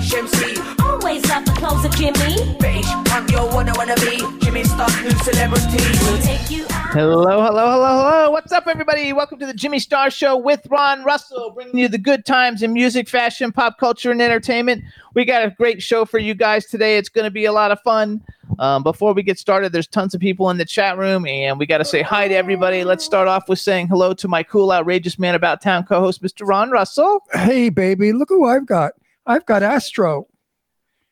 [0.00, 0.82] Only, the MC.
[0.82, 2.56] Always love the clothes of Jimmy.
[2.58, 4.18] British punk, yo, what I wanna be.
[4.44, 5.78] Jimmy Star, new celebrity.
[6.04, 6.90] We'll take you out.
[6.90, 8.30] Hello, hello, hello, hello.
[8.30, 9.12] What's up, everybody?
[9.12, 12.72] Welcome to the Jimmy Star Show with Ron Russell, bringing you the good times in
[12.72, 14.84] music, fashion, pop culture, and entertainment.
[15.14, 16.96] We got a great show for you guys today.
[16.96, 18.20] It's going to be a lot of fun.
[18.58, 21.66] Um, before we get started, there's tons of people in the chat room, and we
[21.66, 22.82] got to say hi to everybody.
[22.84, 26.22] Let's start off with saying hello to my cool, outrageous man about town co host,
[26.22, 26.46] Mr.
[26.46, 27.22] Ron Russell.
[27.32, 28.94] Hey, baby, look who I've got.
[29.26, 30.26] I've got Astro.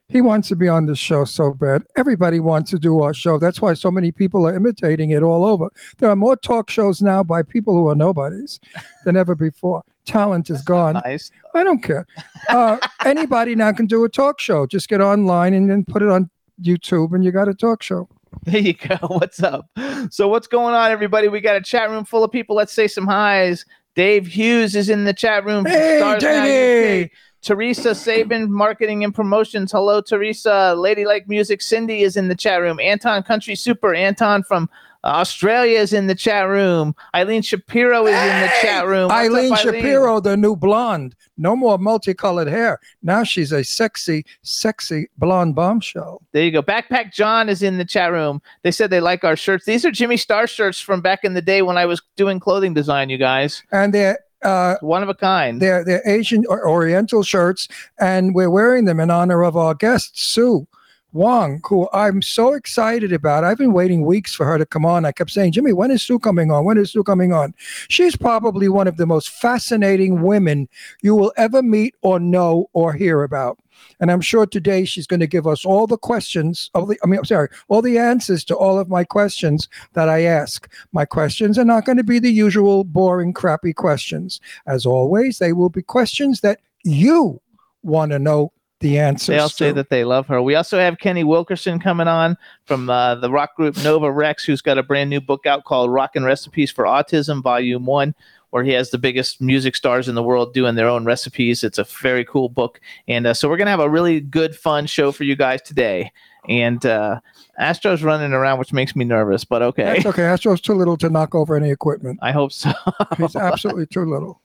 [0.09, 1.83] He wants to be on this show so bad.
[1.97, 3.39] Everybody wants to do our show.
[3.39, 5.69] That's why so many people are imitating it all over.
[5.99, 8.59] There are more talk shows now by people who are nobodies
[9.05, 9.83] than ever before.
[10.07, 10.95] Talent is gone.
[11.05, 11.31] Nice.
[11.55, 12.07] I don't care.
[12.49, 14.67] Uh, anybody now can do a talk show.
[14.67, 16.31] Just get online and then put it on
[16.63, 18.09] YouTube, and you got a talk show.
[18.45, 18.97] There you go.
[19.09, 19.69] What's up?
[20.11, 21.29] So, what's going on, everybody?
[21.29, 22.57] We got a chat room full of people.
[22.57, 23.67] Let's say some highs.
[23.95, 25.67] Dave Hughes is in the chat room.
[25.67, 27.11] Hey, Davey!
[27.49, 29.73] Teresa Sabin, marketing and promotions.
[29.73, 30.75] Hello, Teresa.
[30.77, 31.63] Ladylike Music.
[31.63, 32.79] Cindy is in the chat room.
[32.79, 33.95] Anton Country Super.
[33.95, 34.69] Anton from
[35.03, 36.95] Australia is in the chat room.
[37.15, 39.09] Eileen Shapiro is in the chat room.
[39.09, 41.17] What's up, Eileen Shapiro, the new blonde.
[41.39, 42.81] No more multicolored hair.
[43.03, 46.21] Now she's a sexy, sexy blonde bombshell.
[46.33, 46.63] There you go.
[46.63, 48.43] Backpack John is in the chat room.
[48.63, 49.65] They said they like our shirts.
[49.65, 52.75] These are Jimmy Star shirts from back in the day when I was doing clothing
[52.75, 53.63] design, you guys.
[53.73, 55.61] And they're uh, One of a kind.
[55.61, 57.69] they're they're Asian or Oriental shirts,
[57.99, 60.67] and we're wearing them in honor of our guest Sue
[61.13, 63.43] Wong, who I'm so excited about.
[63.43, 65.07] I've been waiting weeks for her to come on.
[65.07, 66.65] I kept saying, Jimmy, when is Sue coming on?
[66.65, 67.55] When is Sue coming on?
[67.89, 70.69] She's probably one of the most fascinating women
[71.03, 73.59] you will ever meet or know or hear about.
[74.01, 77.07] And I'm sure today she's going to give us all the questions of the, I
[77.07, 80.71] mean, I'm sorry, all the answers to all of my questions that I ask.
[80.93, 84.41] My questions are not going to be the usual boring, crappy questions.
[84.67, 87.41] As always, they will be questions that you
[87.83, 89.75] want to know the answers They all say to.
[89.75, 90.41] that they love her.
[90.43, 94.63] We also have Kenny Wilkerson coming on from uh, the rock group Nova Rex, who's
[94.63, 98.15] got a brand new book out called Rockin' Recipes for Autism, Volume 1,
[98.51, 101.65] where he has the biggest music stars in the world doing their own recipes.
[101.65, 102.81] It's a very cool book.
[103.09, 105.61] And uh, so we're going to have a really good, fun show for you guys
[105.63, 106.13] today.
[106.49, 107.21] And uh,
[107.59, 109.85] Astro's running around, which makes me nervous, but okay.
[109.85, 110.23] That's okay.
[110.23, 112.21] Astro's too little to knock over any equipment.
[112.23, 112.73] I hope so.
[113.19, 114.41] He's absolutely too little.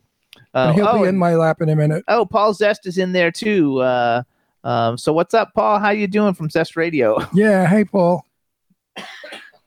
[0.53, 2.03] Uh, he'll oh, be in my lap in a minute.
[2.07, 3.79] oh, Paul Zest is in there too.
[3.79, 4.23] Uh,
[4.63, 5.79] um, so what's up, Paul?
[5.79, 7.17] How you doing from Zest Radio?
[7.33, 7.65] Yeah.
[7.65, 8.25] Hey, Paul.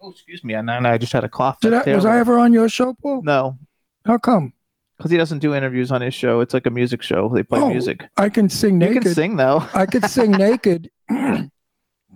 [0.01, 0.55] Oh, excuse me.
[0.55, 1.61] I, I just had a cough.
[1.61, 3.23] Did I, was I ever on your show, Paul?
[3.23, 3.59] No,
[4.05, 4.53] How come?
[4.97, 6.41] because he doesn't do interviews on his show.
[6.41, 7.29] It's like a music show.
[7.29, 8.05] They play Oh, music.
[8.17, 8.95] I can sing naked.
[8.95, 9.63] You can sing though.
[9.75, 10.91] I could sing naked.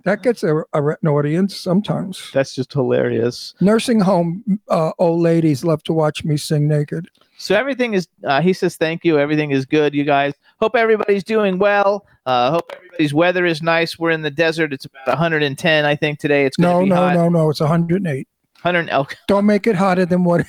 [0.04, 2.30] that gets a, a, an audience sometimes.
[2.32, 3.54] That's just hilarious.
[3.60, 7.08] Nursing home uh, old ladies love to watch me sing naked.
[7.38, 8.06] So everything is.
[8.24, 9.18] Uh, he says thank you.
[9.18, 9.94] Everything is good.
[9.94, 10.34] You guys.
[10.60, 12.06] Hope everybody's doing well.
[12.26, 13.98] Uh, hope everybody's weather is nice.
[13.98, 14.72] We're in the desert.
[14.74, 16.44] It's about 110, I think today.
[16.44, 17.14] It's going to No, be no, hot.
[17.14, 17.50] no, no.
[17.50, 18.28] It's 108.
[18.62, 18.90] 100.
[18.92, 20.46] Oh, Don't make it hotter than what it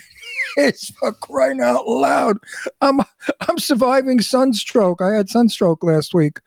[0.57, 2.38] is for crying out loud.
[2.81, 3.01] I'm
[3.47, 5.01] I'm surviving sunstroke.
[5.01, 6.39] I had sunstroke last week.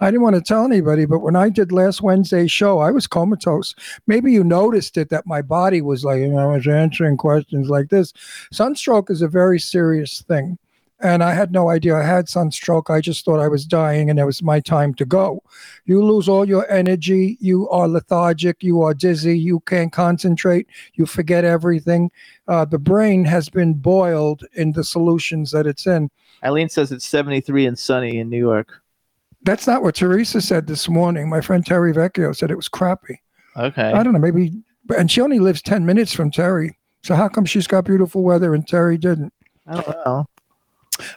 [0.00, 3.06] I didn't want to tell anybody, but when I did last Wednesday's show, I was
[3.06, 3.74] comatose.
[4.06, 7.68] Maybe you noticed it that my body was like, you know, I was answering questions
[7.68, 8.12] like this.
[8.52, 10.58] Sunstroke is a very serious thing.
[11.00, 12.90] And I had no idea I had sunstroke.
[12.90, 15.42] I just thought I was dying and it was my time to go.
[15.84, 17.36] You lose all your energy.
[17.40, 18.64] You are lethargic.
[18.64, 19.38] You are dizzy.
[19.38, 20.66] You can't concentrate.
[20.94, 22.10] You forget everything.
[22.48, 26.10] Uh, the brain has been boiled in the solutions that it's in.
[26.44, 28.82] Eileen says it's 73 and sunny in New York.
[29.42, 31.28] That's not what Teresa said this morning.
[31.28, 33.22] My friend Terry Vecchio said it was crappy.
[33.56, 33.92] Okay.
[33.92, 34.52] I don't know, maybe,
[34.96, 36.76] and she only lives 10 minutes from Terry.
[37.02, 39.32] So how come she's got beautiful weather and Terry didn't?
[39.66, 40.28] I don't know.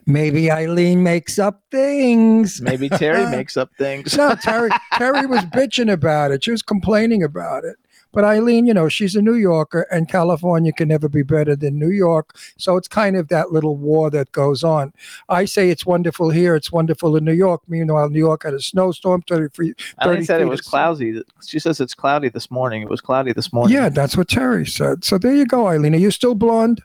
[0.05, 2.61] Maybe Eileen makes up things.
[2.61, 4.15] Maybe Terry uh, makes up things.
[4.15, 6.43] No, Terry Terry was bitching about it.
[6.43, 7.77] She was complaining about it.
[8.13, 11.79] But Eileen, you know, she's a New Yorker, and California can never be better than
[11.79, 12.35] New York.
[12.57, 14.93] So it's kind of that little war that goes on.
[15.29, 17.61] I say it's wonderful here, it's wonderful in New York.
[17.67, 19.81] Meanwhile, New York had a snowstorm, 30 feet.
[20.01, 21.23] Eileen 30 said it was cloudy.
[21.45, 22.81] She says it's cloudy this morning.
[22.81, 23.75] It was cloudy this morning.
[23.75, 25.05] Yeah, that's what Terry said.
[25.05, 25.95] So there you go, Eileen.
[25.95, 26.81] Are you still blonde?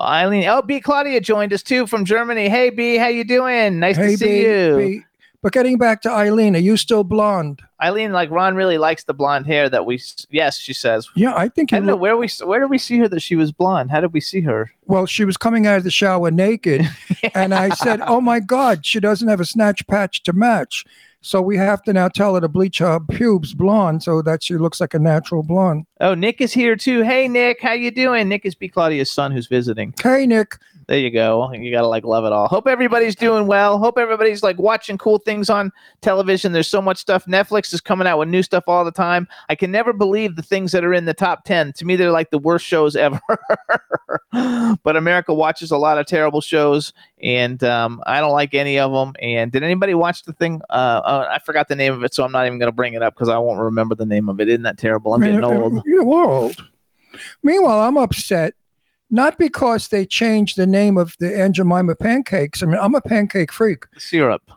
[0.00, 0.44] Eileen.
[0.48, 0.80] Oh, B.
[0.80, 2.48] Claudia joined us too from Germany.
[2.48, 2.96] Hey, B.
[2.96, 3.78] How you doing?
[3.78, 4.76] Nice to see B, you.
[4.76, 5.04] B.
[5.44, 7.60] But getting back to Eileen, are you still blonde?
[7.82, 10.00] Eileen, like Ron really likes the blonde hair that we.
[10.30, 11.06] Yes, she says.
[11.14, 13.36] Yeah, I think I don't know where we where did we see her that she
[13.36, 13.90] was blonde?
[13.90, 14.72] How did we see her?
[14.86, 16.88] well, she was coming out of the shower naked,
[17.34, 20.86] and I said, "Oh my God, she doesn't have a snatch patch to match."
[21.24, 24.58] So we have to now tell her to bleach her pubes blonde so that she
[24.58, 25.86] looks like a natural blonde.
[26.02, 27.00] Oh, Nick is here too.
[27.00, 28.28] Hey, Nick, how you doing?
[28.28, 28.68] Nick is B.
[28.68, 29.94] Claudia's son who's visiting.
[30.02, 30.58] Hey, Nick.
[30.86, 31.50] There you go.
[31.52, 32.46] You gotta like love it all.
[32.46, 33.78] Hope everybody's doing well.
[33.78, 35.72] Hope everybody's like watching cool things on
[36.02, 36.52] television.
[36.52, 37.24] There's so much stuff.
[37.24, 39.26] Netflix is coming out with new stuff all the time.
[39.48, 41.72] I can never believe the things that are in the top ten.
[41.74, 43.20] To me, they're like the worst shows ever.
[44.82, 46.92] but America watches a lot of terrible shows,
[47.22, 49.14] and um, I don't like any of them.
[49.22, 50.60] And did anybody watch the thing?
[50.68, 53.02] Uh, uh, I forgot the name of it, so I'm not even gonna bring it
[53.02, 54.48] up because I won't remember the name of it.
[54.48, 55.14] Isn't that terrible?
[55.14, 55.82] I'm getting old.
[55.86, 56.56] You're old.
[57.42, 58.54] Meanwhile, I'm upset.
[59.10, 62.62] Not because they changed the name of the Aunt Jemima pancakes.
[62.62, 63.84] I mean, I'm a pancake freak.
[63.98, 64.50] Syrup,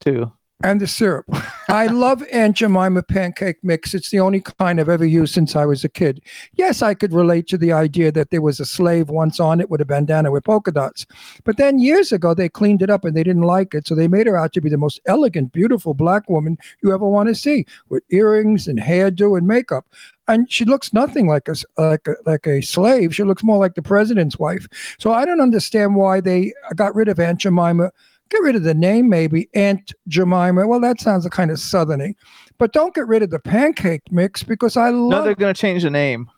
[0.00, 0.32] too.
[0.62, 1.26] and the syrup.
[1.68, 3.94] I love Aunt Jemima pancake mix.
[3.94, 6.20] It's the only kind I've ever used since I was a kid.
[6.54, 9.70] Yes, I could relate to the idea that there was a slave once on it
[9.70, 11.06] with a bandana with polka dots.
[11.44, 13.86] But then years ago, they cleaned it up and they didn't like it.
[13.86, 17.08] So they made her out to be the most elegant, beautiful black woman you ever
[17.08, 19.86] want to see with earrings and hairdo and makeup.
[20.30, 23.14] And she looks nothing like a, like a like a slave.
[23.14, 24.66] She looks more like the president's wife.
[24.98, 27.90] So I don't understand why they got rid of Aunt Jemima
[28.30, 32.14] get rid of the name maybe aunt jemima well that sounds a kind of southerning
[32.58, 35.10] but don't get rid of the pancake mix because i love.
[35.10, 36.30] No, they're gonna change the name.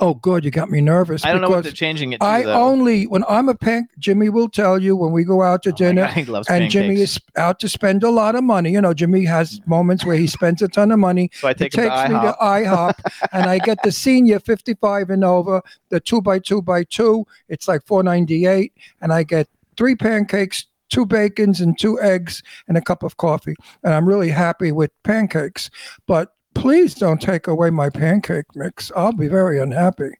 [0.00, 2.26] Oh good you got me nervous I don't know what they're changing it to.
[2.26, 2.52] i though.
[2.52, 5.76] only when i'm a pan jimmy will tell you when we go out to Oh
[5.76, 8.72] dinner God, he loves and Jimmy is out to spend a lot of money.
[8.72, 9.66] You know, Jimmy has mm.
[9.66, 11.30] moments where he spends a ton of money.
[11.34, 12.94] So I take he him to takes me to IHOP.
[12.98, 17.26] IHOP and I get the senior 55 and over, the two by two by two.
[17.48, 18.72] It's like 498.
[19.00, 23.54] And I get three pancakes, two bacons, and two eggs, and a cup of coffee.
[23.82, 25.70] And I'm really happy with pancakes.
[26.06, 28.90] But please don't take away my pancake mix.
[28.96, 30.10] I'll be very unhappy.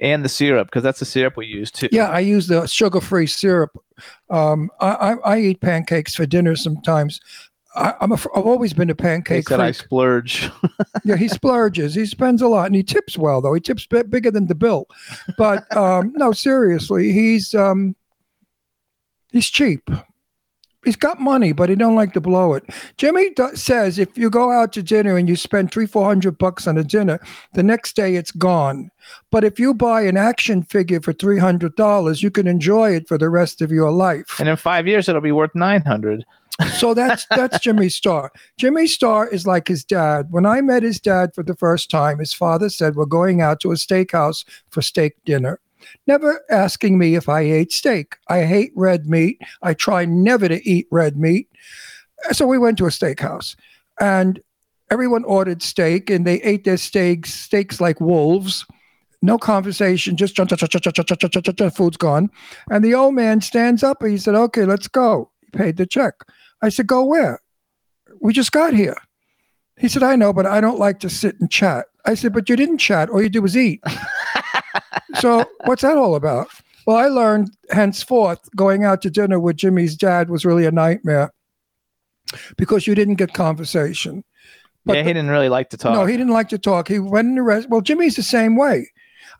[0.00, 1.88] and the syrup because that's the syrup we use too.
[1.92, 3.76] Yeah, I use the sugar-free syrup.
[4.30, 7.20] Um, I, I, I eat pancakes for dinner sometimes.
[7.74, 9.36] I, I'm a, I've always been a pancake.
[9.38, 10.50] He said I splurge.
[11.04, 11.94] Yeah, he splurges.
[11.94, 13.40] He spends a lot, and he tips well.
[13.40, 14.86] Though he tips bi- bigger than the bill.
[15.36, 17.94] But um, no, seriously, he's um,
[19.32, 19.88] he's cheap.
[20.84, 22.64] He's got money, but he don't like to blow it.
[22.96, 26.38] Jimmy do- says if you go out to dinner and you spend three, four hundred
[26.38, 27.18] bucks on a dinner,
[27.54, 28.90] the next day it's gone.
[29.30, 33.08] But if you buy an action figure for three hundred dollars, you can enjoy it
[33.08, 34.38] for the rest of your life.
[34.38, 36.24] and in five years it'll be worth nine hundred.
[36.76, 38.32] So that's that's Jimmy Star.
[38.56, 40.28] Jimmy Star is like his dad.
[40.30, 43.60] When I met his dad for the first time, his father said, "We're going out
[43.60, 45.60] to a steakhouse for steak dinner."
[46.06, 48.16] never asking me if I ate steak.
[48.28, 49.40] I hate red meat.
[49.62, 51.48] I try never to eat red meat.
[52.32, 53.56] So we went to a steakhouse
[54.00, 54.40] and
[54.90, 58.66] everyone ordered steak and they ate their steaks, steaks like wolves.
[59.20, 62.30] No conversation, just food's gone.
[62.70, 65.30] And the old man stands up and he said, Okay, let's go.
[65.40, 66.14] He paid the check.
[66.62, 67.40] I said, Go where?
[68.20, 68.96] We just got here.
[69.76, 71.86] He said, I know, but I don't like to sit and chat.
[72.04, 73.10] I said, But you didn't chat.
[73.10, 73.82] All you did was eat
[75.20, 76.48] so what's that all about?
[76.86, 81.32] Well, I learned henceforth going out to dinner with Jimmy's dad was really a nightmare
[82.56, 84.24] because you didn't get conversation.
[84.84, 85.92] But yeah, the- he didn't really like to talk.
[85.92, 86.88] no, he didn't like to talk.
[86.88, 87.68] He went in the rest.
[87.68, 88.90] Well, Jimmy's the same way.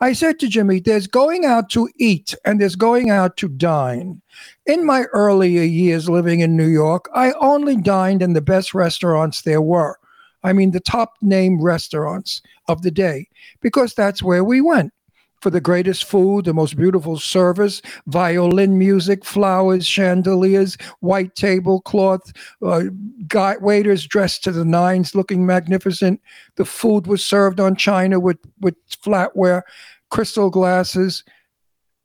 [0.00, 4.22] I said to Jimmy, there's going out to eat and there's going out to dine.
[4.66, 9.42] In my earlier years living in New York, I only dined in the best restaurants
[9.42, 9.98] there were.
[10.44, 13.26] I mean, the top name restaurants of the day,
[13.60, 14.92] because that's where we went
[15.40, 22.84] for the greatest food, the most beautiful service, violin music, flowers, chandeliers, white tablecloth, uh,
[23.26, 26.20] guy, waiters dressed to the nines, looking magnificent.
[26.56, 29.62] The food was served on china with with flatware,
[30.10, 31.24] crystal glasses,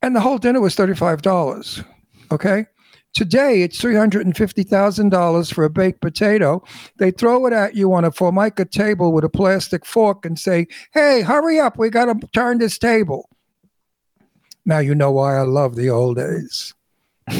[0.02, 1.82] and the whole dinner was thirty five dollars.
[2.30, 2.66] Okay.
[3.14, 6.62] Today it's three hundred and fifty thousand dollars for a baked potato.
[6.98, 10.66] They throw it at you on a formica table with a plastic fork and say,
[10.92, 11.78] "Hey, hurry up!
[11.78, 13.30] We got to turn this table."
[14.66, 16.74] Now you know why I love the old days.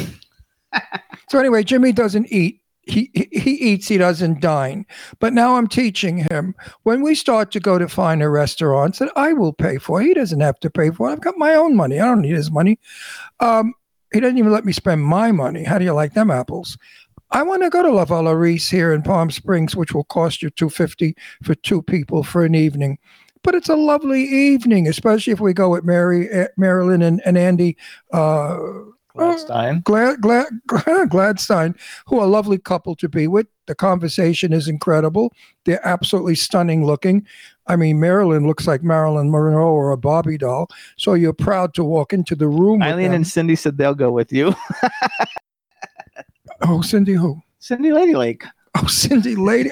[1.29, 2.61] so anyway, Jimmy doesn't eat.
[2.87, 4.85] he, he he eats, he doesn't dine.
[5.19, 9.33] But now I'm teaching him when we start to go to finer restaurants that I
[9.33, 10.01] will pay for.
[10.01, 11.09] He doesn't have to pay for.
[11.09, 11.99] I've got my own money.
[11.99, 12.79] I don't need his money.
[13.39, 13.73] Um,
[14.15, 15.65] he doesn't even let me spend my money.
[15.65, 16.77] How do you like them apples?
[17.31, 20.49] I want to go to La Vallauris here in Palm Springs, which will cost you
[20.49, 22.97] two fifty for two people for an evening.
[23.43, 27.37] But it's a lovely evening, especially if we go with Mary, eh, Marilyn, and, and
[27.37, 27.75] Andy.
[28.13, 28.57] Uh,
[29.17, 29.83] Gladstein.
[29.83, 33.47] Glad, Glad, Gladstein, who are a lovely couple to be with.
[33.67, 35.33] The conversation is incredible.
[35.65, 37.25] They're absolutely stunning looking.
[37.67, 40.69] I mean, Marilyn looks like Marilyn Monroe or a Barbie doll.
[40.97, 42.81] So you're proud to walk into the room.
[42.81, 44.55] Eileen and Cindy said they'll go with you.
[46.61, 47.41] oh, Cindy, who?
[47.59, 48.43] Cindy Lady Lake.
[48.83, 49.71] Oh, Cindy Lady.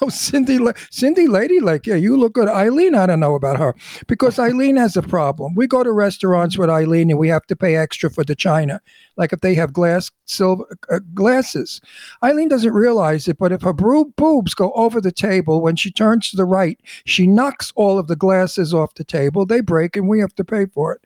[0.00, 0.58] Oh, Cindy.
[0.58, 1.58] La- Cindy Lady.
[1.58, 2.48] Like, yeah, you look good.
[2.48, 3.74] Eileen, I don't know about her
[4.06, 5.54] because Eileen has a problem.
[5.56, 8.80] We go to restaurants with Eileen and we have to pay extra for the china.
[9.16, 11.80] Like if they have glass, silver uh, glasses.
[12.22, 15.90] Eileen doesn't realize it, but if her bro- boobs go over the table when she
[15.90, 19.46] turns to the right, she knocks all of the glasses off the table.
[19.46, 21.02] They break and we have to pay for it.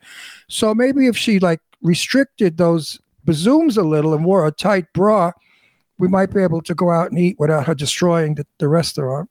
[0.48, 5.32] So maybe if she like restricted those bazooms a little and wore a tight bra,
[5.98, 9.28] we might be able to go out and eat without her destroying the, the restaurant.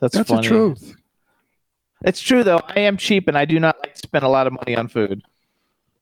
[0.00, 0.42] That's, That's funny.
[0.42, 0.96] the truth.
[2.04, 2.60] It's true though.
[2.68, 4.88] I am cheap and I do not like to spend a lot of money on
[4.88, 5.22] food.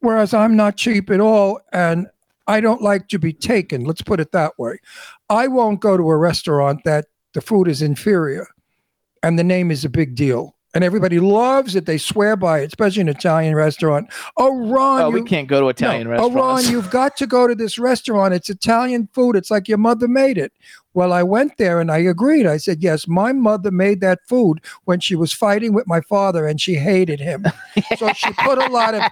[0.01, 2.07] Whereas I'm not cheap at all and
[2.47, 3.85] I don't like to be taken.
[3.85, 4.79] Let's put it that way.
[5.31, 8.47] I won't go to a restaurant that the food is inferior
[9.23, 10.56] and the name is a big deal.
[10.77, 11.87] And everybody loves it.
[11.87, 14.11] They swear by it, especially an Italian restaurant.
[14.37, 16.17] Oh, Ron, Oh, we can't go to Italian no.
[16.19, 16.31] Oh.
[16.31, 18.35] Ron, you've got to go to this restaurant.
[18.35, 19.37] It's Italian food.
[19.37, 20.53] It's like your mother made it.
[20.93, 22.47] Well, I went there and I agreed.
[22.47, 26.47] I said, yes, my mother made that food when she was fighting with my father
[26.47, 27.47] and she hated him.
[27.97, 29.03] so she put a lot of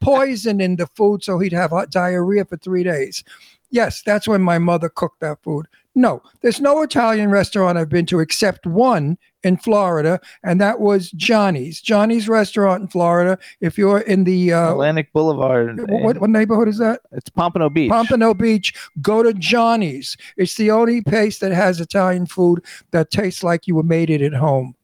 [0.00, 3.22] poison in the food so he'd have hot diarrhea for three days.
[3.70, 5.66] Yes, that's when my mother cooked that food.
[5.94, 11.10] No, there's no Italian restaurant I've been to except one in Florida, and that was
[11.12, 11.80] Johnny's.
[11.80, 13.38] Johnny's restaurant in Florida.
[13.60, 15.88] If you're in the uh, Atlantic Boulevard.
[15.88, 17.00] what, what neighborhood is that?
[17.12, 17.90] It's Pompano Beach.
[17.90, 18.74] Pompano Beach.
[19.00, 20.16] Go to Johnny's.
[20.36, 24.34] It's the only place that has Italian food that tastes like you made it at
[24.34, 24.74] home.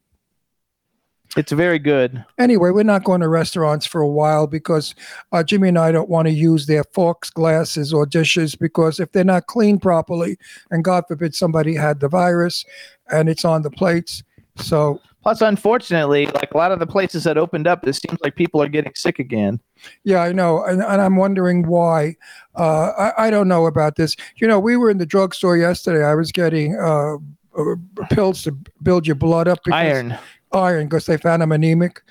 [1.35, 2.23] It's very good.
[2.37, 4.93] Anyway, we're not going to restaurants for a while because
[5.31, 9.11] uh, Jimmy and I don't want to use their forks, glasses, or dishes because if
[9.11, 10.37] they're not cleaned properly,
[10.69, 12.63] and God forbid somebody had the virus
[13.11, 14.23] and it's on the plates.
[14.57, 18.35] So, Plus, unfortunately, like a lot of the places that opened up, it seems like
[18.35, 19.57] people are getting sick again.
[20.03, 20.61] yeah, I know.
[20.65, 22.17] And, and I'm wondering why.
[22.57, 24.17] Uh, I, I don't know about this.
[24.35, 26.03] You know, we were in the drugstore yesterday.
[26.05, 27.15] I was getting uh,
[27.57, 27.75] uh,
[28.09, 29.59] pills to build your blood up.
[29.63, 30.17] because- Iron.
[30.51, 32.01] iron because they found I'm anemic.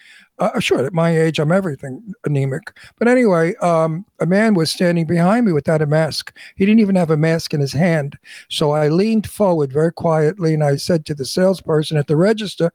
[0.42, 2.76] Uh, sure, at my age, I'm everything anemic.
[2.98, 6.36] But anyway, um, a man was standing behind me without a mask.
[6.56, 8.18] He didn't even have a mask in his hand.
[8.48, 12.72] So I leaned forward very quietly and I said to the salesperson at the register,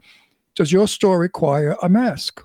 [0.55, 2.41] Does your store require a mask?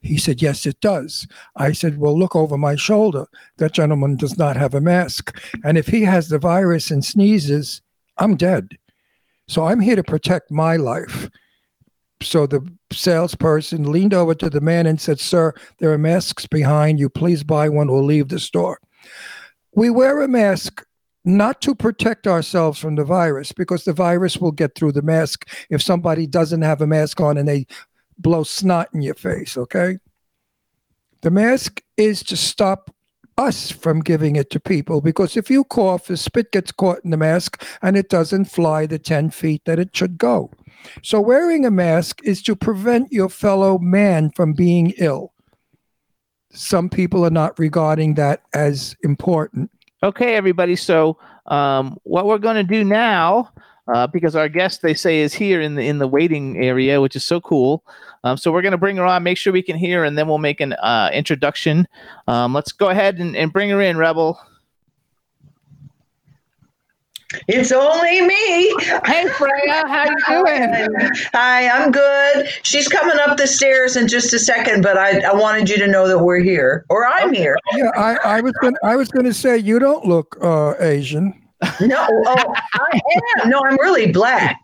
[0.00, 1.28] He said, Yes, it does.
[1.56, 3.26] I said, Well, look over my shoulder.
[3.58, 5.38] That gentleman does not have a mask.
[5.62, 7.82] And if he has the virus and sneezes,
[8.16, 8.78] I'm dead.
[9.46, 11.28] So I'm here to protect my life.
[12.22, 16.98] So the salesperson leaned over to the man and said, Sir, there are masks behind
[16.98, 17.08] you.
[17.08, 18.78] Please buy one or leave the store.
[19.74, 20.84] We wear a mask
[21.24, 25.48] not to protect ourselves from the virus because the virus will get through the mask
[25.68, 27.66] if somebody doesn't have a mask on and they
[28.18, 29.98] blow snot in your face, okay?
[31.22, 32.94] The mask is to stop
[33.36, 37.10] us from giving it to people because if you cough, the spit gets caught in
[37.10, 40.50] the mask and it doesn't fly the 10 feet that it should go.
[41.02, 45.32] So, wearing a mask is to prevent your fellow man from being ill.
[46.52, 49.70] Some people are not regarding that as important.
[50.02, 50.76] Okay, everybody.
[50.76, 53.52] So, um, what we're going to do now,
[53.92, 57.16] uh, because our guest they say is here in the in the waiting area, which
[57.16, 57.84] is so cool.
[58.24, 60.28] Um, so we're going to bring her on, make sure we can hear, and then
[60.28, 61.88] we'll make an uh, introduction.
[62.28, 64.38] Um, let's go ahead and, and bring her in, Rebel.
[67.46, 68.74] It's only me.
[69.04, 71.10] Hey, Freya, how you doing?
[71.32, 72.48] Hi, I'm good.
[72.62, 75.86] She's coming up the stairs in just a second, but I, I wanted you to
[75.86, 77.56] know that we're here, or I'm here.
[77.76, 81.39] Yeah, I, I was going I was going to say you don't look uh, Asian.
[81.80, 83.00] No, oh, I
[83.42, 83.50] am.
[83.50, 84.60] No, I'm really black.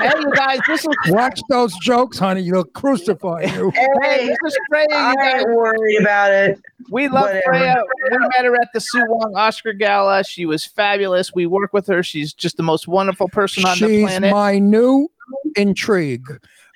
[0.00, 2.40] Hey, you guys, this is Watch those jokes, honey.
[2.42, 3.70] You'll crucify you.
[3.70, 4.86] hey, Hey, this is Freya.
[4.92, 6.60] I You guys, ain't worried about it.
[6.90, 7.42] we love whatever.
[7.46, 7.82] Freya.
[8.10, 10.24] We met her at the Sue Wong Oscar Gala.
[10.24, 11.32] She was fabulous.
[11.34, 12.02] We work with her.
[12.02, 14.32] She's just the most wonderful person on the She's planet.
[14.32, 15.08] my new
[15.56, 16.26] intrigue.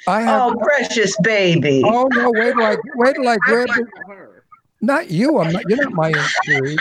[0.06, 0.52] I have.
[0.52, 1.82] Oh, precious baby.
[1.84, 2.30] Oh, no!
[2.30, 4.27] Wait till I wait till I grab the,
[4.80, 5.38] Not you.
[5.38, 5.64] I'm not.
[5.68, 6.78] You're not my intrigue.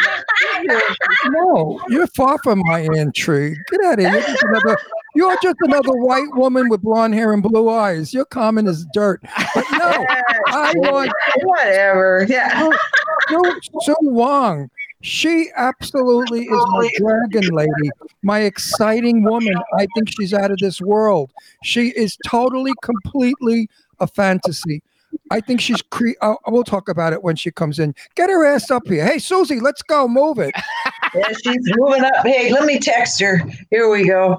[1.29, 3.57] No, you're far from my intrigue.
[3.71, 4.09] Get out of here.
[4.11, 4.77] You're just another,
[5.15, 8.13] you're just another white woman with blonde hair and blue eyes.
[8.13, 9.21] You're common as dirt.
[9.55, 10.05] But no,
[10.47, 11.11] I want
[11.43, 12.25] Whatever.
[12.29, 12.69] Yeah.
[13.29, 14.69] Sue, Sue Wong.
[15.01, 17.91] She absolutely is my dragon lady,
[18.23, 19.53] my exciting woman.
[19.77, 21.31] I think she's out of this world.
[21.63, 24.81] She is totally, completely a fantasy.
[25.31, 27.93] I think she's cre- uh, we'll talk about it when she comes in.
[28.15, 29.05] Get her ass up here.
[29.05, 30.07] Hey, Susie, let's go.
[30.07, 30.53] Move it.
[31.15, 32.25] Yeah, she's moving up.
[32.25, 33.41] Hey, let me text her.
[33.71, 34.37] Here we go.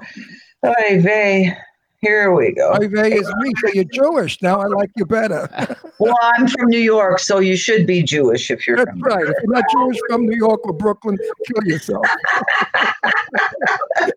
[0.63, 1.57] Hi, Vay.
[1.99, 2.71] Here we go.
[2.73, 4.39] Ivey is me, so you're Jewish.
[4.43, 5.49] Now I like you better.
[5.99, 9.23] Well, I'm from New York, so you should be Jewish if you're That's from right.
[9.27, 12.05] If you're not Jewish from New York or Brooklyn, kill yourself.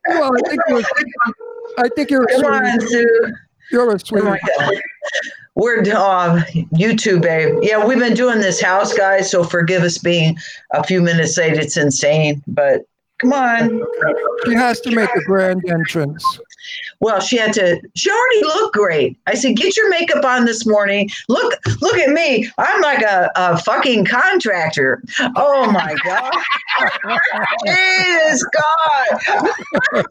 [0.09, 0.83] well, I think you're,
[1.79, 2.81] I think you're a Come on.
[2.83, 3.33] Sue.
[3.73, 4.27] You're a Oh sweetie.
[4.27, 4.75] my God.
[5.55, 6.43] We're uh,
[6.75, 7.59] YouTube, babe.
[7.63, 9.31] Yeah, we've been doing this house, guys.
[9.31, 10.37] So forgive us being
[10.73, 11.55] a few minutes late.
[11.55, 12.83] It's insane, but
[13.21, 13.83] come on.
[14.47, 16.25] She has to make a grand entrance.
[17.01, 17.81] Well, she had to.
[17.95, 19.19] She already looked great.
[19.27, 21.11] I said, "Get your makeup on this morning.
[21.29, 22.49] Look, look at me.
[22.57, 25.03] I'm like a, a fucking contractor.
[25.37, 26.33] Oh my god,
[27.67, 30.05] Jesus God!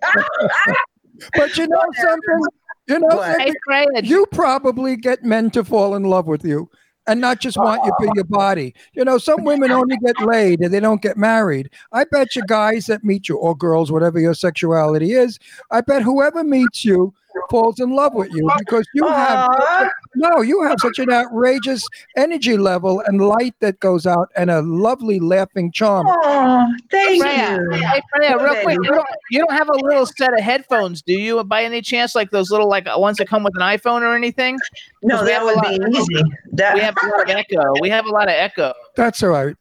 [1.34, 2.46] But you know something?
[2.92, 3.38] You know What?
[3.38, 4.06] something?
[4.06, 6.70] You probably get men to fall in love with you
[7.08, 8.76] and not just want you for your body.
[8.94, 11.70] You know, some women only get laid and they don't get married.
[11.92, 15.40] I bet you guys that meet you, or girls, whatever your sexuality is,
[15.72, 17.14] I bet whoever meets you
[17.50, 19.90] falls in love with you because you have Aw.
[20.16, 21.86] no, you have such an outrageous
[22.16, 26.08] energy level and light that goes out and a lovely laughing charm.
[26.10, 27.72] Oh, thank Freya, you.
[27.78, 31.14] hey Freya, real quick, you don't, you don't have a little set of headphones, do
[31.14, 31.44] you?
[31.44, 34.58] By any chance, like those little like ones that come with an iPhone or anything?
[35.04, 36.24] No, we that have a would lot- be easy.
[36.54, 37.74] That We have a lot of echo.
[37.82, 38.74] We have a lot of echo.
[38.96, 39.56] That's all right.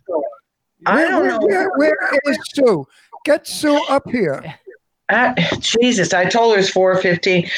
[0.86, 1.30] I Where- don't where-
[1.64, 1.70] know.
[1.76, 2.86] Where, where is Sue?
[3.24, 4.42] Get Sue up here.
[5.10, 7.48] Ah, Jesus, I told her it's four fifteen.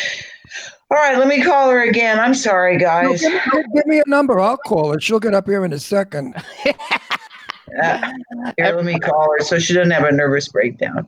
[0.91, 2.19] All right, let me call her again.
[2.21, 3.21] I'm sorry, No, guys.
[3.21, 3.41] give, me,
[3.75, 4.39] give me a number.
[4.41, 5.01] I'll call her.
[5.01, 6.35] She'll get up here in a second.
[7.83, 8.13] Ah,
[8.57, 11.07] here, let me call her so she doesn't have a nervous breakdown.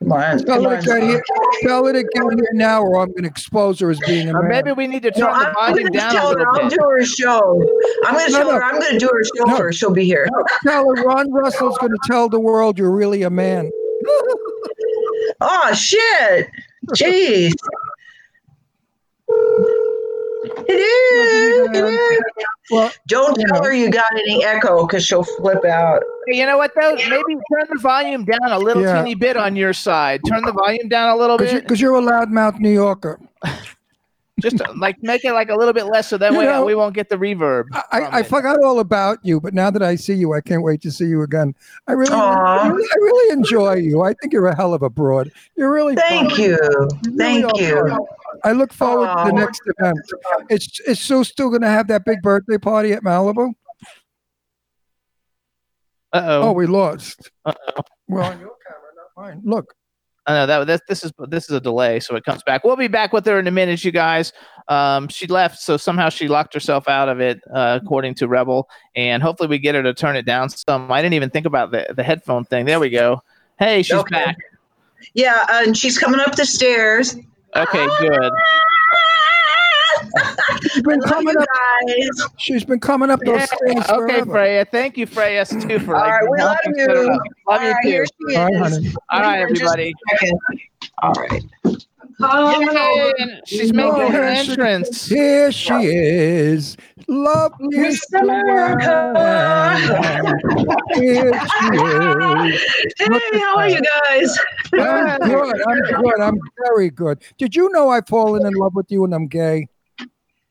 [0.00, 0.82] Come on, Tell come her, on.
[0.82, 1.22] to get here,
[1.62, 4.34] tell her to get here now, or I'm going to expose her as being a
[4.34, 6.28] Or maybe we need to turn No, the I'm volume going to down a tell
[6.30, 7.68] her little I'll do her show.
[8.04, 8.54] I'm going to No, tell no.
[8.56, 9.56] her I'm going to do her show No.
[9.56, 9.78] first.
[9.78, 10.28] She'll be here.
[10.64, 13.70] Tell her Ron Russell's going to tell the world you're really a man.
[15.40, 16.48] Oh shit!
[16.96, 17.52] Jeez.
[20.66, 21.68] It is.
[21.76, 22.20] It is.
[22.70, 23.68] Well, Don't tell know.
[23.68, 26.02] her you got any echo because she'll flip out.
[26.26, 26.94] You know what though?
[26.94, 27.10] Maybe
[27.52, 29.02] turn the volume down a little Yeah.
[29.02, 30.22] teeny bit on your side.
[30.26, 31.62] Turn the volume down a little bit.
[31.62, 33.20] because you're a loudmouth New Yorker.
[34.40, 36.64] Just uh, like make it like a little bit less, so that You way know,
[36.64, 37.66] we won't get the reverb.
[37.92, 40.80] I, I forgot all about you, but now that I see you, I can't wait
[40.82, 41.54] to see you again.
[41.86, 44.02] I really, I really, I really enjoy you.
[44.02, 45.30] I think you're a hell of a broad.
[45.56, 46.40] You're really Thank fun.
[46.40, 46.58] you.
[46.58, 47.88] really Thank are you.
[47.88, 48.00] fun.
[48.42, 49.98] I look forward to the next event.
[50.50, 53.52] It's it's Sue still going to have that big birthday party at Malibu?
[56.12, 56.52] Uh Oh, oh.
[56.52, 57.30] we lost.
[57.44, 57.82] Uh-oh.
[58.08, 59.42] Well, on your camera, not mine.
[59.44, 59.74] Look.
[60.26, 62.64] I know that this this is this is a delay, so it comes back.
[62.64, 64.32] We'll be back with her in a minute, you guys.
[64.68, 68.66] Um, she left, so somehow she locked herself out of it, uh, according to Rebel,
[68.96, 70.90] and hopefully we get her to turn it down some.
[70.90, 72.64] I didn't even think about the the headphone thing.
[72.64, 73.22] There we go.
[73.58, 74.14] Hey, she's Okay.
[74.24, 74.36] back.
[75.12, 77.14] Yeah, and she's coming up the stairs.
[77.54, 78.32] Okay, good.
[80.72, 81.46] She's been coming up.
[81.86, 82.08] guys.
[82.38, 83.44] She's been coming up those Yeah.
[83.46, 84.30] stairs Okay, forever.
[84.32, 84.64] Freya.
[84.64, 86.74] Thank you, Freya, too, for All right, we love you.
[86.76, 87.06] set it.
[87.06, 87.88] Love All you right, too.
[87.88, 88.60] here she All right, is.
[88.74, 88.92] honey.
[89.10, 89.92] All right, everybody.
[91.02, 91.42] All right.
[92.20, 93.12] Yay,
[93.44, 95.06] she's making her she- entrance.
[95.08, 96.76] Here she is,
[97.08, 98.78] lovely Miss Wong.
[100.94, 102.60] Here she is.
[102.98, 104.38] Hey, how are you guys?
[104.74, 105.62] I'm good.
[105.66, 106.20] I'm good.
[106.20, 107.18] I'm very good.
[107.36, 109.66] Did you know I've fallen in love with you and I'm gay?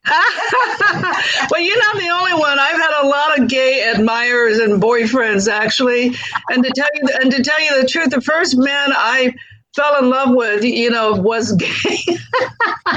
[1.49, 2.59] well, you're not the only one.
[2.59, 6.13] I've had a lot of gay admirers and boyfriends, actually.
[6.49, 9.33] And to tell you, and to tell you the truth, the first man I
[9.75, 11.97] fell in love with, you know, was gay.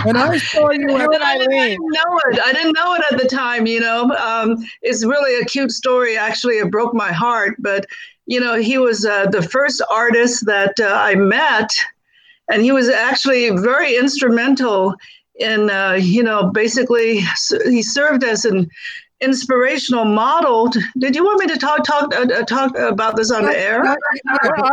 [0.04, 2.40] And I saw you at And I, didn't, I didn't know it.
[2.44, 3.66] I didn't know it at the time.
[3.66, 6.16] You know, um, it's really a cute story.
[6.16, 7.54] Actually, it broke my heart.
[7.60, 7.86] But
[8.26, 11.70] you know, he was uh, the first artist that uh, I met,
[12.50, 14.96] and he was actually very instrumental
[15.38, 17.20] in, uh, you know, basically
[17.64, 18.70] he served as an
[19.20, 20.68] inspirational model.
[20.98, 23.82] Did you want me to talk talk uh, uh, talk about this on the air?
[23.82, 23.96] We're on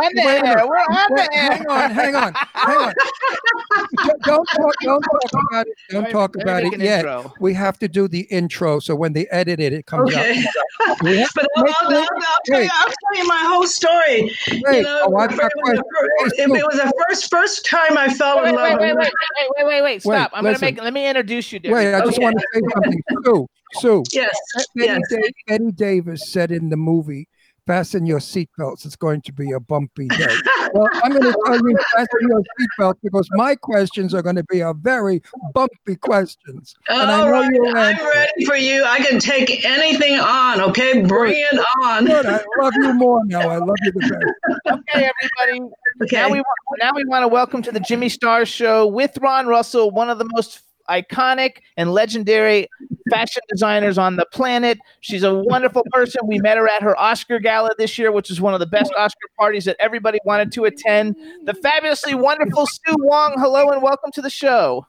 [0.00, 0.44] wait a minute.
[0.58, 0.66] air.
[0.68, 1.50] We're on the air.
[1.52, 2.94] Hang on, hang on, hang on.
[2.94, 5.74] Don't- Don't talk, don't talk about it.
[5.90, 6.98] Don't talk let me about it yet.
[7.00, 7.32] intro.
[7.40, 10.42] We have to do the intro, so when they edit it, it comes Okay.
[10.88, 10.98] out.
[11.34, 12.06] But I'll, I'll, I'll, I'll,
[12.46, 14.30] tell you, I'll tell you my whole story.
[14.48, 16.32] you Wait, know, oh, I've if it was the questions.
[16.36, 18.80] fir- if it was the first first time I fell Wait, in wait, love.
[18.80, 20.02] wait, with- wait, wait, wait, wait, wait.
[20.02, 20.30] Stop.
[20.34, 20.66] I'm gonna listen.
[20.66, 20.82] make.
[20.82, 21.58] Let me introduce you.
[21.60, 21.74] Debbie.
[21.74, 22.24] Wait, I just Okay.
[22.24, 23.02] want to say something.
[23.24, 24.02] Sue, Sue.
[24.12, 24.36] Yes,
[24.74, 25.00] Betty, yes.
[25.10, 27.28] Da- Bette Davis said in the movie,
[27.66, 28.84] "Fasten your seatbelts.
[28.84, 30.36] It's going to be a bumpy day."
[30.72, 34.44] well, I'm going to tell you, fasten your seatbelts because my questions are going to
[34.44, 35.22] be a very
[35.54, 37.30] bumpy questions, and I know
[37.72, 37.96] right.
[37.98, 38.84] I'm ready for you.
[38.84, 40.60] I can take anything on.
[40.60, 42.06] Okay, bring it on.
[42.06, 42.26] Good.
[42.26, 43.48] I love you more now.
[43.48, 44.78] I love you the best.
[44.78, 45.10] Okay,
[45.42, 45.70] everybody.
[46.02, 46.16] Okay.
[46.16, 49.46] Now we want, now we want to welcome to the Jimmy Star Show with Ron
[49.46, 52.68] Russell, one of the most iconic and legendary
[53.10, 54.78] fashion designers on the planet.
[55.00, 56.22] She's a wonderful person.
[56.26, 58.92] We met her at her Oscar gala this year, which is one of the best
[58.96, 61.16] Oscar parties that everybody wanted to attend.
[61.44, 63.34] The fabulously wonderful Sue Wong.
[63.36, 64.86] Hello and welcome to the show.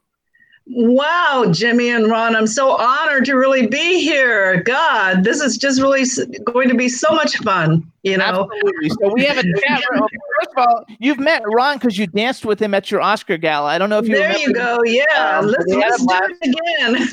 [0.68, 4.64] Wow, Jimmy and Ron, I'm so honored to really be here.
[4.64, 6.04] God, this is just really
[6.44, 7.90] going to be so much fun.
[8.02, 8.90] You know, Absolutely.
[8.90, 10.08] So we have a chat room.
[10.42, 13.70] First of all, you've met Ron because you danced with him at your Oscar gala.
[13.70, 14.48] I don't know if you there remember.
[14.48, 14.80] you go.
[14.86, 16.32] Yeah, Um, let's, let's do blast.
[16.42, 17.08] it again.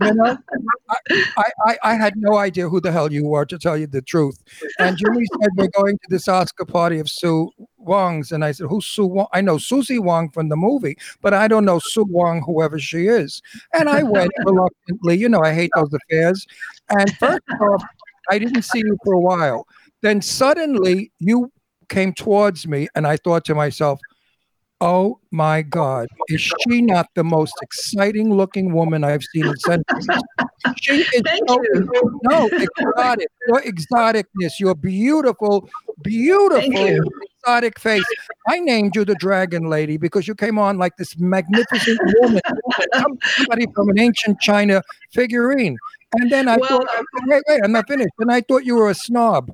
[0.08, 0.38] You know,
[0.90, 0.96] I,
[1.36, 4.00] I, I, I had no idea who the hell you were, to tell you the
[4.02, 4.40] truth.
[4.78, 7.50] And Jimmy said, We're going to this Oscar party of Sue
[7.88, 8.30] Wong's.
[8.30, 9.26] And I said, Who's Sue Wong?
[9.32, 13.06] I know Susie Wong from the movie, but I don't know Sue Wong, whoever she
[13.06, 13.42] is.
[13.72, 15.16] And I went reluctantly.
[15.16, 16.46] You know, I hate those affairs.
[16.90, 17.82] And first off,
[18.30, 19.66] I didn't see you for a while.
[20.02, 21.50] Then suddenly you
[21.88, 23.98] came towards me, and I thought to myself,
[24.80, 30.06] Oh my God, is she not the most exciting looking woman I've seen in centuries?
[30.80, 32.20] She is Thank so, you.
[32.22, 33.26] no exotic.
[33.48, 35.68] Your exoticness, your beautiful,
[36.02, 37.10] beautiful
[37.42, 38.04] exotic face.
[38.48, 42.40] I named you the Dragon Lady because you came on like this magnificent woman,
[43.36, 45.76] somebody from an ancient China figurine.
[46.20, 48.14] And then I Well- thought, um, wait, wait, I'm not finished.
[48.20, 49.52] And I thought you were a snob.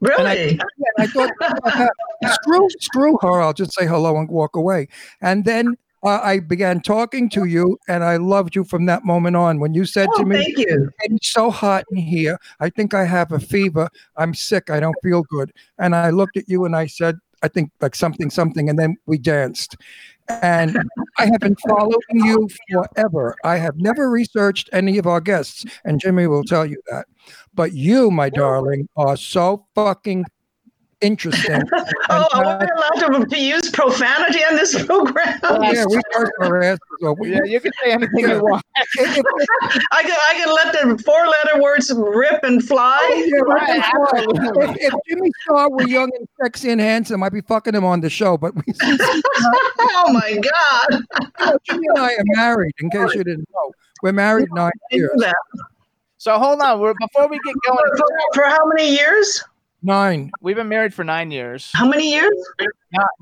[0.00, 0.58] Really?
[0.58, 0.62] And
[0.98, 1.30] I thought,
[2.32, 3.40] screw, screw her.
[3.40, 4.88] I'll just say hello and walk away.
[5.20, 9.36] And then uh, I began talking to you, and I loved you from that moment
[9.36, 9.60] on.
[9.60, 10.90] When you said Oh, to me, thank you.
[11.02, 12.38] "It's so hot in here.
[12.60, 13.88] I think I have a fever.
[14.16, 14.70] I'm sick.
[14.70, 17.94] I don't feel good." And I looked at you and I said, "I think like
[17.94, 19.76] something, something," and then we danced.
[20.42, 20.78] And
[21.18, 23.34] I have been following you forever.
[23.44, 27.06] I have never researched any of our guests, and Jimmy will tell you that.
[27.54, 30.24] But you, my darling, are so fucking
[31.00, 31.62] interesting.
[32.12, 32.66] Oh, And, are we
[33.06, 35.38] allowed to, to use profanity on this program?
[35.62, 37.18] yeah, we curse our asses off.
[37.22, 38.64] Yeah, you can say anything you want.
[38.98, 39.24] if- if-
[39.92, 42.98] I can I can let the four letter words rip and fly.
[43.00, 44.18] Oh, yeah, right, Right, that's why.
[44.18, 44.64] absolutely.
[44.82, 48.00] If, if Jimmy Star were young and sexy and handsome, I'd be fucking him on
[48.00, 48.36] the show.
[48.36, 49.00] But we, since
[49.78, 51.04] Oh my God!
[51.38, 52.72] not, Jimmy and I are married.
[52.80, 55.10] In case you didn't know, we're married nine years.
[56.20, 56.30] That.
[56.30, 56.80] So hold on.
[56.80, 59.42] We're, before we get going, For, for how many years?
[59.82, 60.30] Nine.
[60.42, 61.70] we've been married for nine years.
[61.74, 62.36] How many years?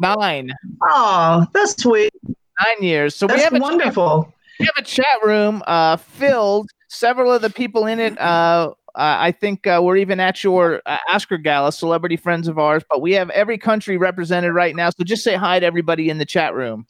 [0.01, 0.53] Nine.
[0.83, 2.11] Oh, that's sweet.
[2.27, 3.15] Nine years.
[3.15, 4.33] So we have a wonderful.
[4.59, 6.69] we have a chat room uh, filled.
[6.89, 10.81] Several of the people in it, uh, uh, I think, uh, we're even at your
[10.87, 12.83] uh, Oscar gala, celebrity friends of ours.
[12.91, 14.89] But we have every country represented right now.
[14.91, 16.87] So just say hi to everybody in the chat room.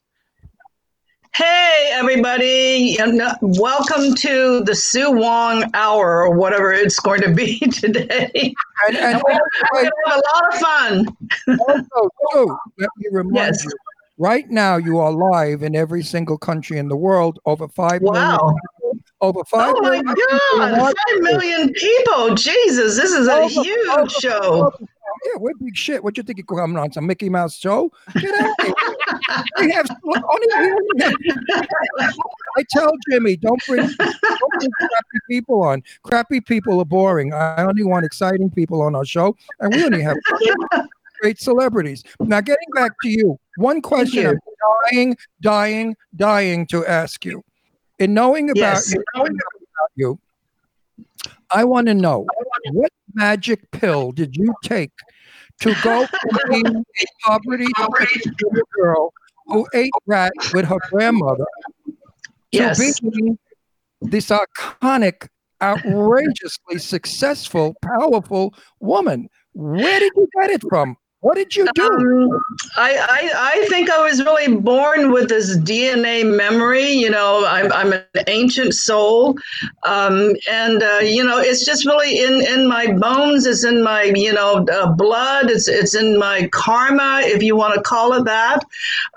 [1.34, 2.98] Hey, everybody.
[2.98, 8.30] and, uh, Welcome to the Sue Wong Hour or whatever it's going to be today.
[8.88, 9.38] And, and We're
[9.72, 11.16] going to have a lot of fun.
[11.60, 13.64] also, too, let me remind Yes.
[13.64, 13.70] you.
[14.20, 17.38] Right now, you are live in every single country in the world.
[17.46, 18.22] Over five million.
[18.24, 18.56] Wow.
[18.82, 20.04] people- Over five Oh my million
[20.56, 20.78] God.
[20.80, 22.34] watch Five people.
[22.34, 24.72] Jesus, this is a huge show.
[25.24, 26.02] Yeah, we're big shit.
[26.02, 27.90] What you think you're coming on some Mickey Mouse show?
[28.14, 28.74] Get out of here.
[29.60, 32.14] we have only, we only have,
[32.56, 35.82] I tell Jimmy, don't bring, don't bring crappy people on.
[36.02, 37.32] Crappy people are boring.
[37.32, 40.16] I only want exciting people on our show, and we only have
[41.20, 42.04] great celebrities.
[42.20, 44.28] Now, getting back to you, one question you.
[44.30, 44.38] I'm
[44.92, 47.42] dying, dying, dying to ask you.
[47.98, 48.94] In knowing about Yes.
[48.94, 50.18] you, knowing about you,
[51.50, 52.26] I want to know
[52.72, 54.92] what magic pill did you take
[55.60, 57.66] to go from being a poverty
[58.76, 59.12] girl
[59.46, 61.44] who ate rat with her grandmother
[62.52, 62.78] Yes.
[62.78, 63.38] to being
[64.00, 65.28] this iconic,
[65.60, 69.28] outrageously successful, powerful woman?
[69.52, 70.96] Where did you get it from?
[71.28, 71.82] What did you do?
[71.82, 72.42] Um,
[72.78, 76.88] I, I I think I was really born with this DNA memory.
[76.88, 79.36] You know, I'm I'm an ancient soul,
[79.84, 83.44] um, and uh, you know, it's just really in in my bones.
[83.44, 85.50] It's in my you know uh, blood.
[85.50, 88.64] It's it's in my karma, if you want to call it that.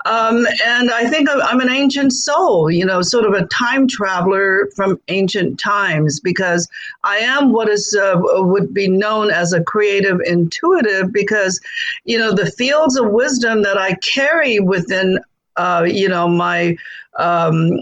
[0.04, 2.70] Um, and I think I'm, an ancient soul.
[2.70, 6.68] You know, sort of a time traveler from ancient times because
[7.04, 11.58] I am what is uh, would be known as a creative intuitive because
[12.04, 15.18] you know the fields of wisdom that I carry within
[15.56, 16.76] uh, you know my
[17.18, 17.78] um,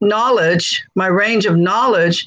[0.00, 2.26] knowledge, my range of knowledge.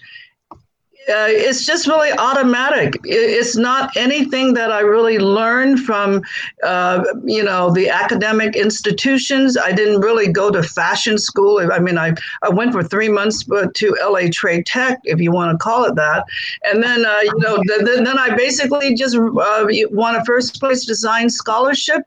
[1.09, 2.97] Uh, it's just really automatic.
[3.03, 6.23] It's not anything that I really learned from,
[6.63, 9.57] uh, you know, the academic institutions.
[9.57, 11.59] I didn't really go to fashion school.
[11.71, 15.51] I mean, I, I went for three months to LA Trade Tech, if you want
[15.51, 16.25] to call it that.
[16.63, 20.59] And then, uh, you know, th- then, then I basically just uh, won a first
[20.59, 22.03] place design scholarship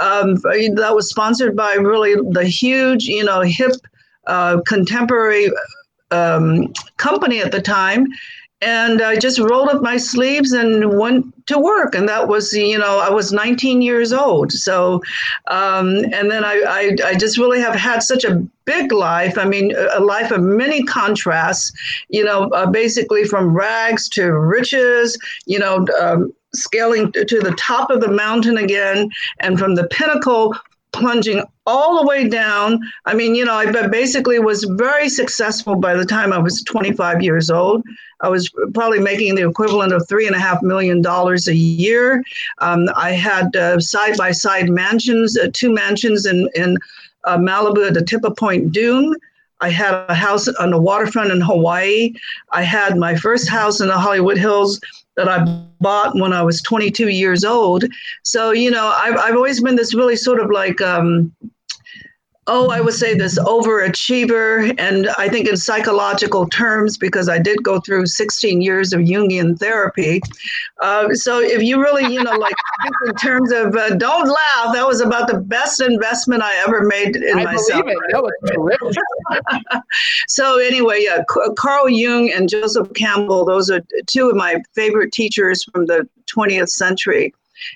[0.00, 3.72] um, that was sponsored by really the huge, you know, hip
[4.28, 5.50] uh, contemporary
[6.10, 8.06] um, company at the time.
[8.62, 11.94] And I just rolled up my sleeves and went to work.
[11.94, 14.50] And that was, you know, I was 19 years old.
[14.50, 15.02] So,
[15.48, 19.36] um, and then I, I, I just really have had such a big life.
[19.36, 21.70] I mean, a life of many contrasts,
[22.08, 27.90] you know, uh, basically from rags to riches, you know, um, scaling to the top
[27.90, 30.54] of the mountain again, and from the pinnacle
[30.96, 32.80] plunging all the way down.
[33.04, 37.22] I mean, you know, I basically was very successful by the time I was 25
[37.22, 37.82] years old.
[38.20, 42.24] I was probably making the equivalent of three and a half million dollars a year.
[42.58, 43.50] Um, I had
[43.82, 46.78] side by side mansions, uh, two mansions in, in
[47.24, 49.14] uh, Malibu at the tip of Point Dume.
[49.60, 52.12] I had a house on the waterfront in Hawaii.
[52.52, 54.80] I had my first house in the Hollywood Hills
[55.16, 55.44] that I
[55.80, 57.84] bought when I was 22 years old.
[58.22, 61.32] So, you know, I've, I've always been this really sort of like, um,
[62.48, 64.74] oh, I would say this overachiever.
[64.78, 69.58] And I think in psychological terms, because I did go through 16 years of Jungian
[69.58, 70.20] therapy.
[70.80, 72.54] Uh, so if you really, you know, like
[73.06, 77.16] in terms of uh, don't laugh, that was about the best investment I ever made
[77.16, 77.84] in I myself.
[77.84, 78.54] believe it.
[78.54, 78.96] Terrific.
[80.28, 81.22] So anyway, yeah,
[81.56, 86.68] Carl Jung and Joseph Campbell, those are two of my favorite teachers from the 20th
[86.68, 87.32] century.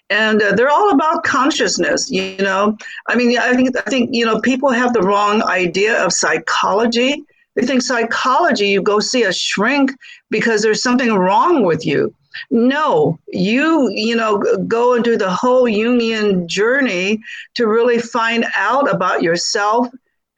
[0.08, 2.76] And uh, they're all about consciousness, you know.
[3.08, 7.22] I mean, I think I think you know people have the wrong idea of psychology.
[7.56, 9.92] They think psychology, you go see a shrink
[10.30, 12.14] because there's something wrong with you.
[12.50, 17.20] No, you you know go into the whole Jungian journey
[17.54, 19.88] to really find out about yourself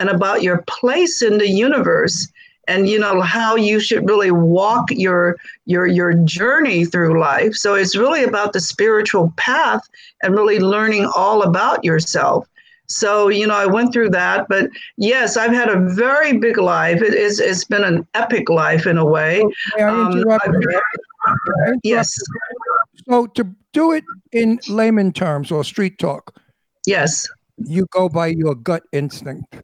[0.01, 2.27] and about your place in the universe
[2.73, 7.75] and you know how you should really walk your your your journey through life so
[7.75, 9.83] it's really about the spiritual path
[10.23, 12.49] and really learning all about yourself
[12.87, 17.01] so you know i went through that but yes i've had a very big life
[17.03, 19.43] it is it's been an epic life in a way
[19.79, 20.69] I Um, interrupt I've- you?
[20.69, 22.09] May I interrupt yes?
[23.09, 26.25] So to do it in layman terms or street talk,
[26.87, 29.57] yes you go by your gut instinct.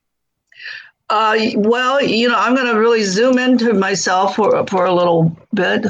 [1.11, 5.37] Uh, well you know i'm going to really zoom into myself for, for a little
[5.55, 5.85] bit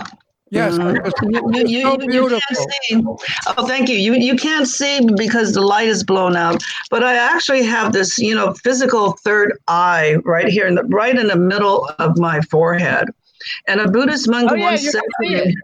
[0.50, 1.30] Yes, Mhm.
[1.30, 3.04] You, you, so you can't see.
[3.46, 3.96] Oh, thank you.
[3.96, 6.62] You you can't see because the light is blown out.
[6.90, 11.16] But I actually have this, you know, physical third eye right here in the right
[11.18, 13.08] in the middle of my forehead.
[13.66, 15.54] And a Buddhist monk Oh, yeah, once said to me,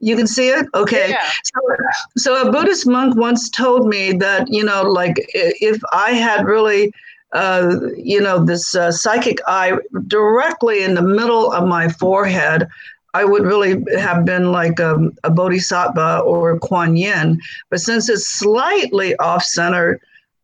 [0.00, 1.30] "You can see it, okay." Yeah.
[1.44, 1.60] So,
[2.16, 6.92] so a Buddhist monk once told me that you know, like if I had really
[7.32, 9.72] uh, you know, this uh, psychic eye
[10.06, 12.68] directly in the middle of my forehead,
[13.14, 17.40] I would really have been like um, a bodhisattva or a Kuan Yin.
[17.70, 20.00] But since it's slightly off center,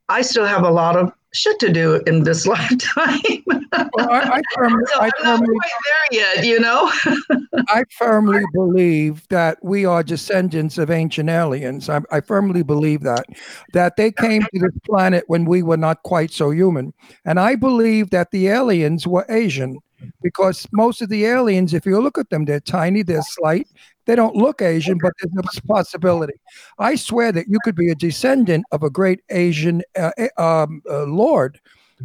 [0.09, 3.21] I still have a lot of shit to do in this lifetime.
[3.47, 5.71] Well, I, I, firmly, so I, I'm not firmly, quite
[6.11, 6.91] there yet, you know?
[7.69, 11.89] I firmly believe that we are descendants of ancient aliens.
[11.89, 13.27] I, I firmly believe that
[13.73, 16.93] that they came to this planet when we were not quite so human,
[17.25, 19.79] and I believe that the aliens were Asian
[20.23, 23.69] because most of the aliens, if you look at them, they're tiny, they're slight,
[24.09, 26.33] they don't look Asian, but there's a possibility.
[26.79, 30.83] I swear that you could be a descendant of a great Asian uh, uh, um,
[30.91, 31.61] uh, lord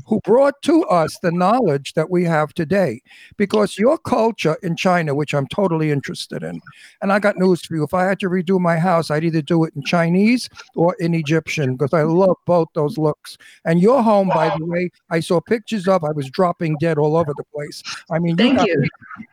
[0.05, 3.01] who brought to us the knowledge that we have today.
[3.37, 6.61] Because your culture in China, which I'm totally interested in,
[7.01, 7.83] and I got news for you.
[7.83, 11.13] If I had to redo my house, I'd either do it in Chinese or in
[11.13, 13.37] Egyptian because I love both those looks.
[13.65, 16.03] And your home, by the way, I saw pictures of.
[16.03, 17.83] I was dropping dead all over the place.
[18.11, 18.83] I mean, Thank got- you.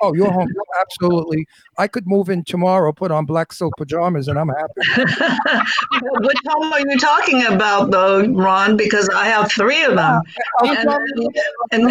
[0.03, 0.49] Oh, your home,
[0.81, 1.46] absolutely.
[1.79, 5.03] I could move in tomorrow, put on black silk pajamas, and I'm happy.
[6.03, 8.77] Which home are you talking about, though, Ron?
[8.77, 10.23] Because I have three of them.
[10.62, 10.78] And,
[11.72, 11.90] and,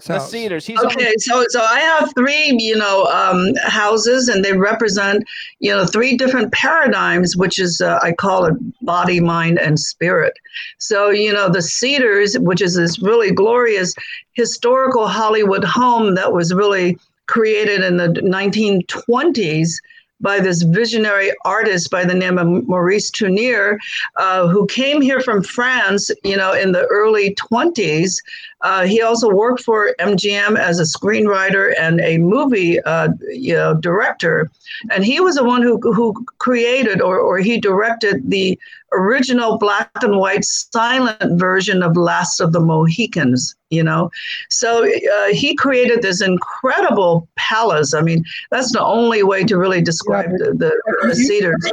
[0.00, 0.18] The.
[0.18, 0.66] Cedars.
[0.66, 5.24] He's on Okay, so so I have three, you know, um, houses, and they represent,
[5.58, 10.34] you know, three different paradigms, which is uh, I call it body, mind, and spirit.
[10.78, 13.94] So you know, the Cedars, which is this really glorious
[14.32, 19.74] historical Hollywood home that was really created in the 1920s
[20.20, 23.78] by this visionary artist by the name of Maurice Tourneur,
[24.16, 28.22] uh, who came here from France, you know, in the early 20s.
[28.62, 33.74] Uh, he also worked for MGM as a screenwriter and a movie, uh, you know,
[33.74, 34.50] director,
[34.90, 38.58] and he was the one who who created or or he directed the
[38.92, 43.54] original black and white silent version of Last of the Mohicans.
[43.70, 44.10] You know,
[44.48, 47.94] so uh, he created this incredible palace.
[47.94, 51.70] I mean, that's the only way to really describe the, the, the Cedars.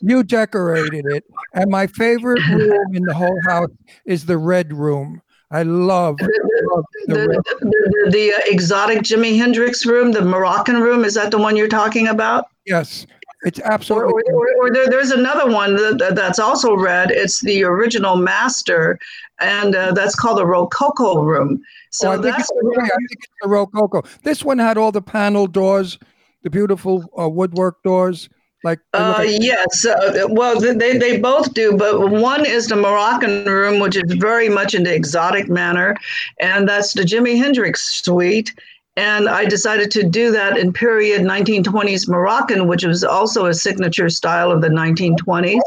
[0.00, 3.70] You decorated it, and my favorite room in the whole house
[4.04, 5.22] is the red room.
[5.50, 11.04] I love, love the the, the, the uh, exotic Jimi Hendrix room, the Moroccan room,
[11.04, 12.46] is that the one you're talking about?
[12.66, 13.04] Yes,
[13.42, 14.22] it's absolutely.
[14.32, 17.10] or, or, or there, there's another one that, that- that's also red.
[17.10, 18.98] It's the original master,
[19.40, 21.62] and uh, that's called the Rococo room.
[21.90, 24.02] So Oh, I think that's it's the, I think it's the Rococo.
[24.22, 25.98] This one had all the panel doors,
[26.42, 28.28] the beautiful uh, woodwork doors.
[28.62, 29.86] Like Uh, like- yes.
[29.86, 34.50] Uh, well, they, they both do, but one is the Moroccan room, which is very
[34.50, 35.96] much in the exotic manner,
[36.40, 38.52] and that's the Jimi Hendrix suite.
[38.96, 44.08] And I decided to do that in period 1920s Moroccan, which was also a signature
[44.08, 45.60] style of the 1920s,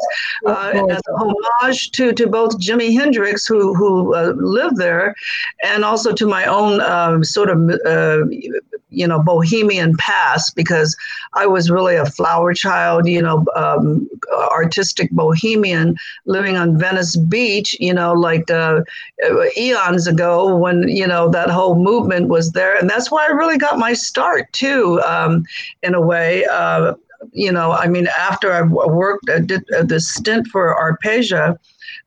[0.45, 5.15] uh, as a homage to, to both Jimi Hendrix, who, who uh, lived there,
[5.63, 8.25] and also to my own um, sort of, uh,
[8.93, 10.95] you know, bohemian past, because
[11.33, 14.09] I was really a flower child, you know, um,
[14.51, 18.81] artistic bohemian living on Venice Beach, you know, like uh,
[19.57, 22.77] eons ago when, you know, that whole movement was there.
[22.77, 25.43] And that's why I really got my start, too, um,
[25.81, 26.45] in a way.
[26.45, 26.93] Uh,
[27.31, 31.57] you know, I mean, after I worked, I did uh, this stint for Arpeja.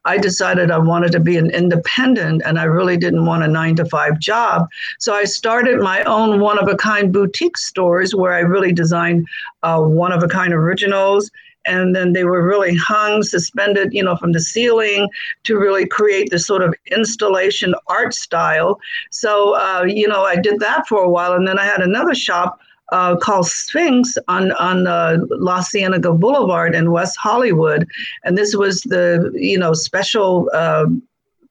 [0.04, 3.74] I decided I wanted to be an independent and I really didn't want a nine
[3.76, 4.68] to five job.
[5.00, 9.26] So I started my own one of a kind boutique stores where I really designed
[9.64, 11.30] uh, one of a kind originals.
[11.68, 15.08] And then they were really hung, suspended, you know, from the ceiling
[15.42, 18.78] to really create this sort of installation art style.
[19.10, 21.32] So, uh, you know, I did that for a while.
[21.32, 22.60] And then I had another shop
[22.92, 27.86] uh, called Sphinx on on uh, La Cienega Boulevard in West Hollywood,
[28.24, 30.50] and this was the you know special.
[30.52, 30.86] Uh,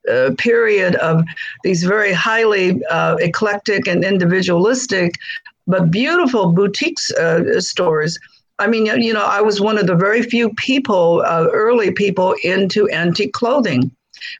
[0.07, 1.23] uh, period of
[1.63, 5.15] these very highly uh, eclectic and individualistic,
[5.65, 8.19] but beautiful boutiques uh, stores.
[8.59, 12.35] I mean, you know, I was one of the very few people, uh, early people,
[12.43, 13.89] into antique clothing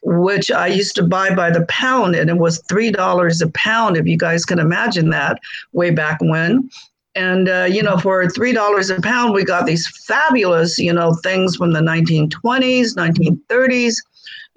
[0.03, 3.97] which I used to buy by the pound, and it was three dollars a pound.
[3.97, 5.39] If you guys can imagine that,
[5.73, 6.69] way back when.
[7.15, 11.13] And uh, you know, for three dollars a pound, we got these fabulous, you know,
[11.23, 13.95] things from the 1920s, 1930s,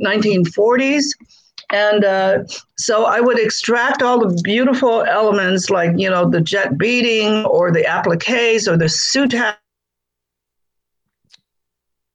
[0.05, 1.05] 1940s.
[1.71, 2.45] And uh,
[2.79, 7.71] so I would extract all the beautiful elements, like you know, the jet beading or
[7.71, 9.57] the appliques or the soutache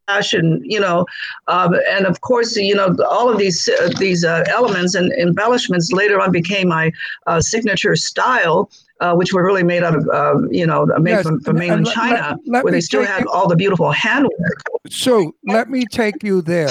[0.08, 1.06] fashion, you know,
[1.48, 5.92] um, and of course, you know, all of these uh, these uh, elements and embellishments
[5.92, 6.92] later on became my
[7.28, 8.70] uh, signature style.
[9.02, 11.60] Uh, which were really made out of, uh, you know, made Yes, from, from and-
[11.60, 14.32] mainland let- China, let- let where they still had you- all the beautiful handwork.
[14.90, 16.70] So let me take you there.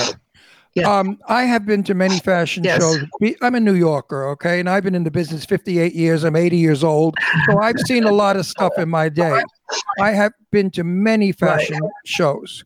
[0.74, 0.88] Yeah.
[0.90, 2.80] Um, I have been to many fashion Yes.
[2.80, 3.00] shows.
[3.42, 6.24] I'm a New Yorker, okay, and I've been in the business 58 years.
[6.24, 7.16] I'm 80 years old,
[7.50, 9.42] so I've seen a lot of stuff in my day.
[10.00, 12.64] I have been to many fashion shows.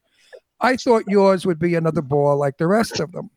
[0.61, 3.31] I thought yours would be another ball like the rest of them.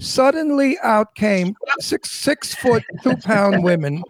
[0.00, 4.02] Suddenly, out came six six foot two pound women,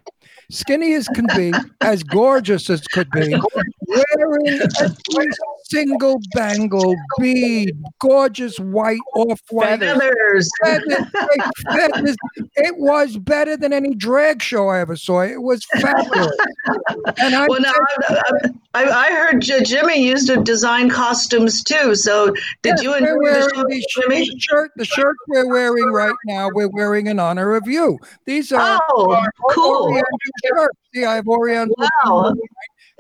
[0.51, 3.35] skinny as can be, as gorgeous as could be,
[3.87, 5.29] wearing every
[5.65, 10.51] single bangle, bead, gorgeous white off white Feathers.
[10.63, 11.11] feathers,
[11.73, 12.17] feathers.
[12.57, 15.21] It was better than any drag show I ever saw.
[15.23, 16.37] It was fabulous.
[17.19, 17.73] And I Well, now,
[18.75, 21.95] I, I, heard Jimmy used to design costumes too.
[21.95, 22.29] So
[22.63, 24.29] did Yes, you enjoy the show, Jimmy?
[24.29, 24.71] the shirt?
[24.77, 27.99] The shirt we're wearing right now, we're wearing in honor of you.
[28.25, 30.01] These are Oh, cool!
[30.95, 31.75] See, I have Oriental.
[31.79, 32.35] Wow,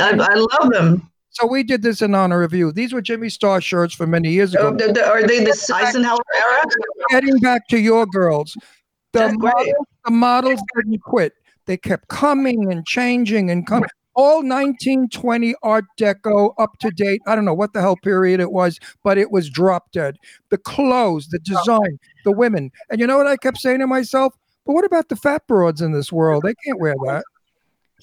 [0.01, 1.11] I, I love them.
[1.31, 2.71] So we did this in honor of you.
[2.71, 4.87] These were Jimmy Star shirts from many years Oh, ago.
[4.87, 6.63] the- the- Are they the Eisenhower era?
[7.11, 8.57] Getting back to your girls,
[9.13, 9.29] the
[10.05, 11.33] the models didn't quit.
[11.67, 13.89] They kept coming and changing and coming.
[14.17, 17.21] All 1920 Art Deco, up to date.
[17.27, 20.17] I don't know what the hell period it was, but it was drop dead.
[20.51, 22.71] The clothes, the design, the women.
[22.91, 24.33] And you know what I kept saying to myself?
[24.67, 26.45] But what about the fat broads in this world?
[26.45, 27.25] They can't wear that.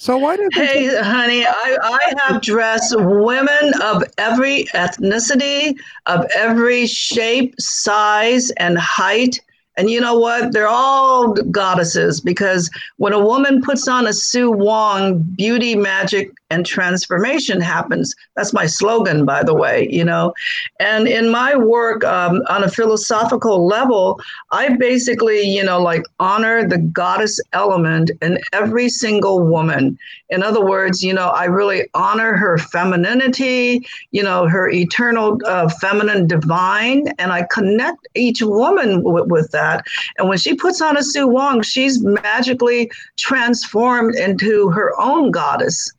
[0.01, 0.51] So why did?
[0.55, 8.79] Hey, honey, I, I have dressed women of every ethnicity, of every shape, size, and
[8.79, 9.41] height.
[9.81, 10.51] And you know what?
[10.51, 16.65] They're all goddesses because when a woman puts on a Sue Wong, beauty, magic, and
[16.65, 18.13] transformation happens.
[18.35, 20.33] That's my slogan, by the way, you know.
[20.79, 24.19] And in my work um, on a philosophical level,
[24.51, 29.97] I basically, you know, like honor the goddess element in every single woman.
[30.29, 35.69] In other words, you know, I really honor her femininity, you know, her eternal uh,
[35.69, 39.70] feminine divine, and I connect each woman w- with that.
[40.17, 45.91] And when she puts on a Sue Wong, she's magically transformed into her own goddess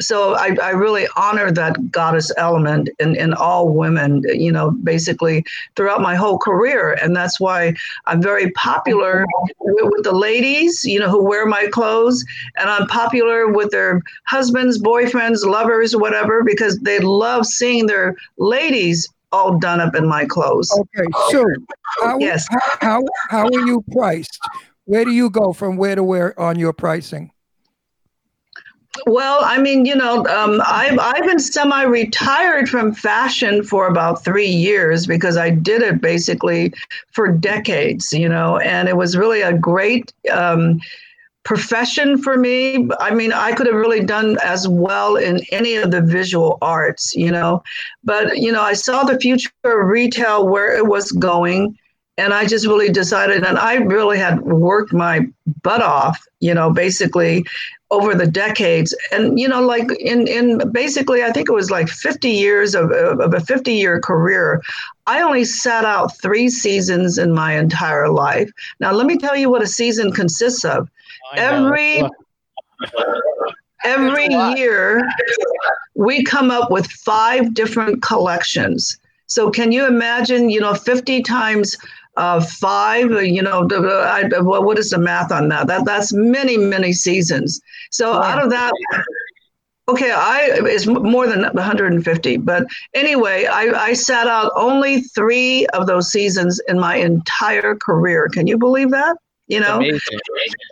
[0.00, 5.44] so I, I really honor that goddess element in, in all women, you know, basically
[5.76, 6.96] throughout my whole career.
[7.02, 7.74] And that's why
[8.06, 9.26] I'm very popular
[9.58, 12.24] with, with the ladies, you know, who wear my clothes.
[12.56, 19.08] And I'm popular with their husbands, boyfriends, lovers, whatever, because they love seeing their ladies
[19.32, 20.70] all done up in my clothes.
[20.72, 21.44] Okay, so
[22.02, 22.46] how, Yes.
[22.80, 24.38] how, how are you priced?
[24.84, 27.30] Where do you go from where to where on your pricing?
[29.06, 34.48] Well, I mean, you know, um, I've I've been semi-retired from fashion for about three
[34.48, 36.74] years because I did it basically
[37.12, 40.80] for decades, you know, and it was really a great um,
[41.44, 42.88] profession for me.
[43.00, 47.14] I mean, I could have really done as well in any of the visual arts,
[47.14, 47.62] you know,
[48.04, 51.76] but you know, I saw the future of retail where it was going.
[52.18, 55.26] And I just really decided, and I really had worked my
[55.62, 57.44] butt off, you know, basically
[57.90, 61.88] over the decades and you know like in in basically i think it was like
[61.88, 64.62] 50 years of, of a 50 year career
[65.06, 69.50] i only sat out three seasons in my entire life now let me tell you
[69.50, 70.88] what a season consists of
[71.36, 72.02] every
[73.84, 74.58] every That's a lot.
[74.58, 75.08] year
[75.94, 81.76] we come up with five different collections so can you imagine you know 50 times
[82.16, 85.66] uh, five, you know, I, what what is the math on that?
[85.68, 87.60] That that's many, many seasons.
[87.90, 88.72] So out of that,
[89.88, 92.36] okay, I it's more than 150.
[92.38, 98.28] But anyway, I, I sat out only three of those seasons in my entire career.
[98.28, 99.16] Can you believe that?
[99.50, 99.80] You know,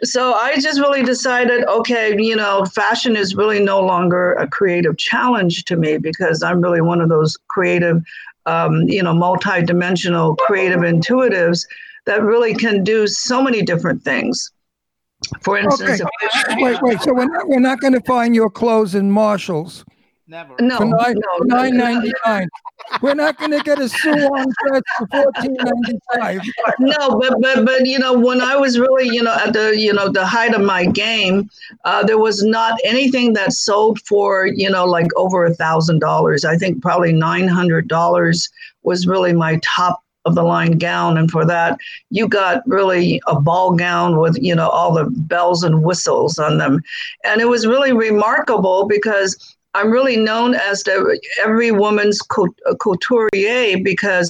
[0.04, 4.96] so I just really decided, okay, you know, fashion is really no longer a creative
[4.98, 8.00] challenge to me because I'm really one of those creative,
[8.46, 11.66] um, you know, multi-dimensional creative intuitives
[12.06, 14.50] that really can do so many different things.
[15.42, 17.00] For instance, if- Wait, wait.
[17.02, 19.84] So we're not, we're not going to find your clothes in Marshalls
[20.30, 20.56] Never.
[20.60, 22.48] no, for nine no, nine ninety nine.
[23.00, 26.40] We're not going to get a Sue Wong dress for fourteen ninety five.
[26.78, 29.90] no, but but but you know, when I was really you know at the you
[29.90, 31.48] know the height of my game,
[31.86, 36.44] uh, there was not anything that sold for you know like over a thousand dollars.
[36.44, 38.50] I think probably nine hundred dollars
[38.82, 41.78] was really my top of the line gown, and for that
[42.10, 46.58] you got really a ball gown with you know all the bells and whistles on
[46.58, 46.82] them,
[47.24, 49.54] and it was really remarkable because.
[49.78, 52.18] I'm really known as the every woman's
[52.80, 54.28] couturier because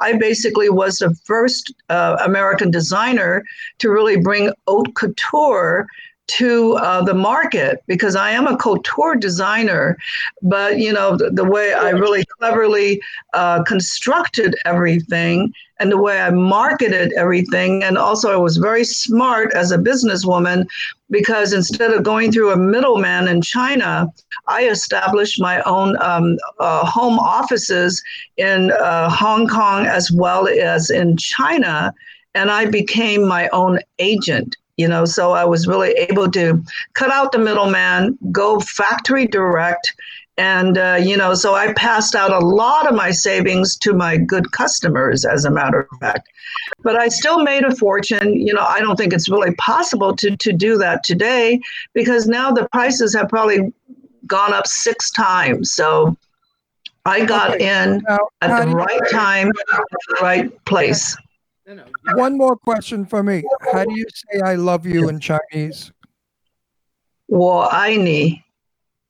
[0.00, 3.44] I basically was the first uh, American designer
[3.80, 5.86] to really bring haute couture
[6.28, 9.96] to uh, the market because I am a couture designer,
[10.42, 13.00] but you know the, the way I really cleverly
[13.34, 19.54] uh, constructed everything and the way I marketed everything, and also I was very smart
[19.54, 20.66] as a businesswoman
[21.10, 24.12] because instead of going through a middleman in China,
[24.48, 28.02] I established my own um, uh, home offices
[28.36, 31.94] in uh, Hong Kong as well as in China,
[32.34, 34.56] and I became my own agent.
[34.78, 36.62] You know, so I was really able to
[36.94, 39.92] cut out the middleman, go factory direct,
[40.38, 44.16] and uh, you know, so I passed out a lot of my savings to my
[44.16, 46.28] good customers, as a matter of fact.
[46.84, 48.34] But I still made a fortune.
[48.34, 51.60] You know, I don't think it's really possible to to do that today
[51.92, 53.72] because now the prices have probably
[54.28, 55.72] gone up six times.
[55.72, 56.16] So
[57.04, 57.66] I got Okay.
[57.66, 58.04] in
[58.42, 61.16] at the right time, at the right place.
[61.67, 61.83] No, no.
[62.15, 63.43] one more question for me.
[63.71, 65.91] How do you say I love you in Chinese?
[67.27, 68.41] 我爱你，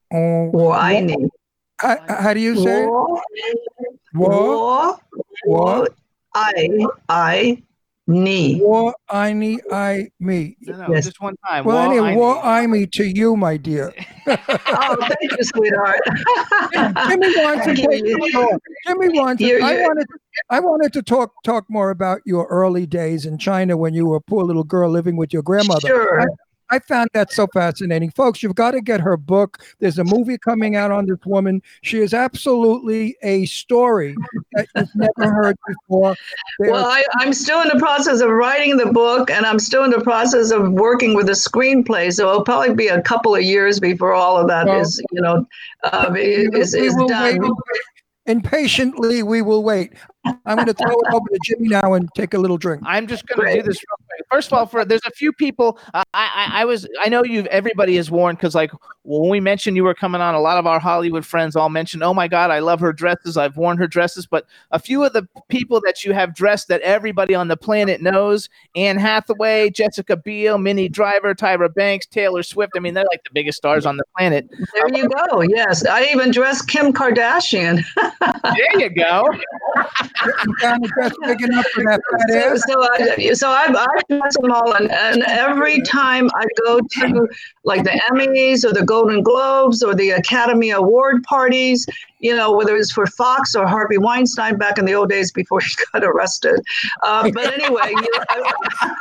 [0.10, 1.14] Oh, 我爱你，
[1.80, 2.90] how, how do you say it?
[2.90, 3.22] 我
[4.14, 5.00] Wo, 我
[5.48, 5.90] 我
[6.30, 6.52] 爱
[7.08, 7.58] 爱
[8.09, 8.59] 你。
[8.63, 10.57] wo, I, ni, I, me.
[10.63, 11.05] No, no, Yes.
[11.05, 11.65] just one time.
[11.65, 13.93] Well, Well, anyway, I wo, need- I, me to you, my dear.
[14.31, 16.01] Oh, thank you, sweetheart.
[17.09, 18.61] Jimmy wants to take the.
[18.87, 19.41] Jimmy wants.
[19.43, 20.07] You're- I you're- wanted.
[20.51, 24.17] I wanted to talk talk more about your early days in China when you were
[24.17, 25.89] a poor little girl living with your grandmother.
[25.89, 26.21] Sure.
[26.21, 26.27] I
[26.81, 28.11] found that so fascinating.
[28.11, 29.63] Folks, you've got to get her book.
[29.79, 31.63] There's a movie coming out on this woman.
[31.83, 34.15] She is absolutely a story
[34.53, 36.15] that you've never heard before.
[36.59, 39.85] There- Well, I, I'm still in the process of writing the book, and I'm still
[39.85, 42.13] in the process of working with the screenplay.
[42.13, 45.23] So it'll probably be a couple of years before all of that Well, is, you
[45.23, 45.47] know,
[45.85, 47.41] uh, is, we is done.
[47.41, 47.51] wait.
[48.27, 49.95] Impatiently, we will wait.
[50.25, 52.83] I'm going to throw it over to Jimmy now and take a little drink.
[52.85, 54.27] I'm just going to do this real quick.
[54.31, 55.79] First of all, for there's a few people.
[55.95, 57.43] Uh, I, I I was I know you.
[57.45, 58.71] Everybody is warned because like
[59.03, 62.03] when we mentioned you were coming on, a lot of our Hollywood friends all mentioned,
[62.03, 63.37] "Oh my God, I love her dresses.
[63.37, 66.81] I've worn her dresses." But a few of the people that you have dressed that
[66.83, 72.73] everybody on the planet knows: Anne Hathaway, Jessica Biel, Minnie Driver, Tyra Banks, Taylor Swift.
[72.77, 74.49] I mean, they're like the biggest stars on the planet.
[74.75, 75.43] There you go.
[75.43, 77.85] Yes, I even dressed Kim Kardashian.
[78.45, 79.25] There you go.
[80.45, 82.63] You found a dress big enough for that fat So, ass?
[82.67, 87.29] so, I, so I've, I've dressed them all, and, and every time I go to
[87.65, 91.87] like the Emmys or the Golden Globes or the Academy Award parties,
[92.21, 95.61] you know, whether it's for Fox or Harvey Weinstein back in the old days before
[95.61, 96.61] he got arrested.
[97.03, 98.95] Uh, but anyway, you know, I-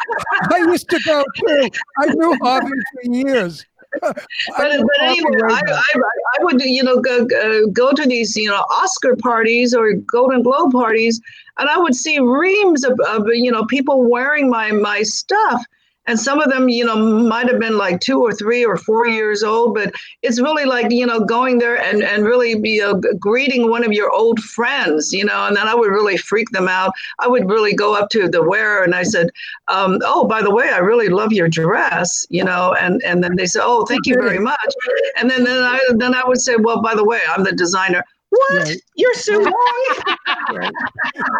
[0.53, 1.69] I used to go too.
[1.99, 3.65] I knew Harvey for years.
[4.01, 4.15] But,
[4.57, 5.61] but anyway, I.
[5.67, 5.99] I,
[6.39, 10.43] I would, you know, go, go, go to these, you know, Oscar parties or Golden
[10.43, 11.21] Globe parties,
[11.57, 15.63] and I would see reams of, of you know, people wearing my my stuff.
[16.07, 19.07] And some of them, you know, might have been like two or three or four
[19.07, 19.93] years old, but
[20.23, 22.81] it's really like, you know, going there and, and really be
[23.19, 26.67] greeting one of your old friends, you know, and then I would really freak them
[26.67, 26.91] out.
[27.19, 29.29] I would really go up to the wearer and I said,
[29.67, 33.35] um, oh, by the way, I really love your dress, you know, and, and then
[33.35, 34.73] they said, oh, thank you very much.
[35.17, 38.03] And then, then I then I would say, well, by the way, I'm the designer.
[38.29, 38.63] What?
[38.63, 38.77] Right.
[38.95, 39.97] You're Sue Wong?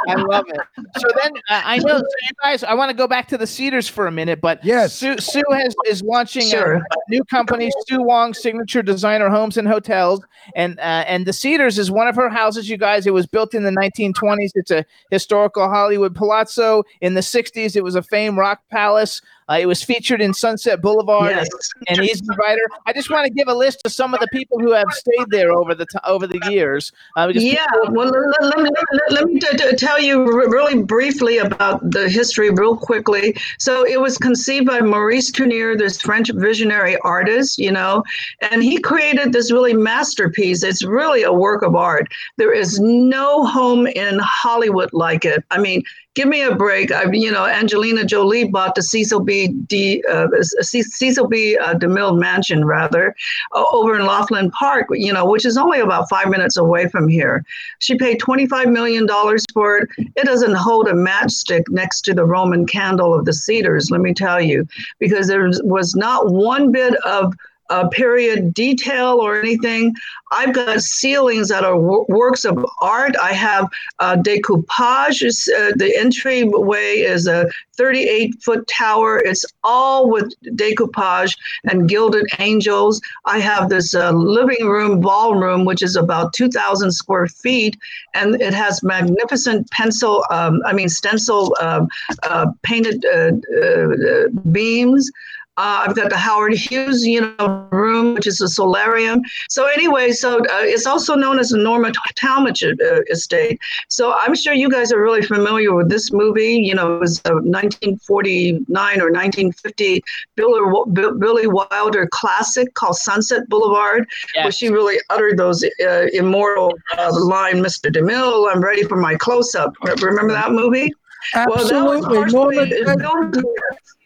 [0.07, 0.59] I love it.
[0.97, 2.63] So then uh, I know so you guys.
[2.63, 4.93] I want to go back to the Cedars for a minute, but Yes.
[4.95, 9.67] Sue, Sue has is launching a- a, new company, Sue Wong Signature Designer Homes and
[9.67, 10.23] Hotels,
[10.55, 12.69] and uh, and the Cedars is one of her houses.
[12.69, 14.51] You guys, it was built in the 1920s.
[14.55, 16.83] It's a historical Hollywood palazzo.
[17.01, 19.21] In the 60s, it was a famed rock palace.
[19.49, 21.47] Uh, it was featured in Sunset Boulevard Yes.
[21.87, 22.61] and he's the writer.
[22.85, 25.27] I just want to give a list of some of the people who have stayed
[25.29, 26.91] there over the t- over the years.
[27.15, 28.09] Uh, Yeah, people- well,
[28.41, 32.09] let, let, me, let, let me t- t- tell you re- really briefly about the
[32.09, 33.35] history, real quickly.
[33.57, 38.03] So, it was conceived by Maurice Tourneur, this French visionary artist, you know,
[38.51, 40.61] and he created this really masterpiece.
[40.63, 42.07] It's really a work of art.
[42.37, 45.43] There is no home in Hollywood like it.
[45.51, 45.83] I mean,
[46.15, 46.91] give me a break.
[46.91, 49.36] I, you know, Angelina Jolie bought the Cecil B.
[49.47, 50.03] D.
[50.09, 51.57] Uh, C- Cecil B.
[51.57, 53.15] Uh, DeMille mansion, rather,
[53.53, 54.87] uh, over in Laughlin Park.
[54.91, 57.45] You know, which is only about five minutes away from here.
[57.79, 59.89] She paid twenty-five million dollars for it.
[60.15, 63.91] It doesn't hold a matchstick next to the Roman candle of the Cedars.
[63.91, 64.67] Let me tell you,
[64.99, 67.33] because there was not one bit of
[67.69, 69.95] uh, period detail or anything.
[70.31, 73.15] I've got ceilings that are wo- works of art.
[73.21, 75.21] I have uh, decoupage.
[75.49, 77.47] Uh, the entryway is a
[77.77, 79.19] 38 foot tower.
[79.19, 82.99] It's all with decoupage and gilded angels.
[83.25, 87.77] I have this uh, living room, ballroom, which is about 2,000 square feet,
[88.13, 91.87] and it has magnificent pencil, um, I mean, stencil um,
[92.23, 95.09] uh, painted uh, uh, beams.
[95.57, 99.21] Uh, I've got the Howard Hughes, you know, room, which is a solarium.
[99.49, 103.59] So anyway, so uh, it's also known as the Norma Talmadge uh, estate.
[103.89, 106.55] So I'm sure you guys are really familiar with this movie.
[106.55, 110.03] You know, it was a 1949 or 1950
[110.35, 114.07] Bill- Bill- Billy Wilder classic called Sunset Boulevard,
[114.43, 117.91] where she really uttered those uh, immortal uh, line, "Mr.
[117.91, 120.93] DeMille, I'm ready for my close-up." Remember that movie?
[121.33, 122.01] Absolutely.
[122.01, 122.57] Well, that was partially-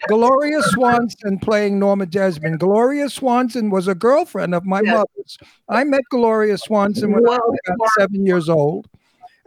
[0.07, 2.59] Gloria Swanson playing Norma Desmond.
[2.59, 4.93] Gloria Swanson was a girlfriend of my Yes.
[4.95, 5.37] mother's.
[5.69, 8.87] I met Gloria Swanson when I was about seven years old.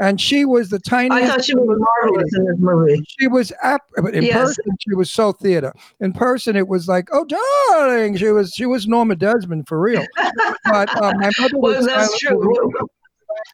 [0.00, 1.22] and she was the tiniest.
[1.22, 3.00] I thought she was marvelous in this movie.
[3.16, 3.82] She was ap-
[4.12, 4.48] in Yes.
[4.56, 5.72] person she was so theater.
[6.00, 10.04] In person it was like, oh darling, she was she was Norma Desmond for real.
[10.64, 12.72] but uh, my mother was Well, that's true.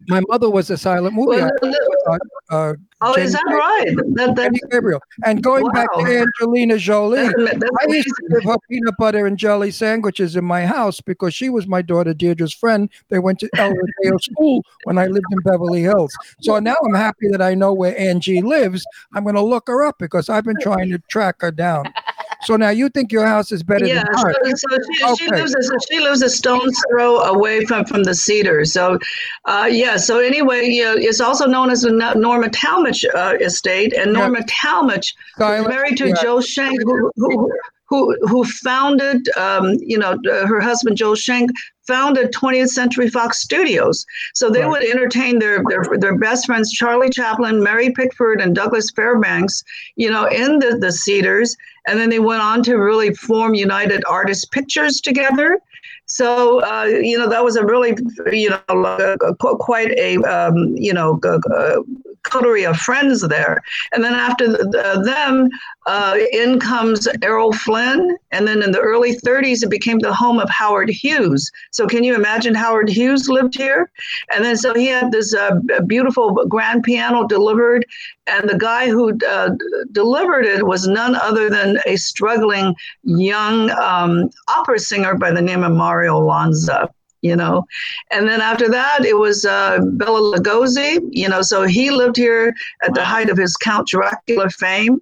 [0.08, 1.72] My mother was a silent movie Well, actor.
[2.08, 2.18] Uh,
[2.50, 3.96] uh, oh, is Jenny that right?
[4.14, 5.00] That, that, Gabriel.
[5.24, 9.38] And going back to Angelina Jolie, that- I used to give her peanut butter and
[9.38, 12.88] jelly sandwiches in my house because she was my daughter Deirdre's friend.
[13.08, 16.12] They went to El Rodeo School when I lived in Beverly Hills.
[16.40, 18.84] So now I'm happy that I know where Angie lives.
[19.14, 21.92] I'm going to look her up because I've been trying to track her down.
[22.42, 24.36] So now you think your house is better yeah, than so, ours?
[24.60, 25.42] so she, she Okay.
[25.42, 25.60] lives a,
[25.90, 28.72] she lives a stone's throw away from from the Cedars.
[28.72, 28.98] So,
[29.44, 29.96] uh, yeah.
[29.96, 34.20] So anyway, you know, it's also known as the Norma Talmadge uh, estate, and Yeah.
[34.20, 36.14] Norma Talmadge was married to yeah.
[36.22, 37.52] Joe Schenck, who who who,
[37.90, 41.50] who who founded, um, you know, uh, her husband Joe Schenck
[41.86, 44.06] founded 20th Century Fox Studios.
[44.34, 44.70] So they Right.
[44.70, 49.62] would entertain their, their their best friends Charlie Chaplin, Mary Pickford, and Douglas Fairbanks,
[49.96, 54.02] you know, in the the Cedars, and then they went on to really form United
[54.08, 55.58] Artists Pictures together.
[56.06, 57.96] So uh, you know that was a really
[58.32, 63.62] you know uh, qu- quite a um, you know g- coterie of friends there.
[63.92, 65.48] And then after the, the, them,
[65.86, 70.38] uh, in comes Errol Flynn, and then in the early 30s it became the home
[70.38, 71.50] of Howard Hughes.
[71.70, 73.90] So can you imagine Howard Hughes lived here?
[74.32, 77.86] And then so he had this uh, beautiful grand piano delivered,
[78.26, 79.50] and the guy who uh,
[79.92, 85.64] delivered it was none other than a struggling young um, opera singer by the name
[85.64, 86.90] of Mario Lanza.
[87.22, 87.66] You know,
[88.10, 91.00] and then after that, it was uh, Bela Lugosi.
[91.10, 95.00] You know, so he lived here at the height of his Count Dracula fame.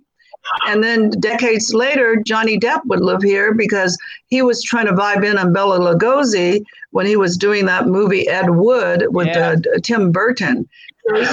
[0.67, 3.99] And then decades later, Johnny Depp would live here because
[4.29, 8.27] he was trying to vibe in on Bela Lugosi when he was doing that movie
[8.29, 9.57] Ed Wood with Yeah.
[9.75, 10.67] uh, Tim Burton.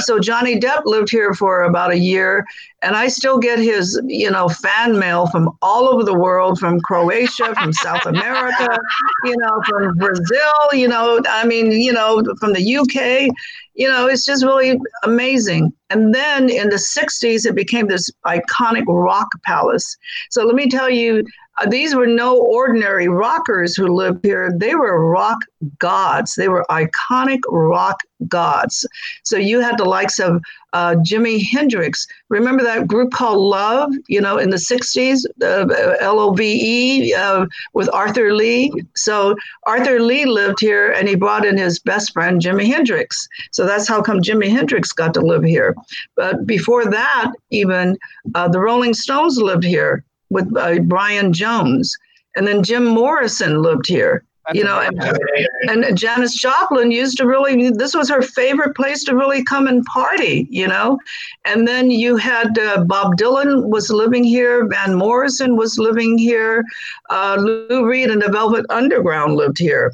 [0.02, 2.46] So Johnny Depp lived here for about a year,
[2.82, 6.80] and I still get his, you know, fan mail from all over the world, from
[6.82, 8.78] Croatia, from South America,
[9.24, 13.30] you know, from Brazil, you know, I mean, you know, from the UK,
[13.74, 15.74] you know, it's just really amazing.
[15.90, 19.98] And then in the 60s, it became this iconic rock palace.
[20.30, 21.24] So let me tell you,
[21.70, 24.52] these were no ordinary rockers who lived here.
[24.54, 25.40] They were rock
[25.80, 26.36] gods.
[26.36, 28.86] They were iconic rock gods.
[29.24, 30.42] So you had the likes of
[30.74, 32.06] uh, Jimi Hendrix.
[32.30, 37.14] Remember that group called Love, you know, in the 60s, uh, L O V E,
[37.14, 38.72] uh, with Arthur Lee.
[38.96, 39.36] So
[39.66, 43.28] Arthur Lee lived here and he brought in his best friend, Jimi Hendrix.
[43.52, 45.74] So that's how come Jimi Hendrix got to live here.
[46.16, 47.98] But before that, even
[48.34, 50.04] uh, the Rolling Stones lived here
[50.36, 51.98] with uh, Brian Jones.
[52.36, 54.24] And then Jim Morrison lived here.
[54.46, 59.04] That's you know, and, and Janis Joplin used to really, this was her favorite place
[59.06, 61.00] to really come and party, you know.
[61.46, 66.64] And then you had uh, Bob Dylan was living here, Van Morrison was living here,
[67.10, 69.92] uh, Lou Reed and the Velvet Underground lived here.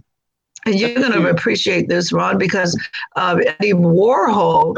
[0.65, 2.77] And you're going to appreciate this, Ron, because
[3.15, 4.75] uh, Eddie Warhol,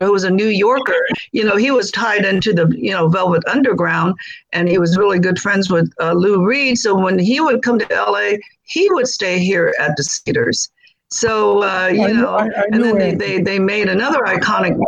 [0.00, 3.42] who was a New Yorker, you know, he was tied into the, you know, Velvet
[3.48, 4.14] Underground,
[4.52, 6.78] and he was really good friends with uh, Lou Reed.
[6.78, 10.70] So when he would come to LA, he would stay here at the Cedars.
[11.10, 14.78] So uh, you I know, I- I and then they, they they made another iconic.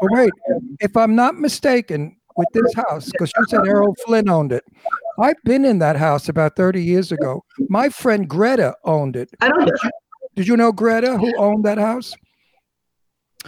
[0.00, 0.30] But wait,
[0.80, 4.64] if I'm not mistaken, with this house, because you said Errol Flynn owned it,
[5.18, 7.44] I've been in that house about 30 years ago.
[7.68, 9.28] My friend Greta owned it.
[9.40, 9.68] I don't.
[10.36, 12.14] Did you know Greta, who owned that house?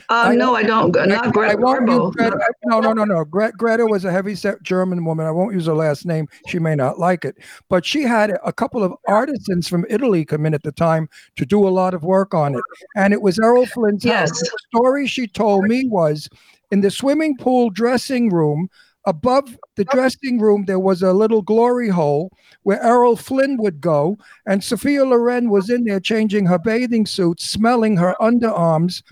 [0.08, 0.94] Uh, no, I don't.
[0.94, 2.12] Not I Greta Garbo.
[2.12, 2.38] Greta.
[2.64, 3.24] No, no, no, no.
[3.24, 5.26] Gre- Greta was a heavy set German woman.
[5.26, 6.28] I won't use her last name.
[6.46, 7.36] She may not like it.
[7.68, 11.44] But she had a couple of artisans from Italy come in at the time to
[11.44, 12.62] do a lot of work on it.
[12.96, 14.30] And it was Errol Flynn's house.
[14.30, 14.40] Yes.
[14.40, 16.28] The story she told me was
[16.70, 18.68] in the swimming pool dressing room,
[19.06, 22.30] above the dressing room, there was a little glory hole
[22.62, 24.16] where Errol Flynn would go.
[24.46, 29.02] And Sophia Loren was in there changing her bathing suit, smelling her underarms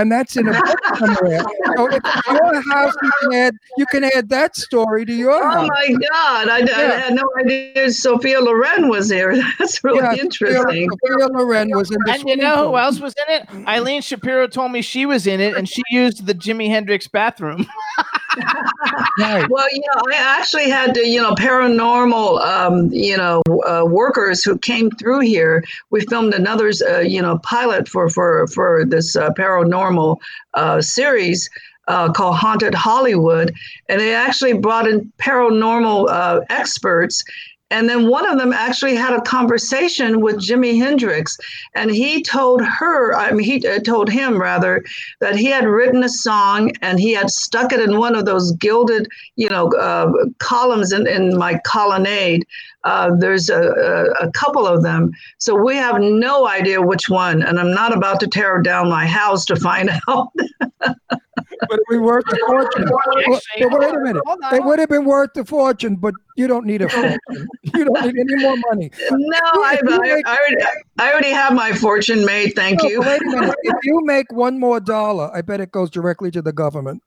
[0.00, 1.42] and that's in a book somewhere.
[1.76, 5.32] So if it's your house, you can add you can add that story to your
[5.32, 5.68] Oh house.
[5.68, 6.48] my God!
[6.48, 9.34] I, I had no idea Sophia Loren was there.
[9.58, 10.88] That's really Yeah, interesting.
[11.02, 13.48] Sophia Loren was in the And you swimming know who else was in it?
[13.68, 17.66] Eileen Shapiro told me she was in it, and she used the Jimi Hendrix bathroom.
[19.18, 19.48] Right.
[19.50, 24.44] Well, you know, I actually had to, you know, paranormal, um, you know, uh, workers
[24.44, 25.64] who came through here.
[25.90, 30.18] We filmed another, uh, you know, pilot for for for this uh, paranormal
[30.54, 31.48] uh, series.
[31.88, 33.50] Uh, called Haunted Hollywood,
[33.88, 37.24] and they actually brought in paranormal uh, experts,
[37.70, 41.36] And then one of them actually had a conversation with Jimi Hendrix,
[41.74, 44.82] and he told her, I mean, he uh, told him rather,
[45.20, 48.52] that he had written a song and he had stuck it in one of those
[48.52, 52.46] gilded, you know, uh, columns in, in my colonnade.
[52.84, 55.10] Uh, there's a, a, a couple of them.
[55.38, 57.42] So we have no idea which one.
[57.42, 60.28] And I'm not about to tear down my house to find out.
[61.68, 62.88] But it would be worth a fortune.
[63.28, 64.22] Well, but wait a minute.
[64.26, 64.54] Hold on.
[64.54, 67.18] It would have been worth the fortune, but you don't need a fortune.
[67.74, 68.90] you don't need any more money.
[69.10, 70.56] no, I, If you I, make- I, already,
[70.98, 72.52] I already have my fortune made.
[72.54, 73.00] Thank No, you.
[73.00, 73.54] Wait a minute.
[73.62, 77.02] If you make one more dollar, I bet it goes directly to the government.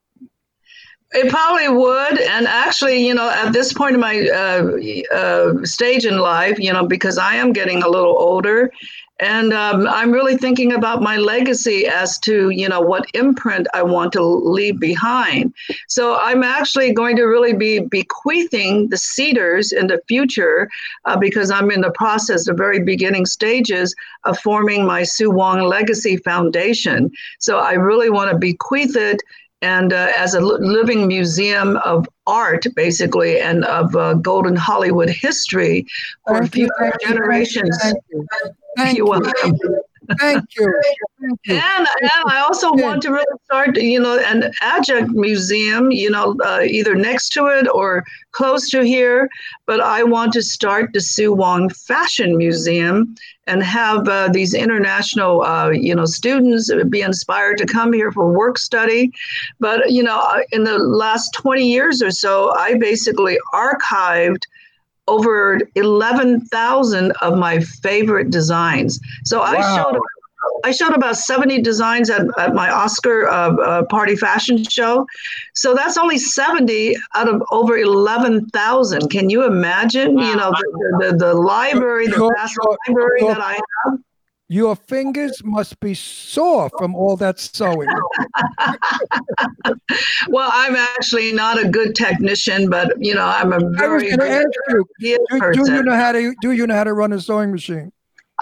[1.13, 6.05] It probably would, and actually, you know, at this point in my uh, uh, stage
[6.05, 8.71] in life, you know, because I am getting a little older,
[9.21, 13.83] and um, I'm really thinking about my legacy as to, you know, what imprint I
[13.83, 15.53] want to leave behind.
[15.87, 20.69] So I'm actually going to really be bequeathing the cedars in the future,
[21.05, 25.61] uh, because I'm in the process, the very beginning stages of forming my Sue Wong
[25.61, 27.11] Legacy Foundation.
[27.39, 29.21] So I really want to bequeath it
[29.61, 35.85] and uh, as a living museum of art, basically, and of uh, golden Hollywood history
[36.27, 37.77] for future generations.
[37.81, 38.27] Thank you.
[38.77, 39.83] Thank You're you.
[40.19, 40.81] Thank you.
[41.19, 41.55] Thank you.
[41.55, 42.83] And, and I also Good.
[42.83, 47.47] want to really start, you know, an adjunct museum, you know, uh, either next to
[47.47, 49.29] it or close to here.
[49.65, 53.15] But I want to start the Sue Wong Fashion Museum
[53.47, 58.31] and have uh, these international, uh, you know, students be inspired to come here for
[58.31, 59.11] work study.
[59.59, 64.43] But, you know, uh, in the last 20 years or so, I basically archived
[65.11, 68.99] over 11,000 of my favorite designs.
[69.25, 69.97] So I showed
[70.63, 75.05] I showed about 70 designs at, at my Oscar uh, uh, party fashion show.
[75.53, 79.09] So that's only 70 out of over 11,000.
[79.09, 80.17] Can you imagine?
[80.17, 80.67] You know, the,
[81.11, 83.59] the, the library, the Your- vast your- library your- that I
[84.51, 87.87] Your fingers must be sore from all that sewing.
[90.27, 94.09] Well, I'm actually not a good technician, but you know, I'm a I was very
[94.09, 94.47] going to good ask
[94.99, 97.51] you, do, do you know how to do you know how to run a sewing
[97.51, 97.91] machine?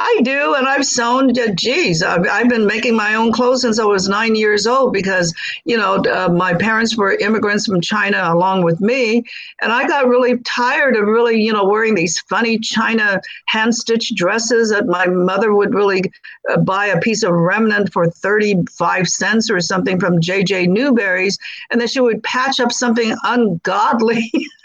[0.02, 1.38] I do, and I've sewn.
[1.38, 4.94] uh, Geez, I've, I've been making my own clothes since I was nine years old
[4.94, 5.34] because
[5.66, 9.24] you know uh, my parents were immigrants from China along with me,
[9.62, 14.16] and I got really tired of really you know wearing these funny China hand stitched
[14.16, 16.04] dresses that my mother would really
[16.50, 20.68] uh, buy a piece of remnant for thirty five cents or something from J.J.
[20.68, 21.38] Newberry's,
[21.72, 24.32] and then she would patch up something ungodly.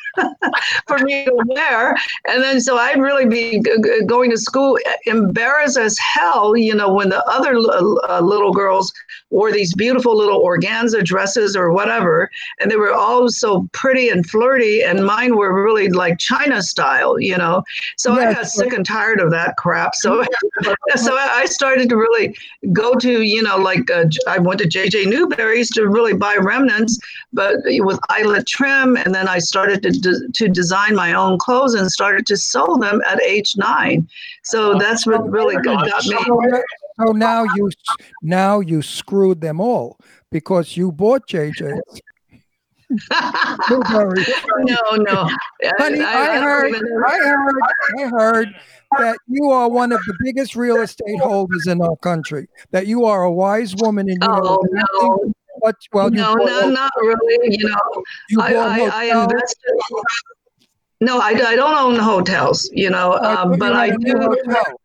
[0.87, 1.95] for me to wear.
[2.29, 6.93] And then so I'd really be g- going to school embarrassed as hell, you know,
[6.93, 8.93] when the other l- uh, little girls
[9.31, 12.31] wore these beautiful little organza dresses or whatever.
[12.61, 17.19] And they were all so pretty and flirty, and mine were really like China style,
[17.19, 17.63] you know.
[17.97, 19.95] So I got sick and tired of that crap.
[19.95, 20.25] So,
[20.97, 22.37] so I started to really
[22.73, 26.99] go to, you know, like uh, I went to JJ Newberry's to really buy remnants,
[27.33, 28.97] but with eyelet trim.
[28.97, 32.77] And then I started to, de- to design my own clothes and started to sew
[32.81, 34.09] them at age nine.
[34.43, 36.19] So that's what really got got me.
[36.99, 37.71] So, now- you
[38.23, 39.99] now you screwed them all
[40.31, 42.01] because you bought JJ's.
[43.71, 44.25] Newberry.
[44.59, 45.29] no, no.
[45.79, 46.75] Honey, I, don't heard.
[47.07, 47.55] I heard,
[47.99, 48.49] I heard
[48.99, 52.47] that you are one of the biggest real estate holders in our country.
[52.71, 54.59] That you are a wise woman and you oh, know
[54.95, 55.35] Oh, nothing
[55.65, 55.71] no.
[55.71, 57.57] but well, you no, no, not really.
[57.57, 59.75] You know, you I, I, I invested.
[61.01, 64.13] No, I, I don't own hotels, you know, I um, but I had a new
[64.15, 64.21] do.
[64.21, 64.81] hotel.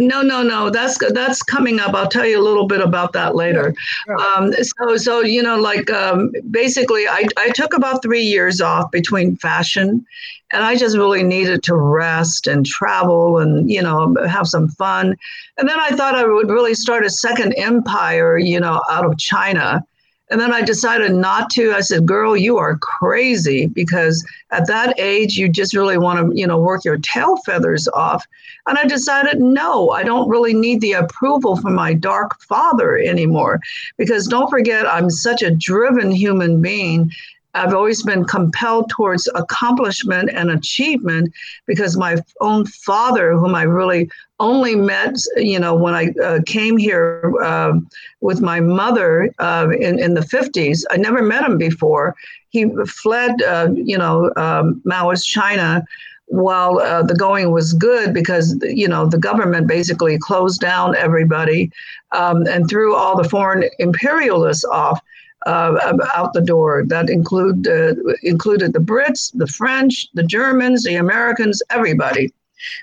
[0.00, 0.70] No, no, no.
[0.70, 1.94] That's that's coming up.
[1.94, 3.74] I'll tell you a little bit about that later.
[4.18, 8.90] Um, so, so you know, like um, basically, I I took about three years off
[8.90, 10.06] between fashion,
[10.52, 15.16] and I just really needed to rest and travel and you know have some fun.
[15.58, 19.18] And then I thought I would really start a second empire, you know, out of
[19.18, 19.84] China.
[20.30, 21.72] And then I decided not to.
[21.72, 26.36] I said, "Girl, you are crazy because at that age, you just really want to,
[26.36, 28.24] you know, work your tail feathers off."
[28.66, 33.60] And I decided, no, I don't really need the approval from my dark father anymore.
[33.96, 37.10] Because don't forget, I'm such a driven human being.
[37.54, 41.32] I've always been compelled towards accomplishment and achievement
[41.66, 44.08] because my own father, whom I really
[44.40, 47.88] only met, you know, when I uh, came here um
[48.20, 52.16] with my mother uh, in, in the 50s, I never met him before.
[52.48, 55.84] He fled, uh, you know, um, Maoist China
[56.30, 61.70] while uh, the going was good because you know the government basically closed down everybody
[62.12, 65.00] um, and threw all the foreign imperialists off
[65.46, 66.84] uh, out the door.
[66.86, 72.32] That include uh, included the Brits, the French, the Germans, the Americans, everybody.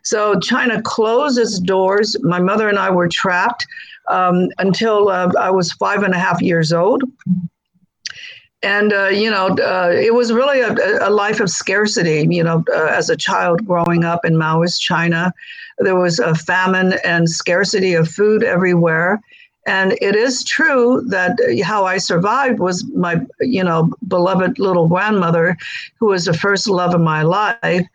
[0.04, 2.16] So China closed its doors.
[2.22, 3.66] My mother and I were trapped
[4.08, 7.04] um, until uh, I was five and a half years old.
[8.64, 10.74] And, uh, you know, uh, it was really a,
[11.08, 15.32] a, life of scarcity, you know, uh, as a child growing up in Maoist China.
[15.78, 19.22] There was a famine and scarcity of food everywhere.
[19.68, 25.56] And it is true that how I survived was my, you know, beloved little grandmother,
[26.00, 27.86] who was the first love of my life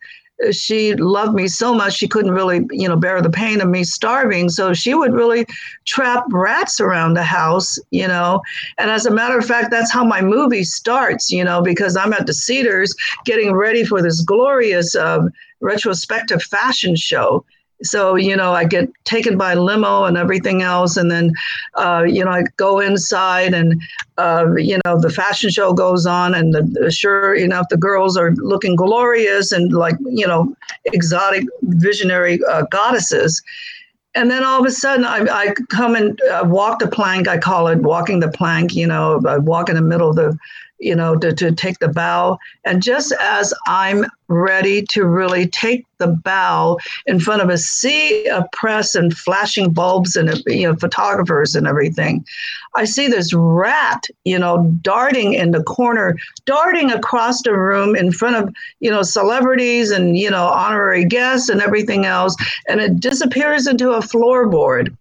[0.51, 3.83] she loved me so much she couldn't really you know bear the pain of me
[3.83, 4.49] starving.
[4.49, 5.45] So she would really
[5.85, 8.41] trap rats around the house you know.
[8.77, 12.13] And as a matter of fact that's how my movie starts you know because i'm
[12.13, 12.93] at the cedars
[13.25, 15.27] getting ready for this glorious uh,
[15.61, 17.45] retrospective fashion show
[17.83, 20.97] so you know i get taken by limo and everything else.
[20.97, 21.33] And then
[21.75, 23.81] uh, you know i go inside and
[24.17, 28.17] uh, you know the fashion show goes on and the, the, sure enough the girls
[28.17, 30.55] are looking glorious and like you know
[30.85, 33.41] exotic visionary uh, goddesses.
[34.15, 37.27] And then all of a sudden I, I come and uh, walk the plank.
[37.27, 40.37] I call it walking the plank you know i walk in the middle of the
[40.83, 42.37] you know, to, to take the bow.
[42.65, 48.27] And just as I'm ready to really take the bow in front of a sea
[48.29, 52.25] of press and flashing bulbs and you know photographers and everything,
[52.75, 58.11] I see this rat, you know, darting in the corner, darting across the room in
[58.11, 62.35] front of you know celebrities and you know honorary guests and everything else,
[62.67, 64.95] and it disappears into a floorboard.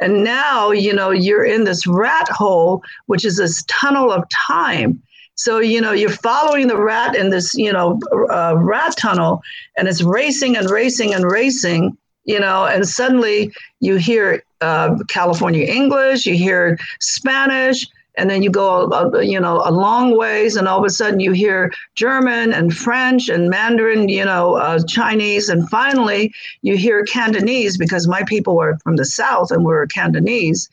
[0.00, 5.02] And now, you know, you're in this rat hole, which is this tunnel of time.
[5.38, 9.40] So, you know, you're following the rat in this, you know, uh, rat tunnel
[9.76, 15.64] and it's racing and racing and racing, you know, and suddenly you hear uh, California
[15.64, 17.86] English, you hear Spanish,
[18.16, 21.20] and then you go, uh, you know, a long ways, and all of a sudden
[21.20, 27.04] you hear German and French and Mandarin, you know, uh, Chinese, and finally you hear
[27.04, 30.68] Cantonese because my people were from the south and we were Cantonese,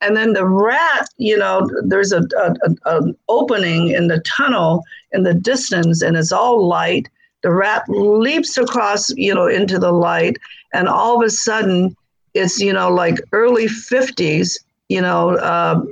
[0.00, 4.82] and then the rat you know there's a, a, a, an opening in the tunnel
[5.12, 7.08] in the distance and it's all light.
[7.42, 10.38] The rat leaps across you know into the light
[10.72, 11.96] and all of a sudden
[12.34, 15.82] it's you know like early 50s you know uh,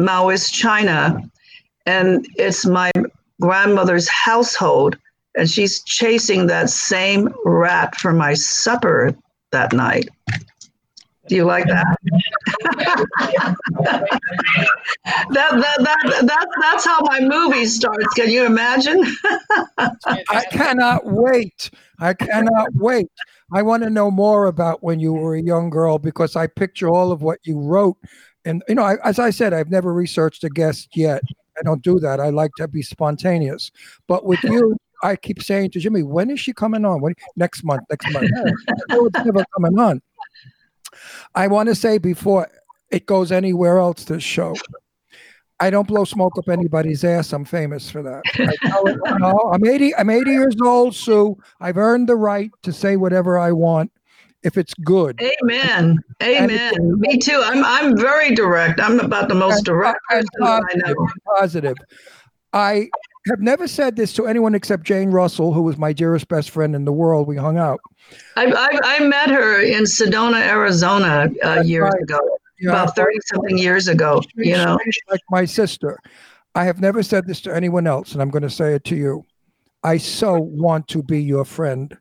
[0.00, 1.20] maoist china
[1.86, 2.90] and it's my
[3.40, 4.96] grandmother's household
[5.36, 9.14] and she's chasing that same rat for my supper
[9.52, 10.08] that night
[11.28, 11.96] do you like that?
[15.30, 18.06] that, that, that, that, that's how my movie starts.
[18.14, 19.04] Can you imagine?
[19.78, 21.70] I cannot wait.
[21.98, 23.10] I cannot wait.
[23.52, 26.88] I want to know more about when you were a young girl because I picture
[26.88, 27.96] all of what you wrote.
[28.44, 31.22] And, you know, I, as I said, I've never researched a guest yet.
[31.58, 32.20] I don't do that.
[32.20, 33.70] I like to be spontaneous.
[34.06, 37.00] But with you, I keep saying to Jimmy, when is she coming on?
[37.00, 38.30] When, next month, next month.
[38.88, 40.00] No, it's never coming on.
[41.34, 42.48] I want to say before
[42.90, 44.54] it goes anywhere else, this show,
[45.58, 47.32] I don't blow smoke up anybody's ass.
[47.32, 48.22] I'm famous for that.
[48.38, 49.94] I no, I'm 80.
[49.96, 51.36] I'm 80 years old, Sue.
[51.60, 53.90] I've earned the right to say whatever I want
[54.42, 55.20] if it's good.
[55.42, 55.98] Amen.
[56.22, 56.72] Amen.
[57.00, 57.40] Me too.
[57.42, 58.80] I'm I'm very direct.
[58.80, 61.08] I'm about the most direct person positive, I know.
[61.36, 61.76] Positive.
[62.56, 62.88] I
[63.28, 66.74] have never said this to anyone except Jane Russell, who was my dearest best friend
[66.74, 67.28] in the world.
[67.28, 67.80] We hung out.
[68.36, 72.02] I, I, I met her in Sedona, Arizona, uh, years right.
[72.02, 72.18] ago,
[72.58, 74.22] Yeah, about thirty something years ago.
[74.36, 74.78] You know,
[75.10, 75.98] like my sister.
[76.54, 78.96] I have never said this to anyone else, and I'm going to say it to
[78.96, 79.26] you.
[79.84, 81.94] I so want to be your friend.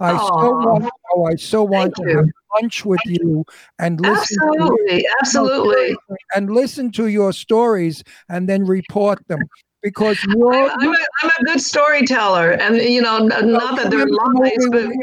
[0.00, 0.78] I so Aw.
[0.78, 0.90] want.
[1.14, 2.16] Oh, I so want Thank to you.
[2.16, 2.26] have
[2.60, 3.44] lunch with you
[3.78, 5.96] and listen to absolutely, absolutely.
[6.34, 9.38] and listen to your stories and then report them
[9.82, 10.52] because I'm, you're.
[10.70, 14.52] I'm, a, I'm a good storyteller, and you know, not that they're Remember the lies,
[14.58, 14.96] movie but with-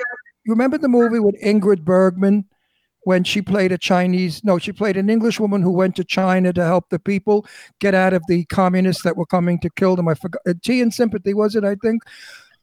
[0.45, 2.45] You remember the movie with Ingrid Bergman
[3.03, 4.43] when she played a Chinese?
[4.43, 7.45] No, she played an English woman who went to China to help the people
[7.79, 10.07] get out of the communists that were coming to kill them.
[10.07, 10.41] I forgot.
[10.47, 11.63] uh, Tea and Sympathy was it?
[11.63, 12.01] I think.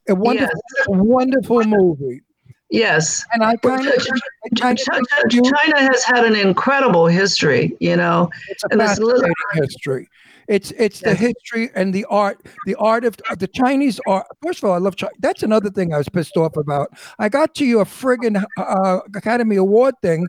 [0.09, 0.53] A wonderful,
[0.87, 2.21] wonderful movie.
[2.69, 3.25] yes.
[3.33, 7.07] And I kind of, Ch- I kind Ch- of Ch- China has had an incredible
[7.07, 8.29] history, you know.
[8.49, 10.07] it's a and this little- fascinating history.
[10.47, 14.25] It's it's the history and the art, the art of, of the Chinese art.
[14.41, 15.11] First of all, I love China.
[15.19, 16.89] That's another thing I was pissed off about.
[17.19, 20.27] I got to your friggin' uh, Academy Award thing.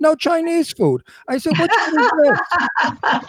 [0.00, 1.02] No Chinese food.
[1.28, 2.40] I said, what is this?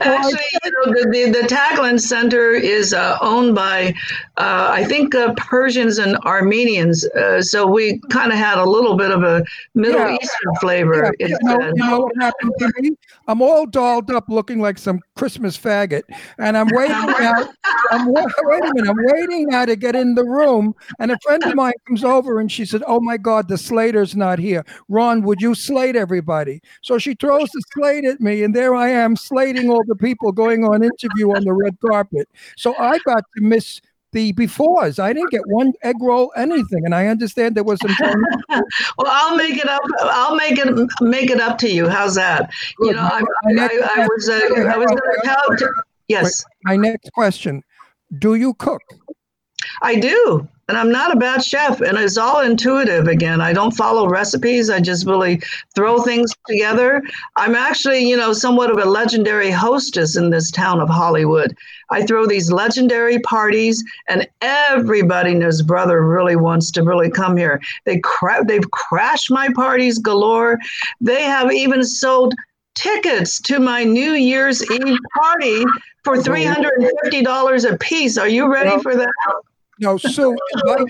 [0.00, 3.94] Actually, you know, the, the, the Taglyan Center is uh, owned by,
[4.36, 7.04] uh, I think, uh, Persians and Armenians.
[7.10, 10.16] Uh, so we kind of had a little bit of a Middle Yeah.
[10.20, 11.14] Eastern flavor.
[11.20, 12.90] Yeah, you, know, you know what happened to me?
[13.28, 16.02] I'm all dolled up looking like some Christmas faggot.
[16.38, 17.48] And I'm waiting now.
[17.92, 18.90] I'm, wa- wait a minute.
[18.90, 20.74] I'm waiting now to get in the room.
[20.98, 24.16] And a friend of mine comes over and she said, Oh my God, the Slater's
[24.16, 24.64] not here.
[24.88, 26.62] Ron, would you slate everybody?
[26.82, 28.42] So she throws the slate at me.
[28.42, 32.28] And there I am slating all the people going on interview on the red carpet.
[32.56, 33.80] So I got to miss
[34.12, 34.98] the befores.
[34.98, 36.86] I didn't get one egg roll, anything.
[36.86, 37.94] And I understand there was some.
[38.96, 39.82] Well, I'll make it up.
[40.00, 40.68] I'll make it
[41.02, 41.88] make it up to you.
[41.88, 42.50] How's that?
[42.80, 42.96] You Good.
[42.96, 45.68] know, I, I, I, I was uh, I was going to tell.
[46.08, 47.62] Yes, My next question
[48.18, 48.80] Do you cook?
[49.82, 50.48] I do.
[50.68, 53.40] And I'm not a bad chef, and it's all intuitive again.
[53.40, 54.68] I don't follow recipes.
[54.68, 55.40] I just really
[55.76, 57.02] throw things together.
[57.36, 61.56] I'm actually, you know, somewhat of a legendary hostess in this town of Hollywood.
[61.90, 67.36] I throw these legendary parties, and everybody and his brother really wants to really come
[67.36, 67.60] here.
[67.84, 70.58] They cra- they've crashed my parties galore.
[71.00, 72.34] They have even sold
[72.74, 75.64] tickets to my New Year's Eve party
[76.02, 78.18] for $350 a piece.
[78.18, 79.12] Are you ready for that?
[79.78, 80.86] No, Sue, invite,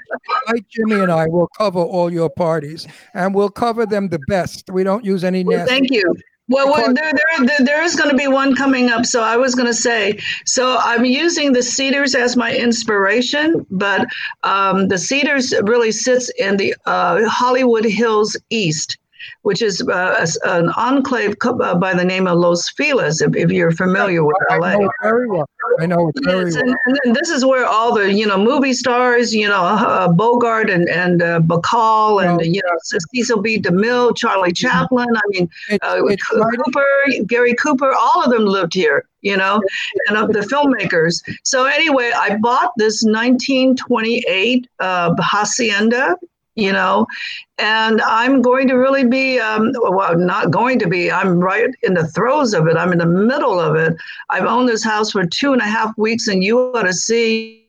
[0.46, 4.70] invite Jimmy and I will cover all your parties and we'll cover them the best.
[4.70, 5.74] We don't use any Well, nasty.
[5.74, 6.14] thank you.
[6.48, 9.04] Well, well there, there, there, there is going to be one coming up.
[9.04, 14.06] So I was going to say, so I'm using the Cedars as my inspiration, but
[14.44, 18.98] um, the Cedars really sits in the uh, Hollywood Hills East,
[19.42, 23.72] which is uh, an enclave uh, by the name of Los Feliz, if, if you're
[23.72, 24.56] familiar with LA.
[24.68, 24.90] I know
[25.28, 25.48] well.
[25.80, 26.74] I know it very Yes, well.
[26.86, 30.70] and, and this is where all the you know movie stars, you know uh, Bogart
[30.70, 33.60] and and uh, Bacall and you know Cecil B.
[33.60, 35.08] DeMille, Charlie Chaplin.
[35.14, 39.06] I mean, It's, uh, it's Co- right, Cooper, Gary Cooper, all of them lived here.
[39.22, 39.60] You know,
[40.06, 41.20] and of the filmmakers.
[41.42, 46.16] So anyway, I bought this 1928 uh, hacienda.
[46.56, 47.06] You know,
[47.58, 51.12] and I'm going to really be um, well, not going to be.
[51.12, 52.76] I'm right in the throes of it.
[52.78, 53.94] I'm in the middle of it.
[54.30, 57.65] I've owned this house for two and a half weeks, and you ought to see,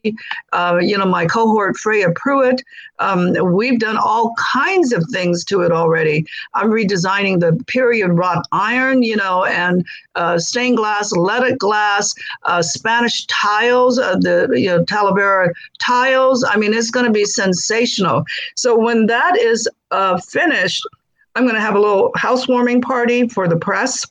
[0.53, 2.63] uh, you know, my cohort Freya Pruitt.
[2.99, 6.25] Um, we've done all kinds of things to it already.
[6.53, 9.85] I'm redesigning the period wrought iron, you know, and
[10.15, 16.43] uh, stained glass, leaded glass, uh, Spanish tiles, uh, the you know Talavera tiles.
[16.43, 18.25] I mean, it's going to be sensational.
[18.55, 20.87] So when that is uh, finished,
[21.35, 24.05] I'm going to have a little housewarming party for the press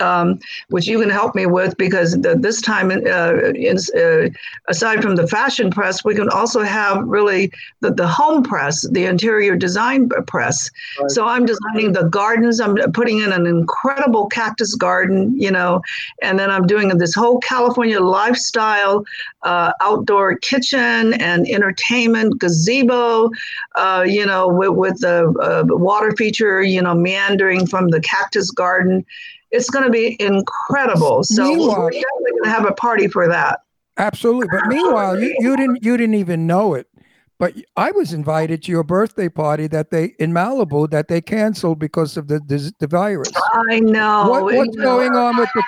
[0.00, 0.38] um,
[0.68, 4.28] which you can help me with because the, this time, uh, in, uh,
[4.68, 9.04] aside from the fashion press, we can also have really the, the home press, the
[9.06, 10.70] interior design press.
[11.00, 11.10] Right.
[11.10, 12.60] So I'm designing the gardens.
[12.60, 15.82] I'm putting in an incredible cactus garden, you know,
[16.22, 19.04] and then I'm doing this whole California lifestyle
[19.42, 23.30] uh, outdoor kitchen and entertainment gazebo,
[23.74, 28.50] uh, you know, with, with the uh, water feature, you know, meandering from the cactus
[28.50, 29.04] garden.
[29.50, 31.22] It's going to be incredible.
[31.24, 33.60] So Meanwhile- we're definitely going to have a party for that.
[33.98, 34.48] absolutely.
[34.50, 36.86] But meanwhile, you, you didn't you didn't even know it.
[37.38, 41.78] But I was invited to your birthday party that they in Malibu that they canceled
[41.78, 43.30] because of the the, the virus.
[43.68, 44.28] I know.
[44.28, 45.62] what, what's going on with the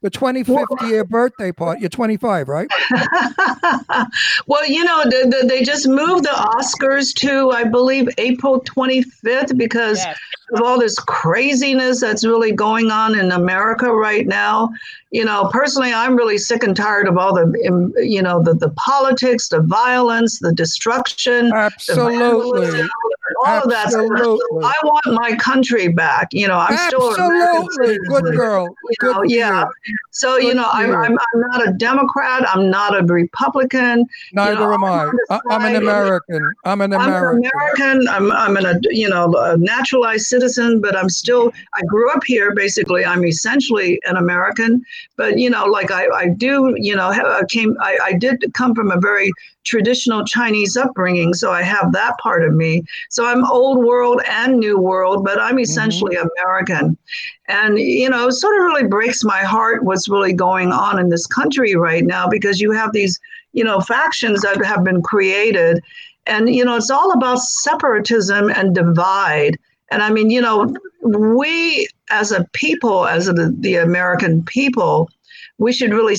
[0.00, 1.80] tw- the 25th year birthday party?
[1.82, 2.68] You're 25, right?
[4.46, 9.56] well, you know, the, the, they just moved the Oscars to, I believe, April 25th
[9.56, 10.18] because Yes.
[10.54, 14.70] of all this craziness that's really going on in America right now.
[15.10, 18.54] You know, personally, I'm really sick and tired of all the, um, you know, the,
[18.54, 22.70] the politics, the violence, the destruction, Absolutely.
[22.70, 22.88] vandalism,
[23.44, 23.92] all of that.
[23.94, 26.28] I want my country back.
[26.32, 27.98] You know, I'm still an American Absolutely.
[28.06, 28.64] Good girl.
[28.64, 29.64] you Good know, for yeah.
[29.84, 29.96] you.
[30.10, 30.94] So you know, I'm.
[30.94, 32.46] I'm I'm not a Democrat.
[32.48, 34.06] I'm not a Republican.
[34.32, 35.10] Neither know, am I.
[35.30, 36.52] I'm I'm an American.
[36.64, 37.44] I'm an I'm American.
[37.44, 38.08] an American.
[38.08, 41.52] I'm I'm an, a you know a naturalized citizen, but I'm still.
[41.74, 42.54] I grew up here.
[42.54, 44.84] Basically, I'm essentially an American.
[45.16, 46.74] But you know, like I, I do.
[46.78, 47.76] You know, I came.
[47.80, 49.32] I, I did come from a very
[49.64, 52.82] traditional Chinese upbringing, so I have that part of me.
[53.10, 55.60] So I'm old world and new world, but I'm mm-hmm.
[55.60, 56.96] essentially American.
[57.48, 61.26] And you know, sort of really breaks my heart what's really going on in this
[61.26, 63.18] country right now because you have these,
[63.52, 65.82] you know, factions that have been created.
[66.26, 69.58] And you know, it's all about separatism and divide.
[69.90, 70.72] And I mean, you know,
[71.02, 75.08] we as a people, as the, the American people,
[75.58, 76.16] we should really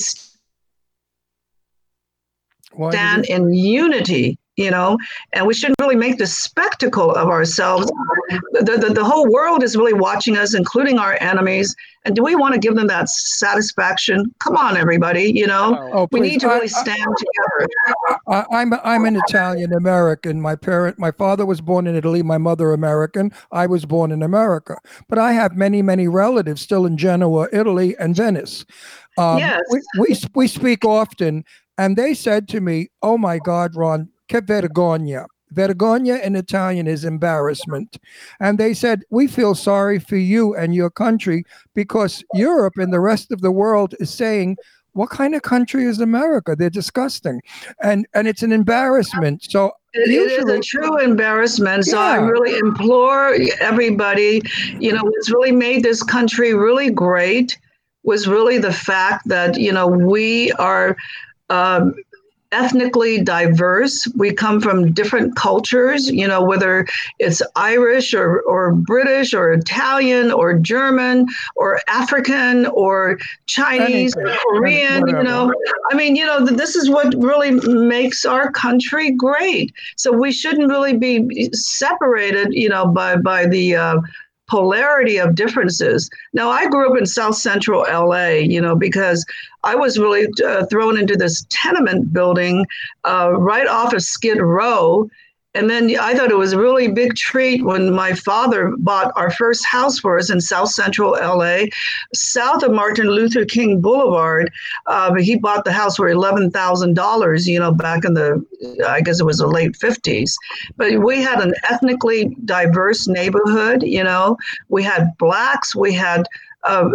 [2.88, 4.98] stand in unity you know,
[5.32, 7.90] and we shouldn't really make the spectacle of ourselves.
[8.52, 11.74] The, the, the whole world is really watching us, including our enemies.
[12.04, 14.32] And do we want to give them that satisfaction?
[14.40, 16.32] Come on, everybody, you know, Oh, we please.
[16.32, 17.68] need to I- really stand together.
[18.28, 20.40] I, I'm I'm an Italian American.
[20.40, 22.22] My parent, my father was born in Italy.
[22.22, 23.32] My mother American.
[23.52, 24.78] I was born in America,
[25.08, 28.64] but I have many many relatives still in Genoa, Italy, and Venice.
[29.18, 29.60] Um, Yes.
[29.70, 31.44] we, we we speak often,
[31.78, 37.04] and they said to me, "Oh my God, Ron, che vergogna." Vergogna in Italian is
[37.04, 37.98] embarrassment.
[38.40, 43.00] And they said, We feel sorry for you and your country because Europe and the
[43.00, 44.56] rest of the world is saying,
[44.94, 46.56] What kind of country is America?
[46.56, 47.42] They're disgusting.
[47.82, 49.42] And and it's an embarrassment.
[49.44, 51.84] So It- it is a true embarrassment.
[51.84, 54.40] So I really implore everybody,
[54.80, 57.58] you know, what's really made this country really great
[58.04, 60.96] was really the fact that, you know, we are
[61.50, 61.94] um,
[62.52, 64.06] ethnically diverse.
[64.16, 66.86] We come from different cultures, you know, whether
[67.18, 71.26] it's Irish or, or British or Italian or German
[71.56, 74.36] or African or Chinese or.
[74.50, 75.52] Korean, you know.
[75.90, 79.72] I mean, you know, this is what really makes our country great.
[79.96, 84.00] So we shouldn't really be separated, you know, by by the uh,
[84.48, 86.10] polarity of differences.
[86.32, 89.24] Now, I grew up in South Central LA, you know, because
[89.64, 92.66] I was really uh, thrown into this tenement building
[93.04, 95.08] uh, right off of Skid Row.
[95.54, 99.30] And then I thought it was a really big treat when my father bought our
[99.30, 101.64] first house for us in South Central LA,
[102.14, 104.50] south of Martin Luther King Boulevard.
[104.86, 108.44] Uh, he bought the house for eleven thousand dollars, you know, back in the,
[108.88, 110.38] I guess it was the late fifties.
[110.76, 113.82] But we had an ethnically diverse neighborhood.
[113.82, 114.38] You know,
[114.68, 116.26] we had blacks, we had
[116.64, 116.88] uh,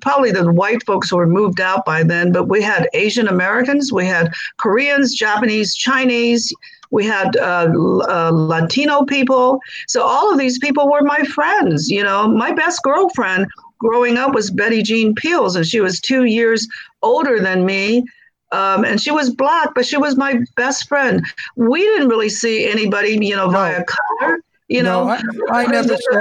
[0.00, 4.06] probably the white folks were moved out by then, but we had Asian Americans, we
[4.06, 6.52] had Koreans, Japanese, Chinese.
[6.90, 7.68] We had uh,
[8.08, 9.60] uh, Latino people.
[9.88, 11.90] So all of these people were my friends.
[11.90, 13.46] You know, my best girlfriend
[13.78, 16.66] growing up was Betty Jean Peels, and she was two years
[17.02, 18.04] older than me.
[18.52, 21.24] Um, and she was black, but she was my best friend.
[21.56, 24.38] We didn't really see anybody, you know, via color.
[24.68, 25.10] You No, know,
[25.50, 26.20] I- I never saw-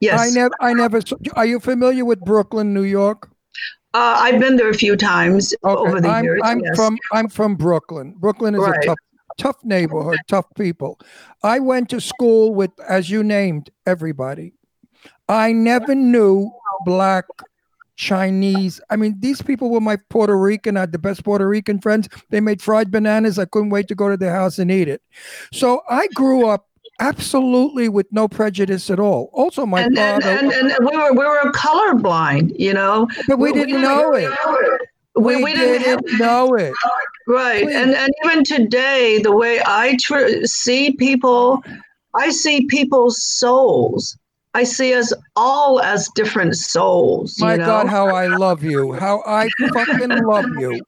[0.00, 3.28] Yes, I never I never saw, are you familiar with Brooklyn, New York?
[3.94, 6.40] uh, I've been there a few times over the I'm, years.
[6.44, 6.76] I'm yes.
[6.76, 8.14] from I'm from Brooklyn.
[8.18, 8.76] Brooklyn is Right.
[8.82, 8.98] a tough
[9.38, 10.98] tough neighborhood, tough people.
[11.42, 14.52] I went to school with, as you named, everybody.
[15.28, 16.50] I never knew
[16.84, 17.26] black
[17.96, 18.80] Chinese.
[18.90, 20.76] I mean, these people were my Puerto Rican.
[20.76, 22.08] I had the best Puerto Rican friends.
[22.30, 23.38] They made fried bananas.
[23.38, 25.02] I couldn't wait to go to their house and eat it.
[25.52, 26.66] So I grew up
[27.00, 29.30] absolutely with no prejudice at all.
[29.32, 33.08] Also, my and, and, father, and, and we were we were colorblind, you know.
[33.26, 34.30] but we didn't know it.
[35.16, 36.74] We, we didn't have, know it.
[37.26, 37.74] right, Please.
[37.74, 41.62] and and even today, the way I tr- see people,
[42.14, 44.18] I see people's souls.
[44.54, 47.38] I see us all as different souls.
[47.38, 47.66] My you know?
[47.66, 48.92] God, how I love you.
[48.92, 50.80] How I fucking love you.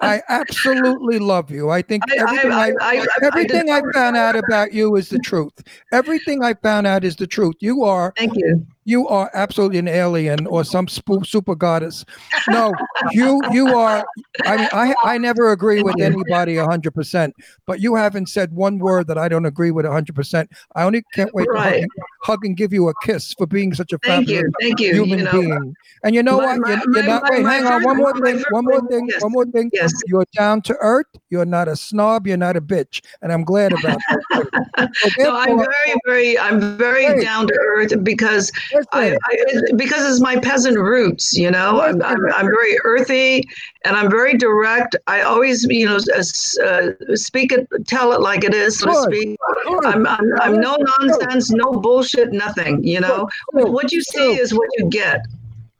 [0.00, 1.70] I absolutely love you.
[1.70, 5.18] I think everything I, I- I- I- everything I found out about you is the
[5.18, 5.52] truth.
[5.92, 7.56] Everything I found out is the truth.
[7.60, 8.64] You are Thank you.
[8.88, 12.04] You are absolutely an alien or some spook super goddess.
[12.48, 12.72] No,
[13.12, 14.02] you you are.
[14.46, 17.34] I mean, I I never agree with anybody hundred percent,
[17.66, 20.50] but you haven't said one word that I don't agree with hundred percent.
[20.74, 21.90] I only can't wait to hug and,
[22.22, 24.52] hug and give you a kiss for being such a Thank fabulous you.
[24.60, 24.94] Thank you.
[24.94, 25.74] human you know, being.
[26.04, 26.68] And you know My- what?
[26.68, 27.22] You're, you're my- not.
[27.24, 27.82] my- Wait, hang on.
[27.84, 28.42] One more thing.
[28.50, 29.08] One more thing.
[29.12, 29.22] yes.
[29.22, 29.70] One more thing.
[29.74, 29.92] Yes.
[30.06, 31.06] You're down to earth.
[31.28, 32.26] You're not a snob.
[32.26, 34.90] You're not a bitch, and I'm glad about that.
[34.94, 37.20] So No, I'm very, very, I'm very Hey.
[37.22, 38.50] down to earth because
[38.92, 41.80] I, I, because it's my peasant roots, you know.
[41.80, 43.42] I'm, I'm, I'm very earthy
[43.84, 44.96] and I'm very direct.
[45.06, 49.38] I always, you know, uh, speak it, tell it like it is, so to speak.
[49.84, 52.82] I'm, I'm, I'm no nonsense, no bullshit, nothing.
[52.84, 55.26] You know, what you see is what you get.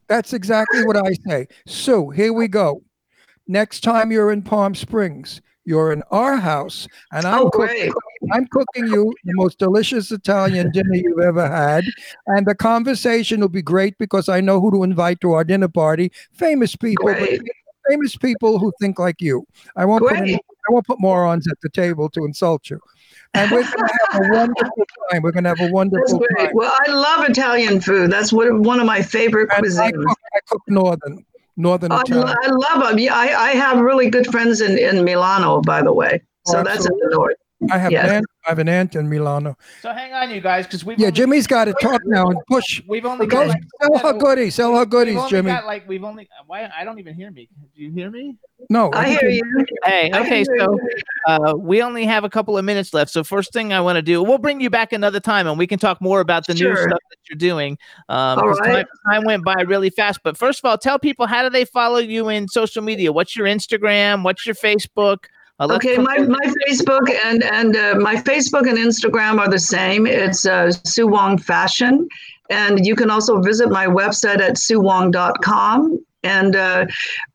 [0.08, 1.48] That's exactly what I say.
[1.66, 2.82] So here we go.
[3.46, 7.92] Next time you're in Palm Springs, you're in our house, and I'm Oh, cooking.
[8.32, 11.84] I'm cooking you the most delicious Italian dinner you've ever had.
[12.26, 15.68] And the conversation will be great because I know who to invite to our dinner
[15.68, 16.12] party.
[16.32, 17.14] Famous people,
[17.88, 19.44] famous people who think like you.
[19.76, 22.80] I won't put any, I won't put morons at the table to insult you.
[23.34, 25.22] And we're gonna have a wonderful time.
[25.22, 26.50] We're gonna have a wonderful time.
[26.54, 28.10] Well, I love Italian food.
[28.10, 30.04] That's what one of my favorite And I cuisines.
[30.04, 31.24] cook, I cook northern,
[31.56, 32.98] northern I, lo- I love them.
[32.98, 36.22] Yeah, I, I have really good friends in, in Milano, by the way.
[36.46, 37.36] So Oh, that's in the north.
[37.72, 38.08] I have Yes.
[38.08, 39.56] an aunt, I have an aunt in Milano.
[39.82, 42.38] So hang on, you guys, because we've Yeah, only- Jimmy's got to talk now and
[42.48, 42.80] push.
[42.86, 44.54] We've only Go got sell her goodies.
[44.54, 45.50] Sell her We've goodies, only Jimmy.
[45.50, 46.28] got, like we've only.
[46.46, 47.48] Why I don't even hear me.
[47.76, 48.36] Do you hear me?
[48.70, 49.64] No, I think hear it- you.
[49.84, 50.78] Hey, okay, so
[51.26, 53.10] uh, we only have a couple of minutes left.
[53.10, 55.66] So first thing I want to do, we'll bring you back another time, and we
[55.66, 57.76] can talk more about the new stuff that you're doing.
[58.08, 58.74] Um, All 'cause right.
[58.76, 60.20] time, time went by really fast.
[60.22, 63.12] But first of all, tell people how do they follow you in social media?
[63.12, 64.22] What's your Instagram?
[64.22, 65.24] What's your Facebook?
[65.58, 70.06] Uh, Okay, my, my Facebook and and uh, my Facebook and Instagram are the same.
[70.06, 72.08] It's uh, Sue Wong Fashion,
[72.50, 76.04] and you can also visit my website at suewong.com.
[76.24, 76.86] And uh,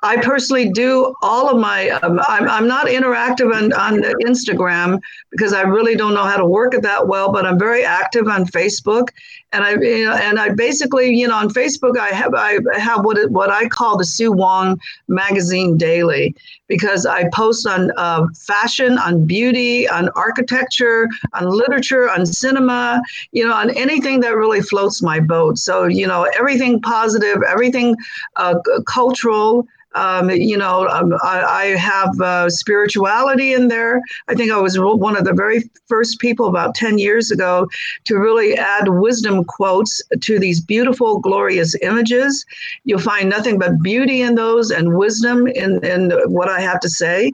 [0.04, 1.90] I personally do all of my.
[1.90, 5.00] Um, I'm, I'm not interactive on, on Instagram
[5.32, 7.32] because I really don't know how to work it that well.
[7.32, 9.08] But I'm very active on Facebook,
[9.54, 13.06] and I you know, and I basically you know on Facebook I have I have
[13.06, 16.36] what what I call the Sue Wong Magazine Daily
[16.68, 23.02] because I post on uh, fashion, on beauty, on architecture, on literature, on cinema,
[23.32, 25.60] you know, on anything that really floats my boat.
[25.60, 27.96] So, you know, everything positive, everything
[28.38, 28.56] uh,
[28.88, 29.68] cultural.
[29.96, 34.02] Um, you know, um, I, I have uh, spirituality in there.
[34.28, 37.68] I think I was one of the very first people about 10 years ago
[38.06, 42.46] to really add wisdom quotes to these beautiful, glorious images.
[42.84, 46.90] You'll find nothing but beauty in those and wisdom in, in what I have to
[46.90, 47.32] say.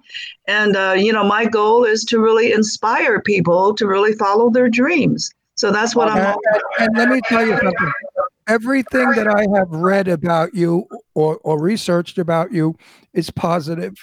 [0.48, 4.70] And, uh, you know, my goal is to really inspire people to really follow their
[4.70, 5.30] dreams.
[5.56, 7.92] So that's what I'm And, and let me tell you something.
[8.50, 12.76] Everything that I have read about you or, or researched about you
[13.14, 13.94] is positive.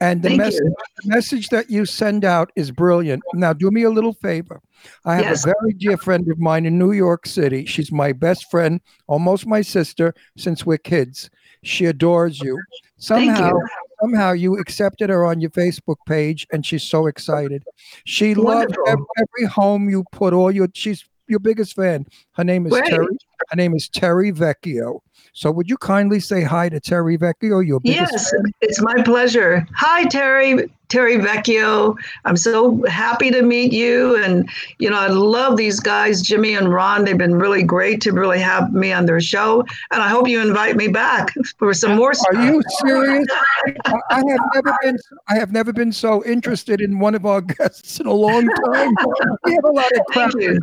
[0.00, 0.74] And the, Thank mess- you.
[1.04, 3.22] the message that you send out is brilliant.
[3.34, 4.60] Now, do me a little favor.
[5.04, 5.44] I have Yes.
[5.46, 7.64] a very dear friend of mine in New York City.
[7.64, 11.30] She's my best friend, almost my sister, since we're kids.
[11.62, 12.58] She adores you.
[13.00, 13.68] Thank Somehow, you.
[14.00, 17.62] somehow you accepted her on your Facebook page, and she's so excited.
[18.04, 19.06] She loves Wonderful.
[19.18, 20.66] every home you put all your.
[20.74, 22.06] She's your biggest fan.
[22.32, 22.90] Her name is Great.
[22.90, 23.16] Terry.
[23.48, 25.00] Her name is Terry Vecchio.
[25.32, 29.66] So would you kindly say hi to Terry Vecchio, your biggest Yes, it's my pleasure.
[29.74, 30.70] Hi, Terry.
[30.92, 31.96] Terry Vecchio.
[32.26, 34.22] I'm so happy to meet you.
[34.22, 34.46] And,
[34.78, 37.06] you know, I love these guys, Jimmy and Ron.
[37.06, 39.64] They've been really great to really have me on their show.
[39.90, 42.34] And I hope you invite me back for some more stuff.
[42.34, 43.26] Are you serious?
[43.86, 44.98] I, have never been.
[45.30, 48.94] I have never been so interested in one of our guests in a long time.
[49.44, 50.34] We have a lot of crap.
[50.34, 50.58] We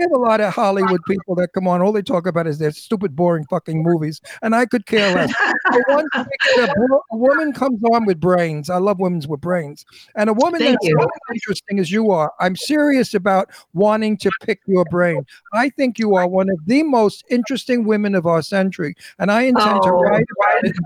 [0.00, 1.80] have a lot of Hollywood people that come on.
[1.80, 5.32] All they talk about is their stupid, boring fucking movies, and I could care less.
[5.70, 6.24] But once we
[6.56, 9.69] get a, wo- a woman comes on with brains, I love women with brains,
[10.16, 10.98] and a woman Thank that's you.
[11.00, 12.32] as interesting as you are.
[12.40, 15.24] I'm serious about wanting to pick your brain.
[15.52, 19.42] I think you are one of the most interesting women of our century, and I
[19.42, 20.00] intend to Oh.
[20.02, 20.76] write about it.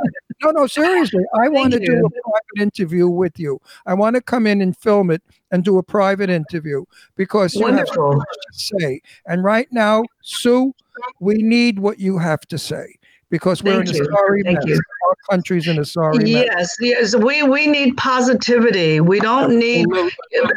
[0.42, 1.22] No, no, seriously.
[1.40, 3.60] I want to do a private interview with you.
[3.86, 6.84] I want to come in and film it and do a private interview
[7.16, 9.00] because you have so much to say.
[9.26, 10.74] And right now, Sue,
[11.20, 12.96] we need what you have to say
[13.34, 14.66] because we're Thank in a sorry Thank mess.
[14.68, 14.80] you.
[15.08, 16.28] Our country's in a sorry mess.
[16.28, 17.16] Yes, yes.
[17.16, 19.00] We we need positivity.
[19.00, 19.86] We don't need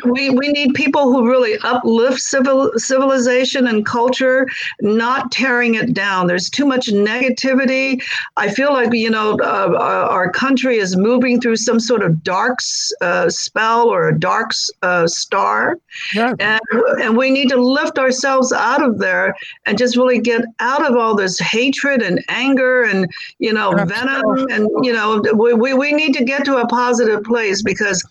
[0.05, 4.47] we, we need people who really uplift civil civilization and culture,
[4.81, 6.27] not tearing it down.
[6.27, 7.99] There's too much negativity.
[8.37, 12.23] I feel like you know uh, our our country is moving through some sort of
[12.23, 12.59] dark
[13.01, 14.51] uh, spell or a dark
[14.83, 15.79] uh, star,
[16.13, 16.35] Yeah.
[16.39, 16.61] and
[17.01, 19.35] and we need to lift ourselves out of there
[19.65, 23.07] and just really get out of all this hatred and anger and
[23.39, 27.23] you know venom and you know we, we, we need to get to a positive
[27.23, 28.03] place because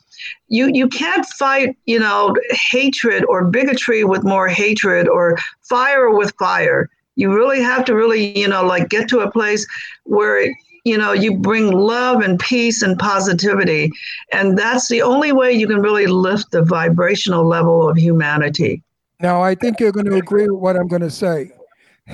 [0.48, 6.32] you you can't fight you know hatred or bigotry with more hatred or fire with
[6.38, 9.66] fire you really have to really you know like get to a place
[10.04, 10.46] where
[10.84, 13.90] you know you bring love and peace and positivity
[14.32, 18.82] and that's the only way you can really lift the vibrational level of humanity
[19.20, 21.50] Now, I think you're going to agree with what I'm going to say.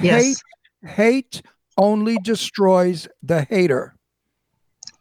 [0.01, 0.43] Yes.
[0.82, 1.43] Hate, hate
[1.76, 3.94] only destroys the hater.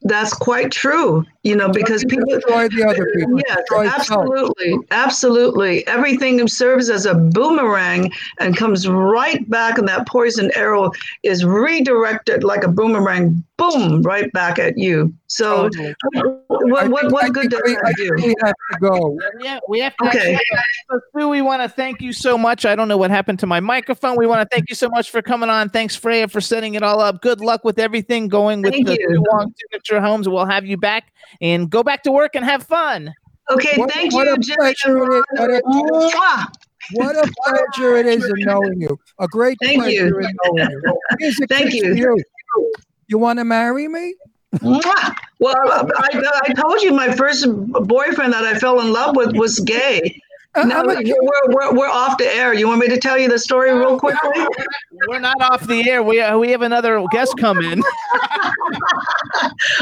[0.03, 3.39] That's quite true, you know, because people destroy the other people.
[3.47, 3.99] Yes, destroy self.
[3.99, 5.87] absolutely, absolutely.
[5.87, 10.91] Everything serves as a boomerang and comes right back, and that poison arrow
[11.23, 15.13] is redirected like a boomerang, boom, right back at you.
[15.27, 15.95] So, Totally.
[16.47, 18.27] what I what, what good think does we, that think do?
[18.27, 19.19] we have to go.
[19.39, 20.07] Yeah, we have to.
[20.09, 20.37] Okay.
[20.91, 22.65] So, Sue, we want to thank you so much.
[22.65, 24.17] I don't know what happened to my microphone.
[24.17, 25.69] We want to thank you so much for coming on.
[25.69, 27.21] Thanks, Freya, for setting it all up.
[27.21, 29.23] Good luck with everything going with Thank the you.
[29.31, 30.27] Sue Signature Homes.
[30.27, 33.13] We'll have you back and go back to work and have fun.
[33.49, 35.61] Okay, What- thank what you, a pleasure it is- what a-
[36.93, 38.97] What a pleasure it is in knowing you.
[39.19, 40.19] A great Thank pleasure you.
[40.19, 40.99] in knowing you.
[41.19, 41.93] Here's a Thank you.
[41.93, 42.23] you.
[43.07, 44.15] You want to marry me?
[44.61, 44.83] Well,
[45.55, 50.19] I, I told you my first boyfriend that I fell in love with was gay.
[50.55, 52.53] I- No, I'm a- we're, we're, we're off the air.
[52.53, 54.45] You want me to tell you the story real quickly?
[55.07, 56.03] We're not off the air.
[56.03, 57.81] We uh, we have another guest come in.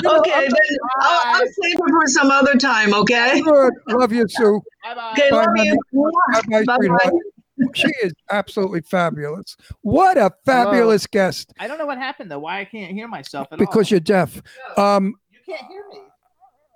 [0.06, 0.54] Okay, then
[1.02, 2.94] I'll, I'll save it for some other time.
[2.94, 3.42] Okay.
[3.42, 3.74] Good.
[3.88, 4.62] Love you, Sue.
[4.90, 5.68] Okay, Bye, love honey.
[5.92, 6.12] you.
[6.50, 7.12] Bye-bye, Bye-bye.
[7.76, 9.58] She is absolutely fabulous.
[9.82, 11.52] What a fabulous guest.
[11.60, 12.40] I don't know what happened though.
[12.40, 13.96] Why I can't hear myself at Because all.
[13.96, 14.42] you're deaf.
[14.78, 16.00] Um, you can't hear me.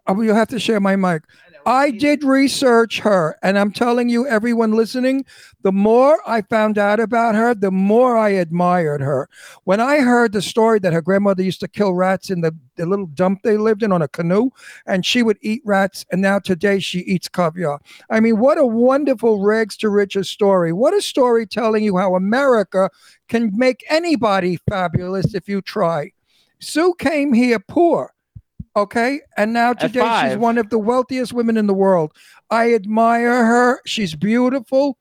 [0.07, 1.24] oh, you have to share my mic.
[1.65, 5.26] I did research her, and I'm telling you, everyone listening,
[5.61, 9.30] the more I found out about her, the more I admired her.
[9.64, 12.85] When I heard the story that her grandmother used to kill rats in the, the
[12.85, 14.49] little dump they lived in on a canoe,
[14.85, 17.80] and she would eat rats, and now today she eats caviar.
[18.10, 20.73] I mean, what a wonderful rags to riches story.
[20.73, 22.90] What a story telling you how America
[23.30, 26.11] can make anybody fabulous if you try.
[26.60, 28.12] Sue came here poor.
[28.76, 29.22] Okay.
[29.38, 32.14] And now today she's one of the wealthiest women in the world.
[32.50, 33.82] I admire her.
[33.86, 34.98] She's beautiful.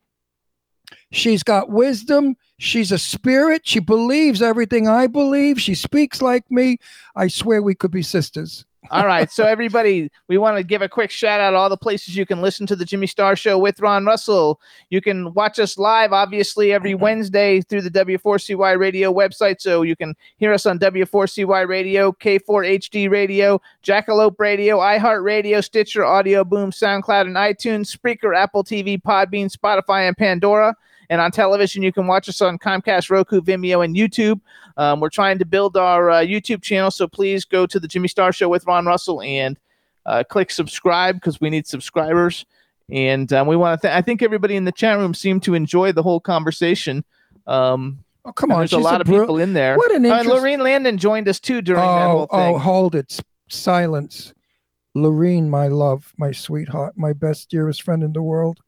[1.11, 2.36] She's got wisdom.
[2.59, 3.62] She's a spirit.
[3.65, 5.61] She believes everything I believe.
[5.61, 6.78] She speaks like me.
[7.16, 8.65] I swear we could be sisters.
[8.91, 11.77] All right, so everybody, we want to give a quick shout out to all the
[11.77, 14.61] places you can listen to the Jimmy Star Show with Ron Russell.
[14.91, 17.03] You can watch us live, obviously, every mm-hmm.
[17.03, 19.61] Wednesday through the W4CY Radio website.
[19.61, 26.43] So you can hear us on W4CY Radio, K4HD Radio, Jackalope Radio, iHeartRadio, Stitcher, Audio
[26.43, 30.75] Boom, SoundCloud, and iTunes, Spreaker, Apple TV, Podbean, Spotify, and Pandora.
[31.12, 34.40] And on television, you can watch us on Comcast, Roku, Vimeo, and YouTube.
[34.78, 38.09] Um, we're trying to build our uh, YouTube channel, so please go to the Jimmy
[38.09, 39.59] Star Show with Ron Russell and
[40.06, 42.47] uh, click subscribe because we need subscribers.
[42.90, 43.86] And um, we want to.
[43.89, 47.05] Th- I think everybody in the chat room seemed to enjoy the whole conversation.
[47.47, 48.60] Um, Oh, come on.
[48.60, 49.76] there's a lot of bri- people in there.
[49.76, 52.55] What an Uh, interest- Lorene Landon joined us too during that Oh, whole thing.
[52.55, 53.20] oh, hold it.
[53.51, 54.32] Silence.
[54.94, 58.60] Lorene, my love, my sweetheart, my best, dearest friend in the world.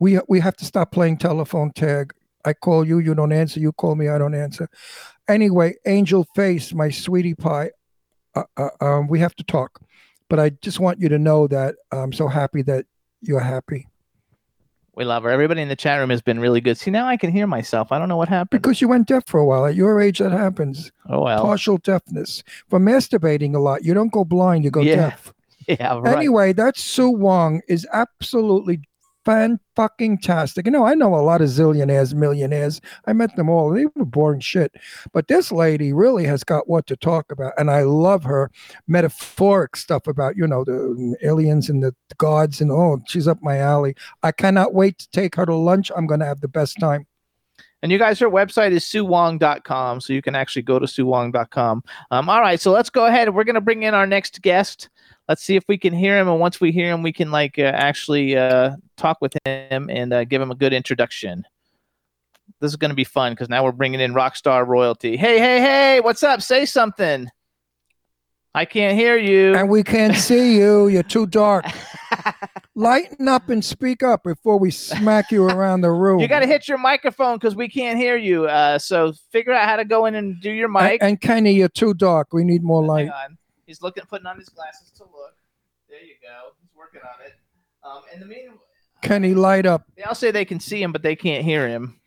[0.00, 2.12] We we have to stop playing telephone tag.
[2.44, 3.58] I call you, you don't answer.
[3.60, 4.68] You call me, I don't answer.
[5.28, 7.70] Anyway, Angel Face, my sweetie pie.
[8.34, 9.80] Uh, uh, um, we have to talk,
[10.28, 12.84] but I just want you to know that I'm so happy that
[13.22, 13.86] you're happy
[14.96, 15.30] We love her.
[15.30, 16.76] Everybody in the chat room has been really good.
[16.76, 17.90] See, now I can hear myself.
[17.92, 18.60] I don't know what happened.
[18.60, 19.64] because you went deaf for a while.
[19.66, 20.92] At your age, that happens.
[21.08, 21.42] oh well.
[21.42, 23.84] Partial deafness from masturbating a lot.
[23.84, 24.96] You don't go blind, you go Yeah.
[24.96, 25.32] deaf.
[25.66, 25.98] Yeah.
[25.98, 26.18] Right.
[26.18, 28.80] Anyway, that Sue Wong is absolutely
[29.24, 30.66] fan fucking tastic.
[30.66, 32.80] You know, I know a lot of zillionaires, millionaires.
[33.06, 33.70] I met them all.
[33.70, 34.74] They were boring shit.
[35.12, 37.52] But this lady really has got what to talk about.
[37.58, 38.50] And I love her
[38.86, 43.58] metaphoric stuff about, you know, the aliens and the gods and oh, she's up my
[43.58, 43.94] alley.
[44.22, 45.90] I cannot wait to take her to lunch.
[45.96, 47.06] I'm gonna have the best time.
[47.84, 51.84] And you guys, her website is suewong.com, so you can actually go to suewong.com.
[52.10, 53.34] Um, all right, so let's go ahead.
[53.34, 54.88] We're going to bring in our next guest.
[55.28, 56.28] Let's see if we can hear him.
[56.28, 60.12] And once we hear him, we can like uh, actually uh, talk with him and
[60.12, 61.44] uh, give him a good introduction.
[62.60, 65.16] This is going to be fun because now we're bringing in Rockstar Royalty.
[65.16, 66.42] Hey, hey, hey, what's up?
[66.42, 67.28] Say something.
[68.54, 69.54] I can't hear you.
[69.54, 70.88] And we can't see you.
[70.88, 71.64] You're too dark.
[72.76, 76.20] Lighten up and speak up before we smack you around the room.
[76.20, 78.46] You got to hit your microphone because we can't hear you.
[78.46, 81.02] Uh, so figure out how to go in and do your And, mic.
[81.02, 82.32] and Kenny, you're too dark.
[82.32, 83.10] We need more light.
[83.66, 85.34] He's looking, putting on his glasses to look.
[85.88, 86.52] There you go.
[86.60, 87.34] He's working on it.
[87.84, 89.84] Um, in the meantime, he light up.
[89.96, 92.00] they all say they can see him, but they can't hear him.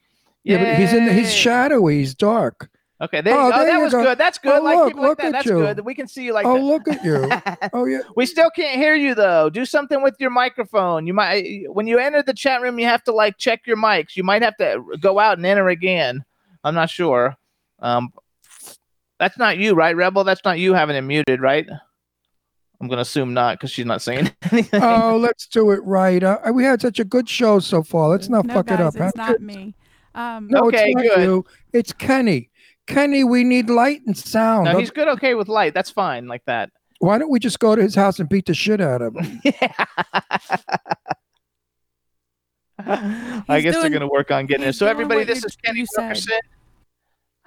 [0.43, 1.05] Yeah, but he's in.
[1.05, 1.99] The, he's shadowy.
[1.99, 2.69] He's dark.
[2.99, 4.01] Okay, there you Oh, there that was go.
[4.03, 4.17] good.
[4.17, 4.59] That's good.
[4.59, 5.25] Oh, like, look, like look that.
[5.27, 5.51] at That's you.
[5.53, 5.79] good.
[5.85, 6.63] We can see you like oh, that.
[6.63, 7.29] look at you.
[7.73, 7.99] Oh yeah.
[8.15, 9.49] we still can't hear you though.
[9.51, 11.05] Do something with your microphone.
[11.05, 14.15] You might when you enter the chat room, you have to like check your mics.
[14.15, 16.25] You might have to go out and enter again.
[16.63, 17.35] I'm not sure.
[17.79, 18.11] Um,
[19.19, 20.23] that's not you, right, Rebel?
[20.23, 21.67] That's not you having it muted, right?
[22.79, 24.81] I'm gonna assume not because she's not saying anything.
[24.83, 26.21] Oh, let's do it right.
[26.23, 28.09] Uh, we had such a good show so far.
[28.09, 28.95] Let's not no, fuck guys, it up.
[28.95, 29.31] it's huh?
[29.31, 29.73] not me.
[30.13, 31.23] Um, No, Okay, it's not good.
[31.23, 31.45] you.
[31.73, 32.49] It's Kenny.
[32.85, 34.65] Kenny, we need light and sound.
[34.65, 35.07] no, he's good.
[35.07, 35.73] Okay with light.
[35.73, 36.69] That's fine, like that.
[36.99, 39.41] Why don't we just go to his house and beat the shit out of him?
[42.79, 44.73] I He's guess they're gonna work on getting it.
[44.73, 46.01] So everybody, this you- is Kenny you said.
[46.03, 46.39] Wilkerson.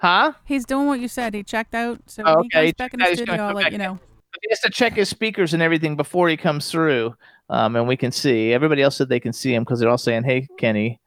[0.01, 0.33] Huh?
[0.45, 1.33] He's doing what you said.
[1.35, 1.99] He checked out.
[2.07, 3.11] So Oh, when he okay, he comes back in checked out.
[3.11, 3.99] the studio, I'll let you know.
[4.41, 7.13] He has to check his speakers and everything before he comes through,
[7.49, 8.51] um, and we can see.
[8.51, 10.99] Everybody else said they can see him because they're all saying, "Hey, Kenny,"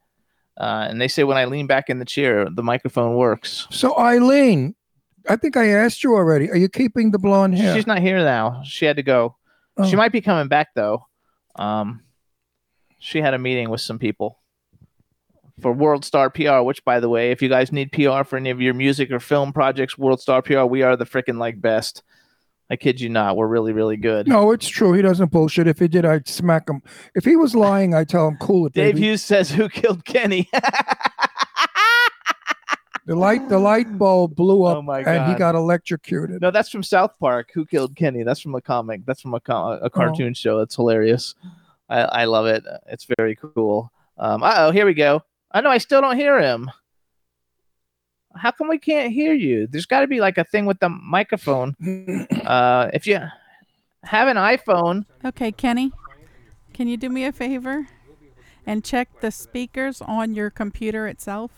[0.61, 3.67] uh, and they say when I lean back in the chair, the microphone works.
[3.71, 4.75] So Eileen,
[5.29, 6.49] I think I asked you already.
[6.51, 7.75] Are you keeping the blonde hair?
[7.75, 8.63] She's not here now.
[8.65, 9.37] She had to go.
[9.89, 9.99] She Oh.
[9.99, 11.07] might be coming back though.
[11.57, 12.03] Um,
[13.01, 14.39] she had a meeting with some people
[15.61, 16.61] for World Star PR.
[16.61, 19.21] Which, by the way, if you guys need PR for any of your music or
[19.21, 22.03] film projects, World Star PR, we are the freaking like best.
[22.71, 23.37] I kid you not.
[23.37, 24.27] We're really, really good.
[24.27, 24.95] No, it's true.
[24.95, 25.67] He doesn't bullshit.
[25.67, 26.83] If he did, I'd smack him.
[27.15, 29.07] If he was lying, I'd tell him, cool it, Dave baby.
[29.09, 30.49] Hughes says, "Who killed Kenny?"
[33.07, 36.41] The light, the light bulb blew up, Oh my and he got electrocuted.
[36.41, 37.51] no, that's from South Park.
[37.53, 38.23] Who killed Kenny?
[38.23, 39.05] That's from a comic.
[39.05, 39.41] That's from a,
[39.83, 40.61] a cartoon show.
[40.61, 41.35] It's hilarious.
[41.91, 42.65] I, I love it.
[42.87, 43.93] It's very cool.
[44.17, 45.23] Um, oh, here we go.
[45.55, 45.71] I know.
[45.71, 46.71] I still don't hear him.
[48.37, 49.67] How come we can't hear you?
[49.69, 51.75] There's got to be like a thing with the microphone.
[52.45, 53.19] Uh, if you
[54.03, 55.93] have an iPhone, Okay, Kenny,
[56.75, 57.87] can you do me a favor
[58.67, 61.51] and check the speakers on your computer itself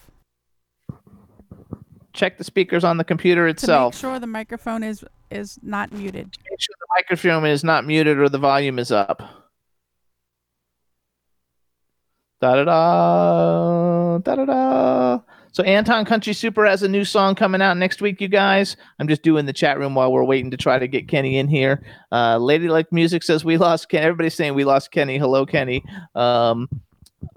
[2.12, 3.92] check the speakers on the computer itself.
[3.92, 4.04] to itself.
[4.04, 6.26] make sure the microphone is is not muted?
[6.50, 9.22] make sure the microphone is not muted or the volume is up.
[12.40, 15.20] Da da da da da da.
[15.52, 18.76] So Anton Country Super has a new song coming out next week, you guys.
[18.98, 21.48] I'm just doing the chat room while we're waiting to try to get Kenny in
[21.48, 21.82] here.
[22.12, 24.04] Uh, Lady Like Music says we lost Kenny.
[24.04, 25.16] Everybody's saying we lost Kenny.
[25.16, 25.82] Hello, Kenny.
[26.14, 26.68] Um,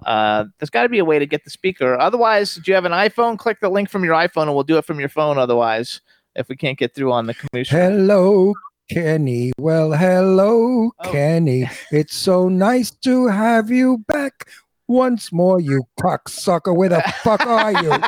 [0.06, 1.98] uh, there's got to be a way to get the speaker.
[1.98, 3.38] Otherwise, do you have an iPhone?
[3.38, 5.38] Click the link from your iPhone, and we'll do it from your phone.
[5.38, 6.02] Otherwise,
[6.36, 7.78] if we can't get through on the commission.
[7.80, 8.54] Hello,
[8.92, 9.54] Kenny.
[9.58, 11.12] Well, hello, Oh.
[11.12, 11.70] Kenny.
[11.90, 14.50] It's so nice to have you back
[14.90, 16.76] once more, you cocksucker.
[16.76, 17.94] Where the fuck are you?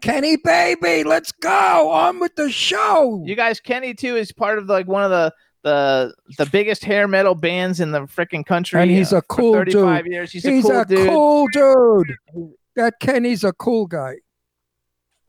[0.00, 1.90] Kenny, baby, let's go.
[1.90, 3.22] On with the show.
[3.26, 5.32] You guys, Kenny too is part of like one of the
[5.64, 8.80] the the biggest hair metal bands in the freaking country.
[8.80, 10.12] And he's uh, a cool 35 dude.
[10.12, 10.32] years.
[10.32, 11.08] He's, He's a cool a dude.
[11.08, 12.14] cool dude.
[12.76, 14.16] That Kenny's a cool guy.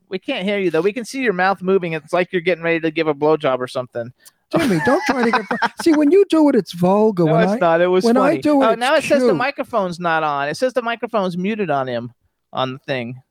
[0.10, 0.82] We can't hear you though.
[0.82, 1.94] We can see your mouth moving.
[1.94, 4.14] It's like you're getting ready to give a blowjob or something.
[4.56, 5.72] Jimmy, don't try to get.
[5.82, 7.26] See, when you do it, it's vulgar.
[7.26, 7.82] No, when it's I, not.
[7.82, 10.48] It was when I do it, oh, it's now it says the microphone's not on.
[10.48, 12.14] It says the microphone's muted on him
[12.54, 13.22] on the thing.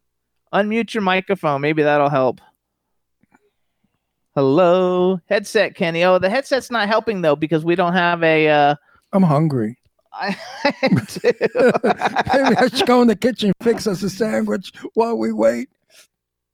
[0.53, 1.61] Unmute your microphone.
[1.61, 2.41] Maybe that'll help.
[4.35, 6.05] Hello, headset, Kenny.
[6.05, 8.49] Oh, the headset's not helping though because we don't have a.
[8.49, 8.75] Uh,
[9.13, 9.79] I'm hungry.
[10.13, 10.37] I
[10.93, 15.71] Maybe I should go in the kitchen fix us a sandwich while we wait.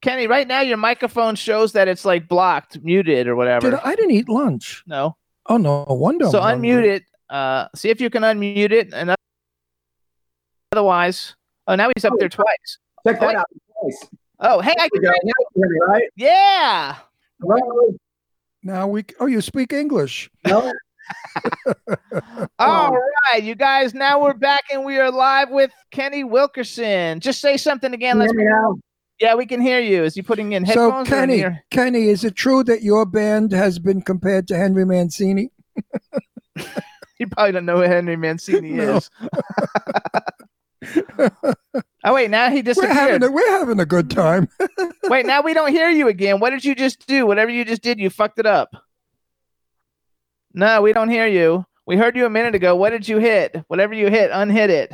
[0.02, 3.70] Kenny, right now your microphone shows that it's like blocked, muted, or whatever.
[3.70, 4.82] Did I, I didn't eat lunch.
[4.86, 5.16] No.
[5.46, 6.26] Oh no wonder.
[6.28, 6.90] so I'm unmute hungry.
[6.96, 7.02] it.
[7.30, 9.14] Uh, see if you can unmute it, and
[10.72, 11.34] otherwise,
[11.66, 12.78] oh, now he's up there twice.
[13.06, 13.36] Check Oh, that wait.
[13.36, 13.46] out.
[13.84, 14.06] Nice.
[14.40, 15.20] Oh, hey, I can hear you.
[15.20, 15.20] go.
[15.24, 16.08] Now you hear me, right?
[16.16, 16.96] Yeah.
[17.40, 17.94] Hello?
[18.62, 19.04] Now we.
[19.20, 20.30] Oh, you speak English.
[20.46, 20.72] No?
[22.58, 22.96] All
[23.32, 23.94] right, you guys.
[23.94, 27.20] Now we're back and we are live with Kenny Wilkerson.
[27.20, 28.18] Just say something again.
[28.18, 28.32] Let's.
[28.32, 28.76] hear me now?
[29.22, 30.02] Yeah, we can hear you.
[30.02, 31.08] Is he putting in So headphones?
[31.08, 31.58] in Kenny?
[31.70, 35.50] Kenny, is it true that your band has been compared to Henry Mancini?
[37.18, 38.96] You probably don't know who Henry Mancini No.
[38.96, 39.10] is.
[42.04, 42.92] oh wait, now he We're disappeared.
[42.96, 44.48] having a, we're having a good time.
[45.04, 46.40] Wait, now we don't hear you again.
[46.40, 47.24] What did you just do?
[47.24, 48.74] Whatever you just did, you fucked it up.
[50.52, 51.64] No, we don't hear you.
[51.86, 52.74] We heard you a minute ago.
[52.74, 53.54] What did you hit?
[53.68, 54.92] Whatever you hit, unhit it.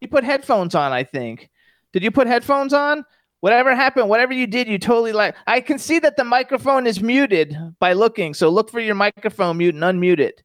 [0.00, 1.48] You put headphones on, I think.
[1.92, 3.04] Did you put headphones on?
[3.40, 5.36] Whatever happened, whatever you did, you totally like.
[5.46, 8.34] I can see that the microphone is muted by looking.
[8.34, 10.42] So look for your microphone mute and unmute it.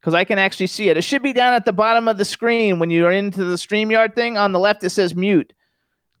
[0.00, 0.96] Because I can actually see it.
[0.96, 4.14] It should be down at the bottom of the screen when you're into the StreamYard
[4.14, 4.36] thing.
[4.36, 5.52] On the left, it says mute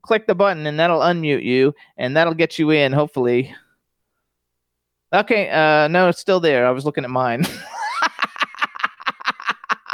[0.06, 3.54] click the button and that'll unmute you and that'll get you in hopefully
[5.12, 7.44] okay uh no it's still there i was looking at mine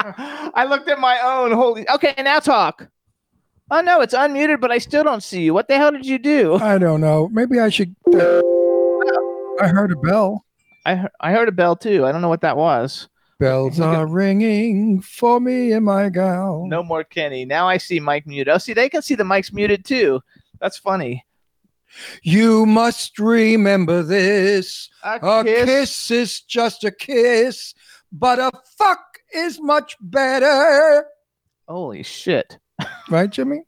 [0.55, 2.89] i looked at my own holy okay now talk
[3.71, 6.19] oh no it's unmuted but i still don't see you what the hell did you
[6.19, 7.29] do I don't know.
[7.33, 7.95] Maybe I should.
[9.61, 10.45] I heard a bell.
[10.87, 13.09] i, he- I heard a bell too i don't know what that was
[13.39, 16.65] Bells are ringing for me and my gal.
[16.67, 19.53] no more kenny now i see mike muted oh see they can see the mic's
[19.53, 20.21] muted too
[20.61, 21.25] that's funny
[22.23, 24.89] You must remember this.
[25.05, 26.11] a, A kiss.
[26.11, 27.75] is just a kiss,
[28.11, 31.07] but a fuck is much better.
[31.69, 32.59] holy shit
[33.11, 33.63] Right, Jimmy?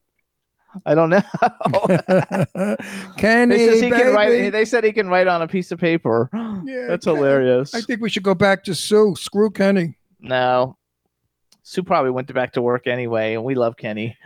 [0.86, 1.22] i don't know
[3.16, 5.78] Kenny, They, says he can write, they said he can write on a piece of
[5.78, 6.28] paper.
[6.66, 7.74] Yeah, That's hilarious.
[7.74, 9.14] I think we should go back to Sue.
[9.16, 9.98] Screw Kenny.
[10.18, 10.76] no,
[11.62, 14.16] Sue probably went back to work anyway, and we love Kenny.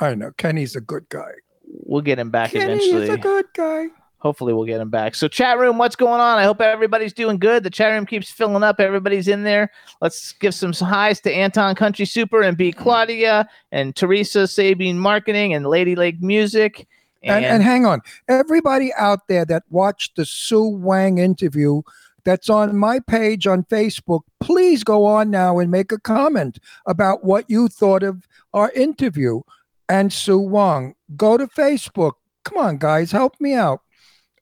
[0.00, 1.30] I know Kenny's a good guy.
[1.64, 3.04] We'll get him back Kenny eventually.
[3.04, 3.86] is a good guy.
[4.22, 5.16] Hopefully, we'll get him back.
[5.16, 6.38] So, chat room, what's going on?
[6.38, 7.64] I hope everybody's doing good.
[7.64, 8.78] The chat room keeps filling up.
[8.78, 9.72] Everybody's in there.
[10.00, 15.54] Let's give some highs to Anton Country Super and B Claudia and Teresa Sabine Marketing
[15.54, 16.86] and Lady Lake Music.
[17.24, 21.82] And, and hang on, everybody out there that watched the Sue Wang interview
[22.24, 27.24] that's on my page on Facebook, please go on now and make a comment about
[27.24, 29.40] what you thought of our interview
[29.88, 30.94] and Sue Wang.
[31.16, 32.12] Go to Facebook,
[32.44, 33.81] Come on, guys, help me out.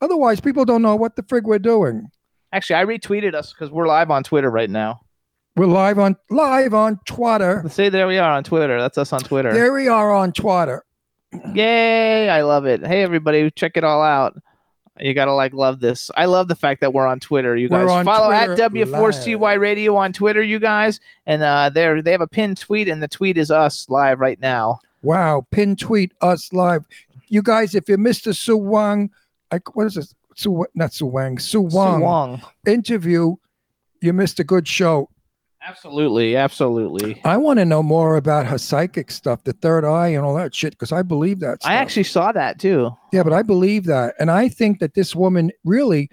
[0.00, 2.10] Otherwise, people don't know what the frig we're doing.
[2.52, 5.00] Actually, I retweeted us because we're live on Twitter right now.
[5.56, 7.60] We're live on live on Twitter.
[7.62, 8.80] Let's say there we are on Twitter.
[8.80, 9.52] That's us on Twitter.
[9.52, 10.84] There we are on Twitter.
[11.54, 12.28] Yay!
[12.28, 12.84] I love it.
[12.84, 14.40] Hey, everybody, check it all out.
[14.98, 16.10] You gotta like love this.
[16.16, 17.56] I love the fact that we're on Twitter.
[17.56, 20.42] You guys follow at W4CY Radio on Twitter.
[20.42, 23.88] You guys, and uh, there they have a pinned tweet, and the tweet is us
[23.88, 24.78] live right now.
[25.02, 26.84] Wow, pin tweet us live.
[27.28, 29.10] You guys, if you missed the Su Wang,
[29.52, 30.14] like what is this?
[30.36, 32.42] Su not Su Wang, Su Wang, Wong.
[32.66, 33.36] interview,
[34.00, 35.08] you missed a good show.
[35.62, 37.20] Absolutely, absolutely.
[37.24, 40.54] I want to know more about her psychic stuff, the third eye and all that
[40.54, 41.58] shit, because I believe that.
[41.64, 42.90] I actually saw that too.
[43.12, 44.14] Yeah, but I believe that.
[44.18, 46.08] And I think that this woman really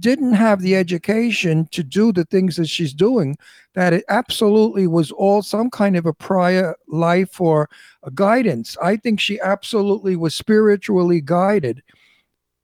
[0.00, 3.36] didn't have the education to do the things that she's doing,
[3.74, 7.68] that it absolutely was all some kind of a prior life or
[8.02, 8.76] a guidance.
[8.82, 11.80] I think she absolutely was spiritually guided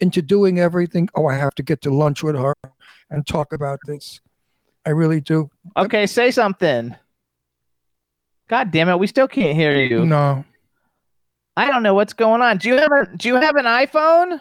[0.00, 1.08] into doing everything.
[1.14, 2.54] Oh, I have to get to lunch with her
[3.10, 4.20] and talk about this.
[4.86, 5.50] I really do.
[5.76, 6.96] Okay, say something.
[8.48, 10.04] God damn it, we still can't hear you.
[10.04, 10.44] No.
[11.56, 12.58] I don't know what's going on.
[12.58, 14.40] Do you have a Do you have an iPhone?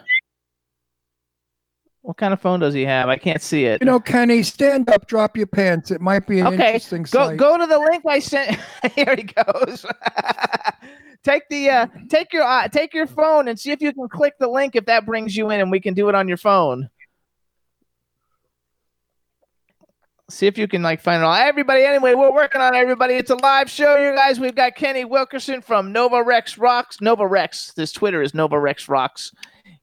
[2.02, 3.08] What kind of phone does he have?
[3.08, 3.82] I can't see it.
[3.82, 5.90] You know, Kenny, stand up, drop your pants.
[5.90, 7.36] It might be an okay, interesting go sight.
[7.36, 8.58] go to the link I sent.
[8.94, 9.84] Here he goes.
[11.22, 14.34] take the uh, take your uh, take your phone and see if you can click
[14.38, 16.88] the link if that brings you in, and we can do it on your phone.
[20.30, 21.34] See if you can like find it all.
[21.34, 23.14] Everybody, anyway, we're working on it, everybody.
[23.14, 24.40] It's a live show, you guys.
[24.40, 27.00] We've got Kenny Wilkerson from Nova Rex Rocks.
[27.02, 27.72] Nova Rex.
[27.74, 29.32] This Twitter is Nova Rex Rocks,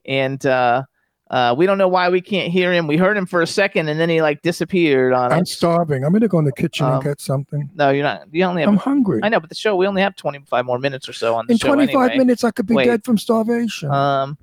[0.06, 0.84] and uh,
[1.30, 2.88] uh, we don't know why we can't hear him.
[2.88, 5.52] We heard him for a second, and then he like disappeared on I'm us.
[5.52, 6.04] starving.
[6.06, 7.70] I'm going to go in the kitchen Um, and get something.
[7.76, 8.24] No, you're not.
[8.32, 8.70] You only have.
[8.70, 9.20] I'm hungry.
[9.24, 11.54] I know, but the show we only have 25 more minutes or so on the
[11.54, 11.68] In show.
[11.68, 12.18] 25 anyway.
[12.18, 12.86] minutes, I could be Wait.
[12.86, 13.92] dead from starvation.
[13.92, 14.38] Um,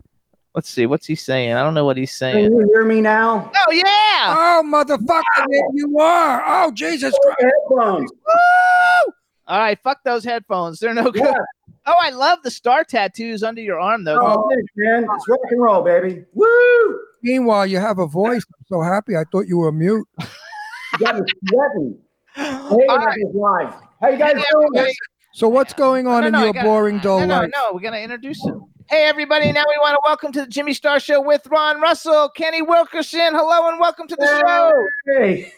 [0.54, 0.84] let's see.
[0.86, 1.54] What's he saying?
[1.54, 2.34] I don't know what he's saying.
[2.34, 2.58] Can saying.
[2.68, 3.50] you hear me now?
[3.66, 3.84] Oh yeah!
[4.36, 6.42] oh, motherfucker, there you are.
[6.46, 7.38] Oh, Jesus Christ.
[7.70, 8.10] Headphones.
[8.12, 9.12] Woo!
[9.46, 10.80] All right, fuck those headphones.
[10.80, 11.22] They're no good.
[11.22, 11.32] Yeah.
[11.86, 14.18] Oh, I love the star tattoos under your arm though.
[14.20, 15.06] Oh, thanks, man.
[15.14, 16.24] It's rock and roll, baby.
[16.32, 16.98] Woo!
[17.22, 18.42] Meanwhile, you have a voice.
[18.58, 19.16] I'm so happy.
[19.16, 20.06] I thought you were mute.
[21.00, 21.16] You got
[21.48, 21.98] sweating.
[22.36, 23.08] Hey, All right.
[23.18, 23.74] everybody's live.
[24.00, 24.66] How you guys Hey, doing?
[24.76, 24.94] everybody.
[25.32, 27.50] So, what's going on No, in no, your gotta- boring, dull No, no, life?
[27.52, 27.70] no.
[27.74, 28.62] We're gonna introduce him.
[28.88, 29.50] Hey, everybody!
[29.50, 33.34] Now we want to welcome to the Jimmy Star Show with Ron Russell, Kenny Wilkerson.
[33.34, 34.72] Hello and welcome to the show.
[35.18, 35.52] Hey,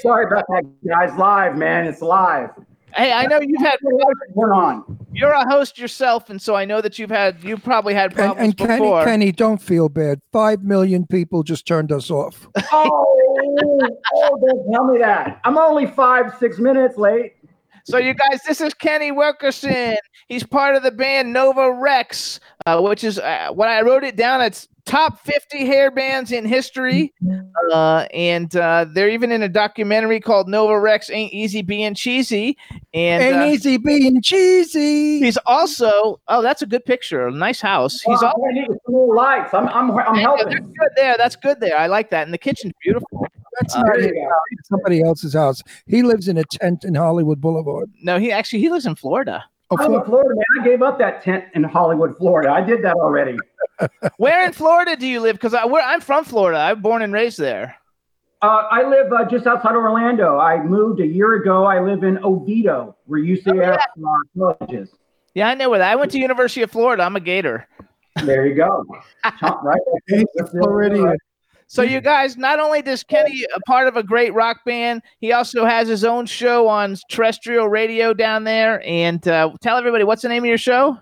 [0.00, 1.14] sorry about that, guys.
[1.18, 1.86] Live, man.
[1.86, 2.48] It's live.
[2.94, 3.78] Hey, I know you've had
[4.34, 4.98] We're on.
[5.12, 8.16] you're a host yourself, and so I know that you've had you've probably had And,
[8.16, 9.04] problems and Kenny, before.
[9.04, 10.20] Kenny, don't feel bad.
[10.32, 12.46] Five million people just turned us off.
[12.72, 13.16] Oh,
[14.14, 15.40] oh, don't tell me that.
[15.44, 17.34] I'm only five, six minutes late.
[17.84, 19.96] So, you guys, this is Kenny Wilkerson.
[20.28, 24.16] He's part of the band Nova Rex, uh, which is uh, when I wrote it
[24.16, 24.40] down.
[24.42, 27.12] It's top 50 hair bands in history,
[27.72, 32.56] uh, and uh, they're even in a documentary called Nova Rex Ain't Easy Being Cheesy.
[32.92, 35.20] And Ain't uh, easy being cheesy.
[35.20, 38.00] he's also oh, that's a good picture, a nice house.
[38.00, 39.54] He's oh, also I need some more lights.
[39.54, 40.48] I'm, I'm, I'm helping.
[40.48, 41.16] that's good there.
[41.16, 41.78] That's good there.
[41.78, 43.26] I like that, and the kitchen's beautiful.
[43.60, 44.22] That's Uh, not there his you go.
[44.22, 44.42] house.
[44.52, 45.62] It's somebody else's house.
[45.86, 47.90] He lives in a tent in Hollywood Boulevard.
[48.02, 49.44] No, he actually he lives in Florida.
[49.70, 50.62] Oh, I'm in Florida, man.
[50.62, 52.50] I gave up that tent in Hollywood, Florida.
[52.50, 53.36] I did that already.
[54.16, 55.36] Where in Florida do you live?
[55.36, 56.58] Because I, I'm from Florida.
[56.58, 57.76] I'm born and raised there.
[58.42, 60.38] Uh, I live uh, just outside of Orlando.
[60.38, 61.64] I moved a year ago.
[61.64, 63.86] I live in Oviedo, where UCF uh,
[64.36, 64.90] college is.
[65.34, 65.92] Yeah, I know where that.
[65.92, 67.04] I went to University of Florida.
[67.04, 67.68] I'm a Gator.
[68.24, 68.84] There you go.
[69.62, 70.24] Right there.
[70.34, 70.58] That's it.
[70.58, 71.16] Floridian.
[71.70, 75.30] So you guys, not only does Kenny a part of a great rock band, he
[75.30, 78.82] also has his own show on terrestrial radio down there.
[78.84, 80.98] And uh, tell everybody what's the name of your show?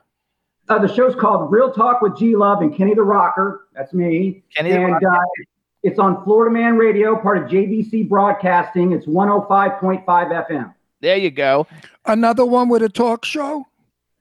[0.69, 3.67] Uh, the show's called Real Talk with G Love and Kenny the Rocker.
[3.75, 4.43] That's me.
[4.55, 5.11] Kenny the and Rocker.
[5.11, 5.45] uh,
[5.85, 8.93] it's on Florida Man Radio, part of JVC Broadcasting.
[8.93, 10.75] It's 105.5 FM.
[11.01, 11.67] There you go.
[12.05, 13.68] Another one with a talk show.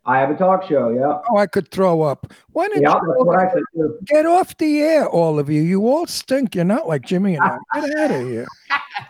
[0.08, 0.90] I have a talk show.
[0.90, 1.20] Yeah.
[1.30, 2.32] Oh, I could throw up.
[2.54, 3.98] Why didn't Yeah, you that's what I said too.
[4.06, 5.62] get off the air, all of you?
[5.62, 6.56] You all stink.
[6.56, 7.58] You're not like Jimmy and I.
[7.82, 8.48] Get out of here.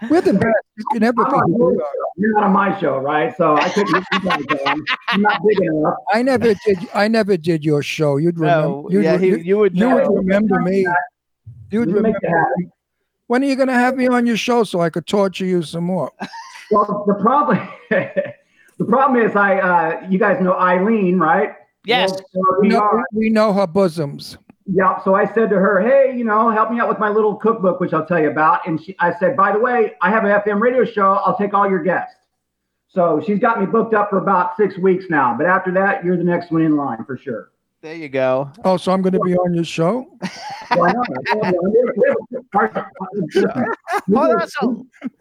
[0.10, 0.56] We're the best.
[0.76, 1.58] You can never I'm be.
[1.58, 1.84] your we show.
[1.84, 1.90] are.
[2.18, 3.36] You're not on my show, right?
[3.38, 4.78] So I couldn't you guys.
[5.10, 5.94] I'm not big enough.
[6.12, 6.80] I never did.
[6.96, 8.18] I never did your show.
[8.18, 8.68] You'd remember.
[8.68, 9.96] Oh, no, you'd, yeah, he, you, you would you know.
[10.10, 10.88] would remember me.
[11.70, 12.10] You'd remember.
[12.22, 12.24] make
[12.58, 12.70] me.
[13.28, 15.62] When are you going to have me on your show so I could torture you
[15.62, 16.12] some more?
[16.72, 17.60] Well, the problem,
[18.78, 21.56] the problem is, I, uh, you guys know Eileen, right?
[21.86, 22.12] Yes.
[22.34, 24.38] Well, We we know, we know her bosoms.
[24.66, 25.02] Yeah.
[25.04, 27.80] So I said to her, "Hey, you know, help me out with my little cookbook,
[27.80, 30.32] which I'll tell you about." And she, I said, "By the way, I have an
[30.32, 31.14] FM radio show.
[31.26, 32.16] I'll take all your guests."
[32.90, 35.36] So she's got me booked up for about six weeks now.
[35.38, 37.52] But after that, you're the next one in line for sure.
[37.82, 38.52] There you go.
[38.66, 40.08] Oh, so I'm going to be on your show?
[40.76, 41.08] Why not?
[44.08, 44.70] We do a-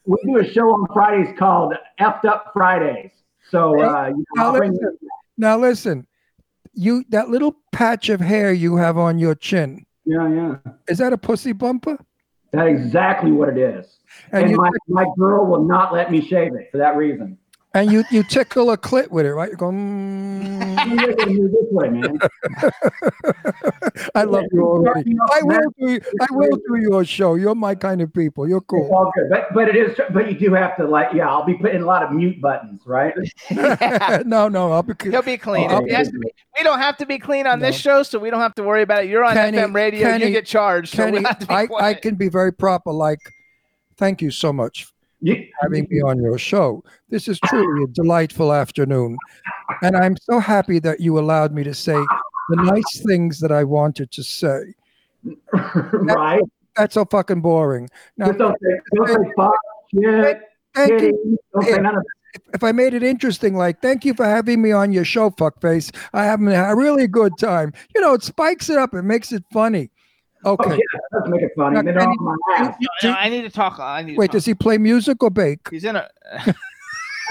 [0.06, 3.10] we do a show on Fridays called Effed Up Fridays.
[3.50, 4.98] So uh, you know, Now listen,
[5.36, 6.06] now listen,
[6.74, 10.56] you that little patch of hair you have on your chin, yeah, yeah.
[10.88, 11.98] is that a pussy bumper?
[12.52, 13.98] That's exactly what it is.
[14.32, 17.38] And And, my, my girl will not let me shave it for that reason.
[17.76, 19.50] And you you tickle a clit with it, right?
[19.50, 19.66] You go.
[19.66, 22.18] "Mm." You look at me this way, man.
[24.14, 25.14] I love you already.
[25.32, 26.00] I will do.
[26.20, 27.34] I will do your show.
[27.34, 28.48] You're my kind of people.
[28.48, 28.90] You're It's cool.
[28.94, 29.98] all good, but but it is.
[30.12, 31.28] But you do have to like, yeah.
[31.28, 33.14] I'll be putting a lot of mute buttons, right?
[34.26, 34.94] no, no, I'll be.
[35.10, 35.70] he'll be clean.
[35.70, 38.18] Oh, He has to be- we don't have to be clean on this show, so
[38.18, 39.10] we don't have to worry about it.
[39.10, 40.08] You're on Kenny- FM radio.
[40.08, 40.90] Kenny- you get charged.
[40.94, 42.92] so Kenny, we have to be I, I can be very proper.
[42.92, 43.18] Like,
[43.96, 44.92] thank you so much You, for
[45.62, 46.84] having me on your show.
[47.08, 49.16] This is truly a delightful afternoon,
[49.82, 51.96] and I'm so happy that you allowed me to say
[52.50, 54.74] the nice things that I wanted to say.
[55.92, 56.42] right?
[56.76, 57.88] That's so fucking boring.
[58.16, 59.52] Now, Just don't say, fuck,
[59.94, 60.40] shit,
[60.74, 61.38] thank you.
[61.54, 62.04] Don't say none of
[62.54, 65.94] if I made it interesting, like, thank you for having me on your show, fuckface.
[66.12, 67.72] I having a really good time.
[67.94, 68.94] You know, it spikes it up.
[68.94, 69.90] It makes it funny.
[70.46, 70.70] Oh, Okay.
[70.70, 71.74] yeah, that make it funny.
[71.74, 72.74] Now, Then Kenny, on.
[73.02, 73.78] No, I need to talk.
[73.80, 74.32] I need to Wait, talk.
[74.32, 75.68] does he play music or bake?
[75.70, 76.08] He's in a.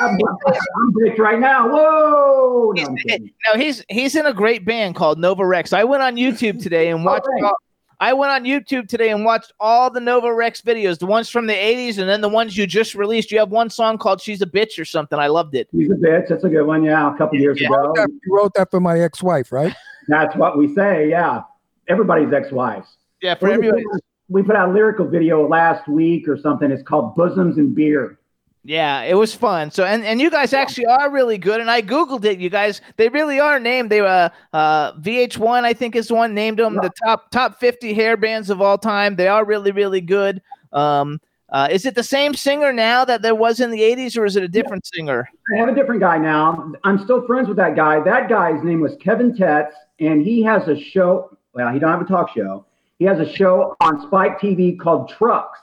[0.02, 0.18] I'm,
[0.48, 1.70] I'm baked right now.
[1.70, 2.74] Whoa!
[2.76, 5.72] No, No, he's he's in a great band called Nova Rex.
[5.72, 7.28] I went on YouTube today and oh, watched.
[7.28, 7.46] Okay.
[7.46, 7.56] all,
[8.02, 11.48] I went on YouTube today and watched all the Nova Rex videos, the ones from
[11.48, 13.32] the '80s, and then the ones you just released.
[13.32, 15.18] You have one song called "She's a Bitch" or something.
[15.18, 15.70] I loved it.
[15.74, 16.28] She's a bitch.
[16.28, 16.84] That's a good one.
[16.84, 17.70] Yeah, a couple years Yeah.
[17.70, 17.94] ago.
[17.96, 19.74] That- You wrote that for my ex-wife, right?
[20.10, 21.10] That's what we say.
[21.10, 21.44] Yeah,
[21.88, 22.98] everybody's ex-wives.
[23.22, 23.84] Yeah, for We everybody.
[23.92, 26.72] put, we put out a lyrical video last week or something.
[26.72, 28.20] It's called "Bosoms and Beer."
[28.68, 29.70] Yeah, it was fun.
[29.70, 31.62] So and and you guys actually are really good.
[31.62, 32.40] And I googled it.
[32.40, 33.92] You guys, they really are named.
[33.92, 37.94] They uh uh VH1 I think is the one named them the top top 50
[37.94, 39.16] hair bands of all time.
[39.16, 40.42] They are really really good.
[40.74, 41.20] Um,
[41.50, 44.36] uh, is it the same singer now that there was in the 80s, or is
[44.36, 45.30] it a different singer?
[45.54, 46.74] I have a different guy now.
[46.84, 48.02] I'm still friends with that guy.
[48.02, 51.38] That guy's name was Kevin Tetz, and he has a show.
[51.54, 52.66] Well, he don't have a talk show.
[53.00, 55.60] He has a show on Spike TV called Trucks.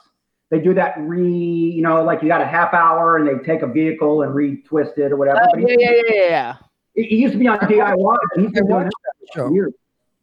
[0.51, 3.63] They do that re, you know, like you got a half hour and they take
[3.63, 5.39] a vehicle and retwist it or whatever.
[5.43, 6.55] Oh, but yeah, yeah, yeah, yeah.
[6.93, 8.17] he he used to be on DIY.
[8.35, 9.47] and He's I been doing watched that that show.
[9.47, 9.73] for years.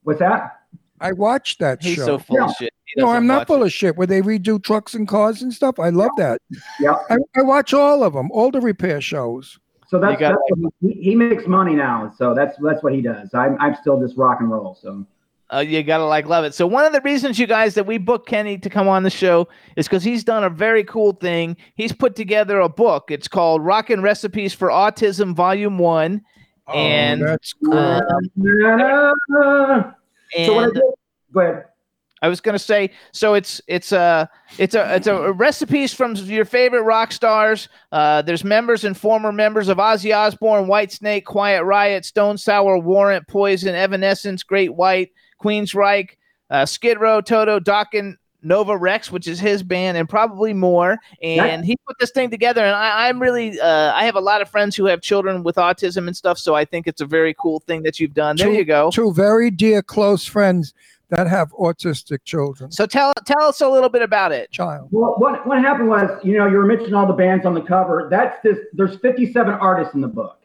[0.05, 0.61] What's that?
[1.01, 2.07] I watched that He's show.
[2.07, 2.45] so full Yeah.
[2.45, 2.73] of shit.
[2.97, 3.67] No, I'm not full it.
[3.67, 3.97] of shit.
[3.97, 5.79] Where they redo trucks and cars and stuff.
[5.81, 6.41] I love that.
[6.79, 6.97] Yeah.
[7.09, 9.59] I, I watch all of them, all the repair shows.
[9.89, 12.13] So that's, got- that's what he, he makes money now.
[12.17, 13.35] So that's that's what he does.
[13.35, 14.77] I'm I'm still just rock and roll.
[14.81, 15.05] So
[15.53, 16.55] Uh, you gotta like love it.
[16.55, 19.11] So one of the reasons you guys that we booked Kenny to come on the
[19.11, 21.57] show is because he's done a very cool thing.
[21.75, 23.11] He's put together a book.
[23.11, 26.23] It's called Rockin' Recipes for Autism, Volume One.
[26.73, 27.77] And oh, that's cool.
[27.77, 28.31] um,
[30.47, 30.83] so what I and did,
[31.33, 31.75] but
[32.23, 34.29] I was gonna say, so it's it's a
[34.59, 37.69] it's a it's a recipes from your favorite rock stars.
[37.91, 43.27] Uh, there's members and former members of Ozzy Osbourne, Whitesnake, Quiet Riot, Stone Sour, Warrant,
[43.27, 45.11] Poison, Evanescence, Great White,
[45.43, 46.11] Queensryche,
[46.51, 50.99] uh, Skid Row, Toto, Dokken, Nova Rex, which is his band, and probably more.
[51.23, 54.41] And he put this thing together, and I, I'm really uh, I have a lot
[54.41, 57.35] of friends who have children with autism and stuff, so I think it's a very
[57.35, 58.37] cool thing that you've done.
[58.37, 58.91] There Two- you go.
[58.91, 60.73] Two very dear, close friends
[61.11, 62.71] that have autistic children.
[62.71, 64.51] So tell tell us a little bit about it.
[64.51, 64.89] Child.
[64.91, 67.63] Well, what what happened was, you know, you were mentioning all the bands on the
[67.63, 68.09] cover.
[68.11, 68.59] That's this.
[68.73, 70.39] There's 57 artists in the book.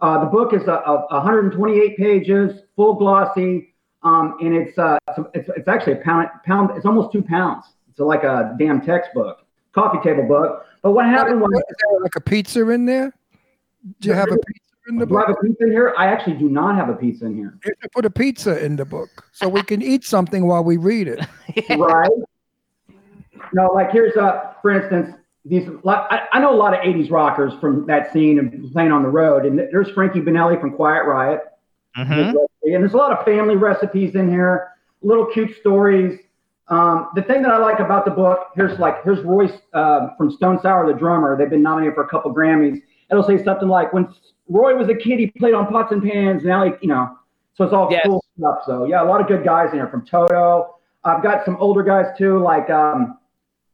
[0.00, 3.71] Uh, the book is a, a 128 pages, full glossy,
[4.04, 4.98] um, and it's, uh,
[5.34, 6.70] it's it's actually a pound pound.
[6.76, 7.64] It's almost two pounds.
[7.90, 10.66] It's like a damn textbook, coffee table book.
[10.82, 13.12] But what happened was, Is there like a pizza in there?
[14.00, 15.28] Do you have a pizza in the do I book?
[15.28, 15.94] have a pizza in here?
[15.96, 17.58] I actually do not have a pizza in here.
[17.64, 20.76] You should put a pizza in the book so we can eat something while we
[20.76, 21.20] read it.
[21.78, 22.10] right?
[23.52, 25.14] No, like here's a, for instance,
[25.44, 25.68] these.
[25.86, 29.08] I, I know a lot of '80s rockers from that scene and playing on the
[29.08, 31.40] road, and there's Frankie Banali from Quiet Riot,
[31.96, 32.34] Mhm.
[32.64, 34.68] And there's a lot of family recipes in here,
[35.02, 36.18] little cute stories.
[36.68, 40.30] Um, the thing that I like about the book, here's like here's Royce uh, from
[40.30, 41.36] Stone Sour, the drummer.
[41.36, 42.80] They've been nominated for a couple Grammys.
[43.10, 44.08] It'll say something like, "When
[44.48, 46.44] Roy was a kid, he played on pots and pans.
[46.44, 47.16] Now, he, you know."
[47.54, 48.02] So it's all Yes.
[48.06, 48.60] cool stuff.
[48.64, 50.76] So yeah, a lot of good guys in here from Toto.
[51.04, 53.18] I've got some older guys too, like um,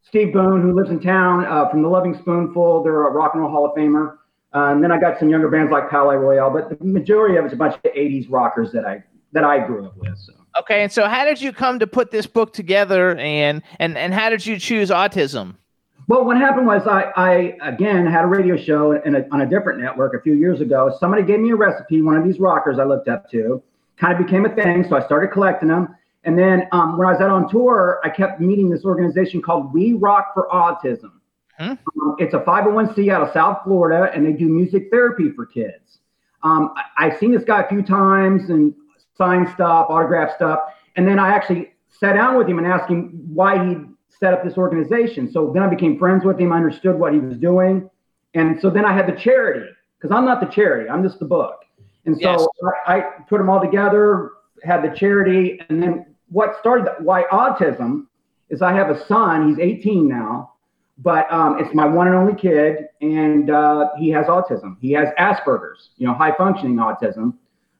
[0.02, 2.82] Steve Boone, who lives in town uh, from the Loving Spoonful.
[2.82, 4.16] They're a rock and roll Hall of Famer.
[4.55, 7.45] Uh, and then I got some younger bands like Palais Royale, but the majority of
[7.45, 9.03] it's a bunch of '80s rockers that I
[9.33, 10.16] that I grew up with.
[10.19, 10.33] So.
[10.61, 14.15] Okay, and so how did you come to put this book together, and and and
[14.15, 15.57] how did you choose autism?
[16.09, 19.47] Well, what happened was I, I again had a radio show in a, on a
[19.47, 20.97] different network a few years ago.
[20.99, 22.01] Somebody gave me a recipe.
[22.01, 23.62] One of these rockers I looked up to
[23.99, 24.87] kind of became a thing.
[24.89, 25.95] So I started collecting them.
[26.25, 29.73] And then um, when I was out on tour, I kept meeting this organization called
[29.73, 31.12] We Rock for Autism.
[31.59, 31.72] Hmm?
[32.01, 35.98] Um, it's a 501c out of South Florida, and they do music therapy for kids.
[36.43, 38.74] Um, I, I've seen this guy a few times and
[39.16, 40.60] signed stuff, autograph stuff.
[40.97, 43.76] And then I actually sat down with him and asked him why he
[44.09, 45.30] set up this organization.
[45.30, 47.90] So then I became friends with him, I understood what he was doing.
[48.35, 49.66] And so then I had the charity,
[49.98, 51.64] because I'm not the charity, I'm just the book.
[52.06, 52.47] And so Yes.
[52.86, 54.32] I, I put them all together,
[54.62, 58.06] had the charity, and then what started that, why autism
[58.51, 60.55] is I have a son, he's 18 now,
[60.99, 64.77] but um, it's my one and only kid, and uh, he has autism.
[64.81, 67.35] He has Asperger's, you know, high functioning autism,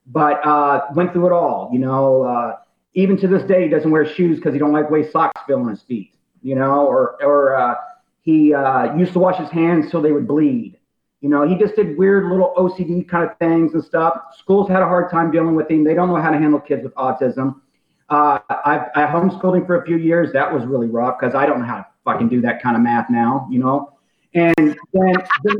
[0.07, 2.23] but uh, went through it all, you know.
[2.23, 2.57] Uh,
[2.93, 5.59] even to this day, he doesn't wear shoes because he don't like way socks feel
[5.59, 7.75] on his feet, you know, or or uh,
[8.21, 10.77] he uh, used to wash his hands so they would bleed.
[11.19, 14.17] You know, he just did weird little OCD kind of things and stuff.
[14.37, 15.83] Schools had a hard time dealing with him.
[15.83, 17.59] They don't know how to handle kids with autism.
[18.09, 20.31] Uh, I, I homeschooled him for a few years.
[20.31, 22.81] That was really rough because I don't know how to fucking do that kind of
[22.81, 23.93] math now, you know.
[24.33, 24.55] And
[24.93, 25.13] then,
[25.43, 25.57] then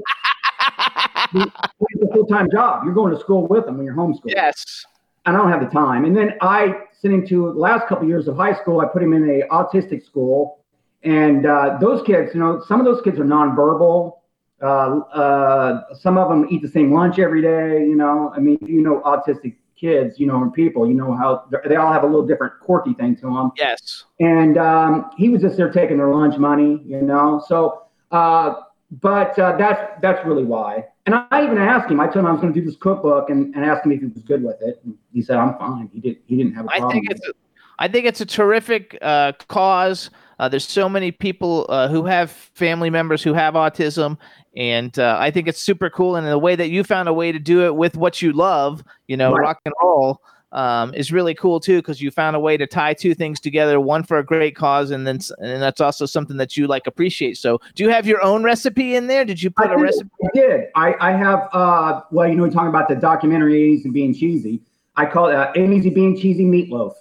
[1.33, 2.83] it's a full time job.
[2.85, 4.33] You're going to school with them when you're homeschooled.
[4.35, 4.85] Yes.
[5.25, 6.05] I don't have the time.
[6.05, 8.81] And then I sent him to the last couple years of high school.
[8.81, 10.59] I put him in a autistic school,
[11.03, 14.15] and uh, those kids, you know, some of those kids are nonverbal.
[14.61, 17.85] Uh, uh, some of them eat the same lunch every day.
[17.85, 21.45] You know, I mean, you know, autistic kids, you know, and people, you know how
[21.49, 23.51] they're- all have a little different quirky thing to them.
[23.57, 24.05] Yes.
[24.19, 27.41] And um, he was just there taking their lunch money, you know.
[27.47, 28.55] So, uh,
[28.91, 30.85] but uh, that's that's really why.
[31.05, 31.99] And I even asked him.
[31.99, 33.99] I told him I was going to do this cookbook, and, and asked him if
[33.99, 34.79] he was good with it.
[34.83, 36.17] And he said, "I'm fine." He did.
[36.25, 36.89] He didn't have a I problem.
[36.89, 37.33] I think it's a,
[37.77, 40.09] I think it's a terrific uh, cause.
[40.39, 44.17] Uh, there's so many people uh, who have family members who have autism,
[44.55, 46.15] and uh, I think it's super cool.
[46.15, 48.83] And the way that you found a way to do it with what you love,
[49.07, 49.41] you know, Right.
[49.41, 50.21] rock and roll,
[50.51, 51.77] um, is really cool too.
[51.77, 54.91] Because you found a way to tie two things together, one for a great cause,
[54.91, 57.37] and then and that's also something that you like appreciate.
[57.37, 59.25] So, do you have your own recipe in there?
[59.25, 60.09] Did you put I a recipe?
[60.23, 60.67] I did.
[60.75, 64.61] I, I have, uh, well, you know, we're talking about the documentaries and being cheesy.
[64.95, 66.93] I call it uh, Easy Being Cheesy Meatloaf.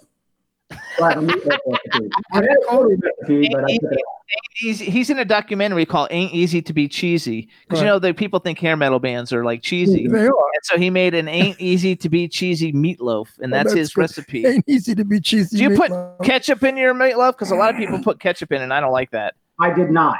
[0.97, 2.09] So I have a meatloaf recipe.
[2.31, 4.15] I had a recipe, but I took it out.
[4.53, 8.39] He's in a documentary called "Ain't Easy to Be Cheesy" because you know the people
[8.39, 10.07] think hair metal bands are like cheesy.
[10.07, 10.27] They are.
[10.27, 13.77] And so he made an ain't easy to be cheesy meatloaf, and Oh, that's, that's
[13.79, 14.01] his good.
[14.01, 14.45] recipe.
[14.45, 15.57] Ain't easy to be cheesy.
[15.57, 15.91] Do you put
[16.23, 17.31] ketchup in your meatloaf?
[17.31, 19.33] Because a lot of people put ketchup in, and I don't like that.
[19.59, 20.19] I did not.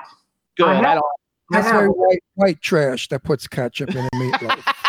[0.58, 0.68] Good.
[0.68, 1.04] I I, don't.
[1.52, 1.76] I That's have.
[1.82, 4.74] very white, white trash that puts ketchup in a meatloaf.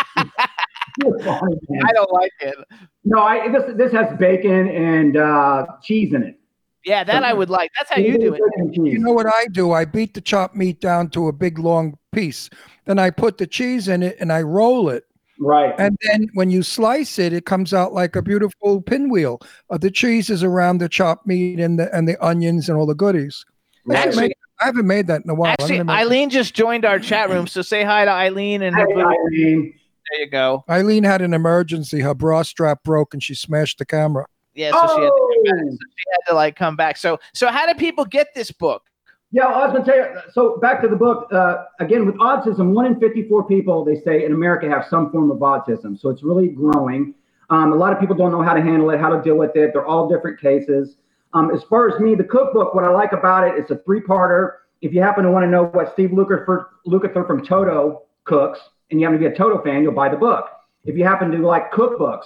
[1.03, 2.55] I don't like it.
[3.03, 6.37] No, I this this has bacon and uh, cheese in it.
[6.85, 7.69] Yeah, that I would like.
[7.79, 8.41] That's how you do it.
[8.41, 8.93] Bacon and cheese.
[8.93, 9.71] you know what I do?
[9.71, 12.49] I beat the chopped meat down to a big long piece.
[12.85, 15.05] Then I put the cheese in it and I roll it.
[15.39, 15.75] right.
[15.77, 19.39] And then when you slice it, it comes out like a beautiful pinwheel.
[19.69, 22.87] Uh, the cheese is around the chopped meat and the and the onions and all
[22.87, 23.45] the goodies.
[23.89, 25.49] I haven't Actually- made- I haven't made that in a while.
[25.53, 28.85] Actually, gonna Eileen just joined our chat room, so say hi to Eileen and her
[28.87, 29.01] Hey, boo.
[29.01, 29.73] Irene.
[30.11, 30.63] There you go.
[30.69, 32.01] Eileen had an emergency.
[32.01, 34.25] Her bra strap broke and she smashed the camera.
[34.53, 35.63] Yeah, so she had to come back.
[35.63, 35.69] Oh!
[35.69, 36.97] So she had to like come back.
[36.97, 38.83] So, so how do people get this book?
[39.31, 40.21] Yeah, I was going to tell you.
[40.33, 42.73] So back to the book uh, again with autism.
[42.73, 45.97] One in fifty-four people they say in America have some form of autism.
[45.97, 47.15] So it's really growing.
[47.49, 49.55] Um, a lot of people don't know how to handle it, how to deal with
[49.55, 49.71] it.
[49.71, 50.97] They're all different cases.
[51.33, 54.55] Um, as far as me, the cookbook, what I like about it, it's a three-parter.
[54.81, 58.59] If you happen to want to know what Steve Lukather, Lukather from Toto cooks,
[58.91, 60.45] and you happen to be a Toto fan, you'll buy the book.
[60.85, 62.25] If you happen to like cookbooks,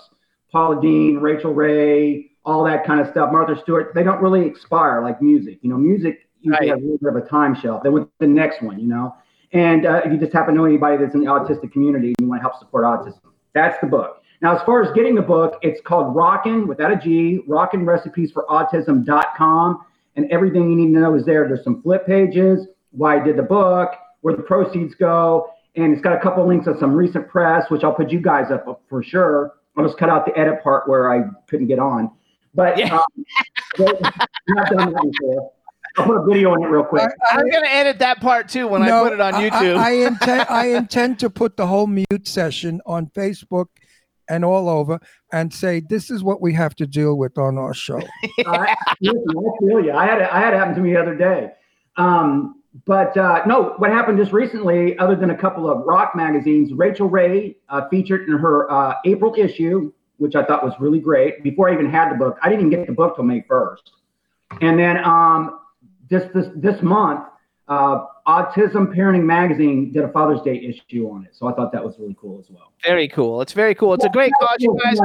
[0.52, 5.02] Paula Deen, Rachael Ray, all that kind of stuff, Martha Stewart, they don't really expire
[5.02, 5.60] like music.
[5.62, 6.76] You know, music usually Right.
[6.76, 7.84] has a little bit of a time shelf.
[7.84, 9.16] They want the next one, you know.
[9.52, 12.16] And uh, if you just happen to know anybody that's in the autistic community and
[12.20, 13.20] you want to help support autism,
[13.54, 14.22] that's the book.
[14.42, 18.32] Now, as far as getting the book, it's called Rockin' without a G, Rockin' Recipes
[18.32, 19.86] for Autism.com.
[20.18, 21.48] And everything you need to know is there.
[21.48, 25.50] There's some flip pages, why I did the book, where the proceeds go.
[25.78, 28.52] And it's got a couple links of some recent press, which I'll put you guys
[28.52, 29.54] up for sure.
[29.78, 32.12] I'll just cut out the edit part where I couldn't get on.
[32.54, 32.96] But Yeah.
[32.96, 33.02] um,
[33.80, 34.00] I've
[34.48, 35.52] not done that before.
[35.98, 37.04] I'll put a video on it real quick.
[37.32, 39.78] I- I'm gonna edit that part too when I put it on YouTube.
[39.78, 43.68] I, I intend I intend to put the whole mute session on Facebook
[44.30, 45.00] and all over
[45.32, 48.02] and say this is what we have to deal with on our show.
[48.46, 49.92] I, listen, I feel you.
[49.94, 51.52] I had it, I had it happen to me the other day.
[51.98, 56.74] Um, but uh, no, what happened just recently, other than a couple of rock magazines,
[56.74, 61.42] Rachael Ray uh, featured in her uh, April issue, which I thought was really great.
[61.42, 63.92] Before I even had the book, I didn't even get the book till May first.
[64.62, 65.62] And then um,
[66.10, 67.22] this this this month,
[67.70, 71.34] uh, Autism Parenting Magazine did a Father's Day issue on it.
[71.34, 72.74] So I thought that was really cool as well.
[72.84, 73.42] very cool.
[73.42, 73.94] It's very cool.
[73.94, 75.00] It's a great cause, you guys.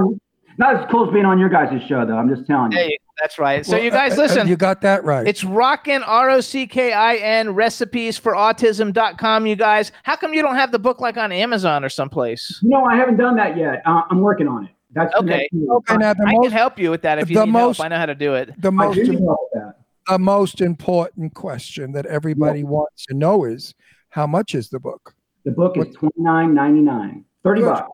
[0.58, 2.18] Not as cool as being on your guys' show, though.
[2.18, 2.78] I'm just telling you.
[2.78, 3.64] Hey, that's right.
[3.66, 4.48] So Well, you guys uh, uh, listen.
[4.48, 5.26] You got that right.
[5.26, 9.92] It's rockin' R O C K I N recipes for autism.com, you guys.
[10.02, 12.60] How come you don't have the book like on Amazon or someplace?
[12.62, 13.82] No, I haven't done that yet.
[13.86, 14.70] Uh, I'm working on it.
[14.92, 15.48] That's Okay.
[15.54, 17.76] okay, now the I most can help you with that if you the need most-
[17.76, 17.86] help.
[17.86, 18.60] I know how to do it.
[18.60, 19.74] the I most do need that.
[20.08, 23.74] the most important question that everybody wants to know is
[24.08, 25.14] how much is the book?
[25.44, 27.24] The book is twenty nine ninety nine.
[27.44, 27.68] Thirty Good.
[27.70, 27.88] bucks.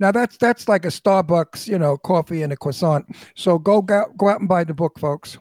[0.00, 3.06] Now that's that's like a Starbucks, you know, coffee and a croissant.
[3.34, 5.38] So go go, go out and buy the book, folks.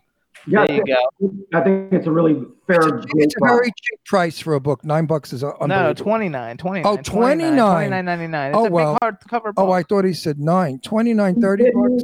[0.50, 1.30] Yeah, There you go.
[1.54, 2.36] I think it's a really
[2.68, 2.78] fair.
[2.80, 4.86] It's a, it's a very cheap price for a book.
[4.86, 5.96] Nine bucks is No, unbelievable.
[6.06, 6.86] 29, 29.
[7.00, 7.58] Oh, 29.
[7.92, 8.48] 29.99.
[8.50, 8.98] It's Oh, a well.
[9.02, 9.54] big hardcover book.
[9.58, 10.80] Oh, I thought he said nine.
[10.80, 12.04] 29, 30 bucks.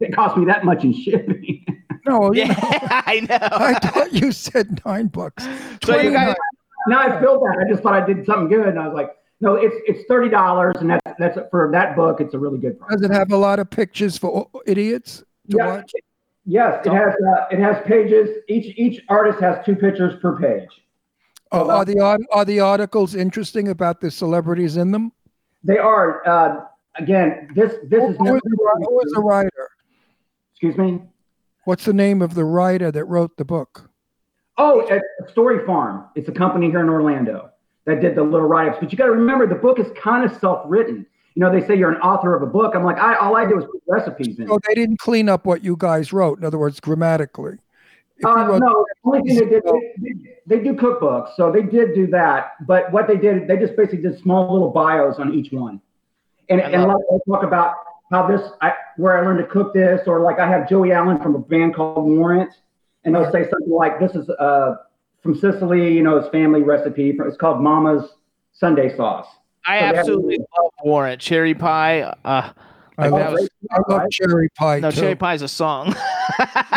[0.00, 1.64] It cost me that much in shipping.
[2.04, 2.54] No, you yeah, know,
[3.06, 3.38] I know.
[3.40, 5.44] I thought you said nine bucks.
[5.84, 6.34] so you guys, 29.
[6.88, 7.64] now I feel bad.
[7.64, 9.10] I just thought I did something good, and I was like,
[9.42, 12.20] no, it's it's thirty dollars, and that's that's for that book.
[12.20, 12.92] It's a really good price.
[12.92, 15.66] Does it have a lot of pictures for idiots to Yeah.
[15.66, 15.92] watch?
[16.46, 18.28] Yes, it has uh, it has pages.
[18.48, 20.68] Each each artist has two pictures per page.
[21.50, 21.98] Are, are the
[22.32, 25.12] are the articles interesting about the celebrities in them?
[25.64, 26.64] They are uh,
[26.96, 27.48] again.
[27.54, 29.68] This this is Who the, who is the writer?
[30.52, 31.02] excuse me.
[31.64, 33.88] What's the name of the writer that wrote the book?
[34.58, 34.88] Oh,
[35.30, 36.06] Story Farm.
[36.14, 37.51] It's a company here in Orlando
[37.84, 38.78] that did the little write-ups.
[38.80, 41.06] But you got to remember, the book is kind of self-written.
[41.34, 42.74] You know, they say you're an author of a book.
[42.74, 44.46] I'm like, I all I do is put recipes in.
[44.48, 46.38] So they didn't clean up what you guys wrote.
[46.38, 47.58] In other words, grammatically.
[48.24, 51.94] Uh, wrote- no, the only thing they did, they, they do cookbooks, so they did
[51.94, 52.52] do that.
[52.66, 55.80] But what they did, they just basically did small little bios on each one,
[56.48, 56.96] and I and like,
[57.28, 57.74] talk about
[58.12, 61.20] how this, I, where I learned to cook this, or like I have Joey Allen
[61.20, 62.52] from a band called Warrant,
[63.04, 64.76] and they'll say something like, "This is uh,
[65.22, 67.16] from Sicily, you know, his family recipe.
[67.18, 68.14] It's called Mama's
[68.52, 69.26] Sunday sauce."
[69.66, 71.20] I So absolutely love Warrant.
[71.20, 72.14] Cherry Pie.
[72.24, 72.50] Uh,
[72.98, 75.00] I like love, was- I love cherry pie no, too.
[75.00, 75.94] Cherry Pie is a song.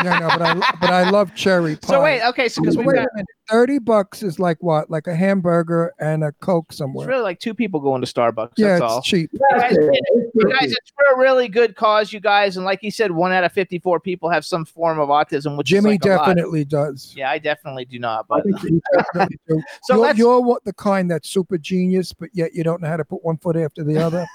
[0.03, 1.87] No, no, but I but I love cherry pie.
[1.87, 3.27] so wait, okay, so because we've wait got a minute.
[3.49, 4.89] Thirty bucks is like what?
[4.89, 7.07] Like a hamburger and a coke it's somewhere.
[7.07, 8.53] really like two people going to Starbucks.
[8.57, 9.01] yeah, that's it's all.
[9.01, 9.29] cheap.
[9.51, 9.89] That's guys it.
[9.93, 12.57] It's You guys, it's for a really good cause, you guys.
[12.57, 15.67] And like he said, one out of 54 people have some form of autism, which
[15.67, 16.25] Jimmy is like a lot.
[16.25, 17.13] definitely does.
[17.15, 18.25] Yeah, I definitely do not.
[18.31, 19.61] I But think you- Definitely do.
[19.83, 22.97] So you're, you're what the kind that's super genius, but yet you don't know how
[22.97, 24.25] to put one foot after the other.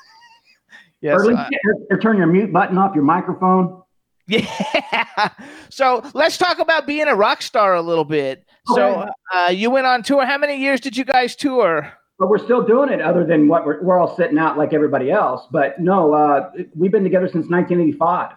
[1.00, 1.62] Yes, or at least
[1.92, 3.82] uh, turn your mute button off your microphone.
[4.26, 5.30] yeah.
[5.70, 8.44] So let's talk about being a rock star a little bit.
[8.74, 10.24] So uh, you went on tour.
[10.24, 11.92] How many years did you guys tour?
[12.18, 15.10] But we're still doing it, other than what we're, we're all sitting out like everybody
[15.10, 15.48] else.
[15.50, 18.36] But no, uh, we've been together since 1985.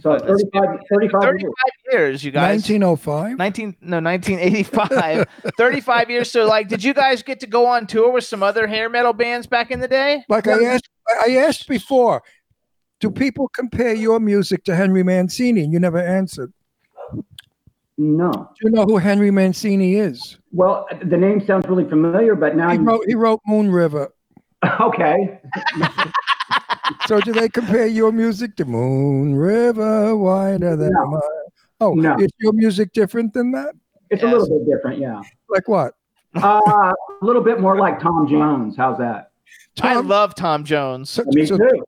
[0.00, 1.52] So 35, 35 35 years.
[1.90, 2.68] years, you guys.
[2.68, 3.36] 1905.
[3.36, 5.26] 19 no 1985
[5.58, 8.66] 35 years so like did you guys get to go on tour with some other
[8.68, 10.88] hair metal bands back in the day Like I asked,
[11.24, 12.22] I asked before,
[13.00, 15.64] do people compare your music to Henry Mancini?
[15.64, 16.52] And you never answered.
[17.98, 18.30] No.
[18.32, 20.38] Do you know who Henry Mancini is?
[20.52, 24.08] Well, the name sounds really familiar, but now He you, wrote, he wrote Moon River.
[24.80, 25.40] okay.
[27.06, 31.06] So do they compare your music to Moon River wider than No.
[31.06, 31.20] mine?
[31.80, 32.16] Oh, No.
[32.18, 33.74] is your music different than that?
[34.10, 34.32] It's Yes.
[34.32, 35.20] a little bit different, yeah.
[35.48, 35.94] Like what?
[36.36, 38.76] Uh, a little bit more like Tom Jones.
[38.76, 39.31] How's that?
[39.82, 41.84] I love tom jones So, Me so, too.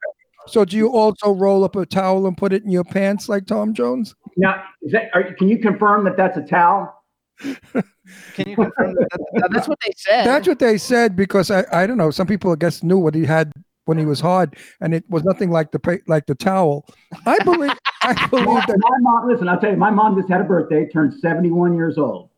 [0.47, 3.47] so do you also roll up a towel and put it in your pants like
[3.47, 4.15] Tom Jones?
[4.37, 6.95] Now, is that, are, can you confirm that that's a towel?
[7.41, 11.65] can you confirm that, that- that's what they said That's what they said because I,
[11.73, 12.11] I don't know.
[12.11, 13.53] Some people I guess knew what he had
[13.87, 16.87] when he was hard, and it was nothing like the like the towel.
[17.27, 17.73] I believe
[18.03, 20.89] I believe that my mom, listen, I'll tell you, my mom just had a birthday,
[20.89, 22.31] turned 71 years old.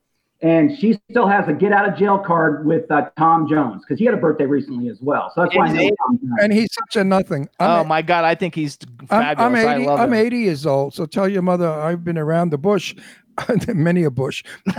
[0.42, 3.98] And she still has a get out of jail card with uh, Tom Jones because
[3.98, 5.32] he had a birthday recently as well.
[5.34, 6.32] So that's why I know Tom Jones.
[6.42, 7.48] and he's such a nothing.
[7.58, 9.86] oh I'm, my god i think he's I'm, fabulous I'm i 80.
[9.86, 10.94] love I'm 80 years old.
[10.94, 12.94] So tell your mother I've been around the bush,
[13.68, 14.44] many a bush.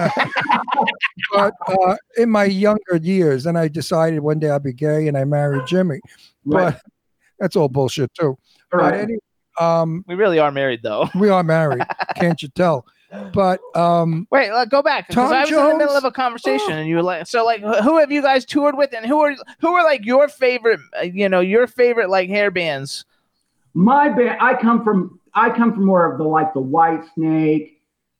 [1.33, 5.17] but uh, in my younger years, and I decided one day I'd be gay, and
[5.17, 5.99] I married Jimmy.
[6.45, 6.73] Right.
[6.73, 6.81] But
[7.39, 8.27] that's all bullshit too.
[8.27, 8.37] All
[8.71, 8.99] But right.
[9.01, 9.17] any,
[9.59, 11.83] um, we really are married though we are married.
[12.15, 12.85] Can't you tell?
[13.33, 16.11] But um, wait let go back because Tom i was in the middle of a
[16.11, 19.19] conversation and you were like so like who have you guys toured with and who
[19.21, 23.05] are who are like your favorite uh, you know your favorite like hair bands
[23.73, 27.73] My band, I come from, I come from more of the like the White Snake.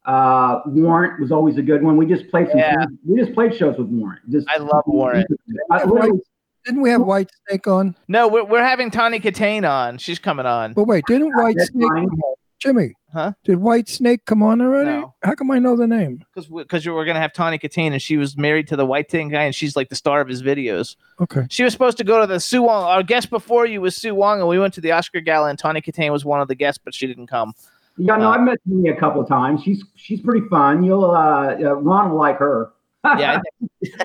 [0.06, 1.98] Uh, Warrant was always a good one.
[1.98, 2.60] We just played some.
[2.60, 2.86] Yeah.
[3.06, 4.22] We just played shows with Warrant.
[4.32, 5.28] Just I love Warrant.
[5.70, 6.22] I, literally-
[6.64, 7.96] didn't we have White Snake on?
[8.08, 11.90] no we're, we're having Tawny Kitaen on she's coming on But wait, didn't White Snake?
[11.90, 12.08] fine.
[12.10, 12.36] come on?
[12.60, 13.32] Jimmy, Huh?
[13.46, 14.90] Did White Snake come on already?
[14.90, 15.14] No.
[15.24, 16.18] How come I know the name?
[16.34, 19.10] Because because we, are gonna have Tawny Kitaen, and she was married to the White
[19.10, 20.98] Thing guy, and she's like the star of his videos.
[21.22, 21.48] Okay.
[21.50, 22.84] She was supposed to go to the Sue Wong.
[22.84, 25.58] Our guest before you was Sue Wong, and we went to the Oscar gala, and
[25.58, 27.54] Tawny Kitaen was one of the guests, but she didn't come.
[27.98, 29.64] Yeah, no, Uh, I've met Tony a couple of times.
[29.64, 30.84] She's she's pretty fun.
[30.84, 32.72] You'll uh, uh Ron will like her.
[33.06, 33.40] Yeah,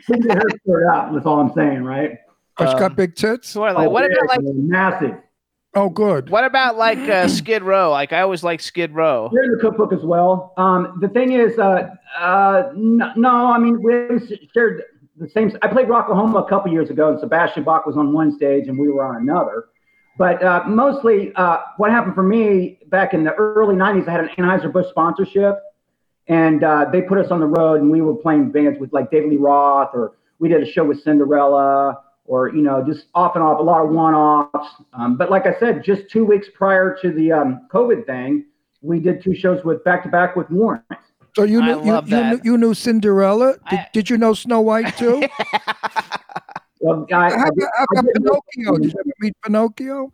[0.06, 1.12] Couldn't get her stirred up.
[1.12, 2.18] That's all I'm saying, right?
[2.58, 3.48] Oh, she's got Um, big tits.
[3.48, 5.16] So what, like, what about like massive?
[5.74, 6.28] Oh, good.
[6.28, 7.90] what about like uh, Skid Row?
[7.90, 9.30] Like I always like Skid Row.
[9.32, 10.52] They're in the cookbook as well.
[10.56, 14.20] Um, the thing is, uh, uh, no, no, I mean, we
[14.52, 14.82] shared
[15.16, 15.56] the same.
[15.62, 18.78] I played Rocklahoma a couple years ago, and Sebastian Bach was on one stage, and
[18.78, 19.66] we were on another.
[20.18, 24.20] But uh, mostly, uh, what happened for me back in the early '90s, I had
[24.20, 25.58] an Anheuser-Busch sponsorship,
[26.28, 29.10] and uh, they put us on the road, and we were playing bands with like
[29.10, 33.34] David Lee Roth, or we did a show with Cinderella, or you know, just off
[33.34, 34.68] and off, a lot of one-offs.
[34.92, 38.46] Um, but like I said, just two weeks prior to the um, COVID thing,
[38.80, 40.84] we did two shows with back-to-back with Warrant.
[41.34, 43.54] So you I knew you, love you, knew, you knew Cinderella?
[43.70, 45.26] Did, I- did you know Snow White too?
[46.84, 48.76] Well, I, How about, how about Pinocchio?
[48.78, 50.12] Did you ever meet Pinocchio?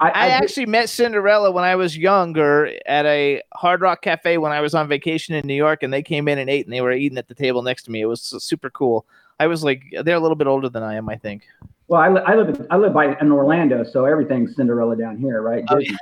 [0.00, 4.36] I, I did- actually met Cinderella when I was younger at a Hard Rock Cafe
[4.36, 6.72] when I was on vacation in New York, and they came in and ate, and
[6.74, 8.02] they were eating at the table next to me.
[8.02, 9.06] It was super cool.
[9.40, 11.42] I was like, they're a little bit older than I am, I think.
[11.88, 15.16] Well, I, li- I live in, I live by in Orlando, so everything's Cinderella down
[15.16, 15.64] here, right?
[15.68, 15.96] Oh, Disney.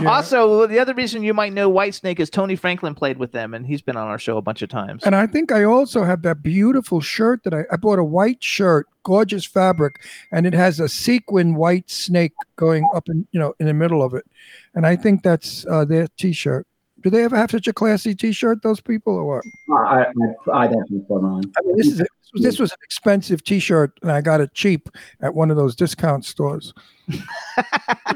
[0.00, 0.10] Yeah.
[0.10, 3.64] Also, the other reason you might know Whitesnake is Tony Franklin played with them, and
[3.64, 5.04] he's been on our show a bunch of times.
[5.04, 8.42] And I think I also have that beautiful shirt that I, I bought a white
[8.42, 13.54] shirt, gorgeous fabric, and it has a sequin white snake going up in you know
[13.60, 14.26] in the middle of it.
[14.74, 16.66] And I think that's uh, their T-shirt.
[17.02, 18.62] Do they ever have such a classy T-shirt?
[18.62, 19.44] Those people or what?
[19.78, 20.06] I,
[20.52, 21.44] I, I don't think so, Ron.
[21.56, 24.88] I mean, this is a, this was an expensive T-shirt, and I got it cheap
[25.20, 26.72] at one of those discount stores.
[27.08, 27.18] you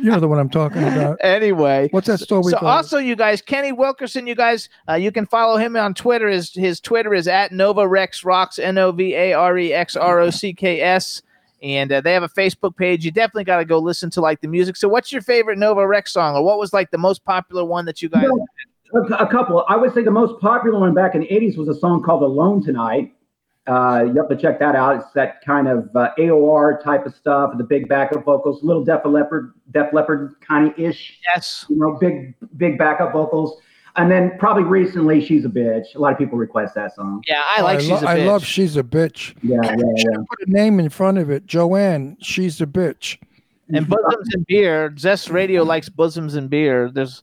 [0.01, 1.19] know the one I'm talking about.
[1.21, 4.95] Anyway, What's that store we so call also you guys kenny wilkerson you guys uh,
[4.95, 11.23] you can follow him on twitter his, his twitter is at nova rex rocks n-o-v-a-r-e-x-r-o-c-k-s
[11.63, 14.41] and uh, they have a facebook page you definitely got to go listen to like
[14.41, 17.23] the music so what's your favorite nova rex song or what was like the most
[17.25, 18.47] popular one that you guys You know,
[18.95, 19.67] a, a couple.
[19.69, 22.23] I would say the most popular one back in the 80s was a song called
[22.23, 23.13] Alone Tonight.
[23.69, 24.97] Uh, you have to check that out.
[24.97, 29.03] It's that kind of uh, AOR type of stuff, the big backup vocals, little Def
[29.05, 33.61] Leppard, Def Leppard kind of ish, yes you know, big, big backup vocals.
[33.97, 35.95] And then probably recently, She's a Bitch.
[35.97, 37.23] A lot of people request that song.
[37.27, 38.27] yeah i Oh, like I, she's lo- a I bitch.
[38.27, 39.35] love she's a bitch.
[39.43, 40.17] Yeah, yeah, yeah.
[40.31, 42.17] Put a name in front of it, Joanne.
[42.21, 43.19] She's a bitch.
[43.75, 47.23] and bosoms and beer zest radio likes bosoms and beer there's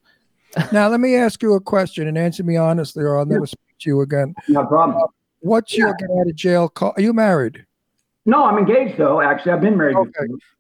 [0.72, 3.78] Now let me ask you a question and answer me honestly, or I'll never speak
[3.80, 4.36] to you again.
[4.50, 5.02] No problem.
[5.46, 6.94] What's your get out of jail call?
[6.98, 7.68] Are you married?
[8.26, 9.22] No, I'm engaged though.
[9.22, 9.96] Actually, I've been married.
[9.96, 10.12] Okay.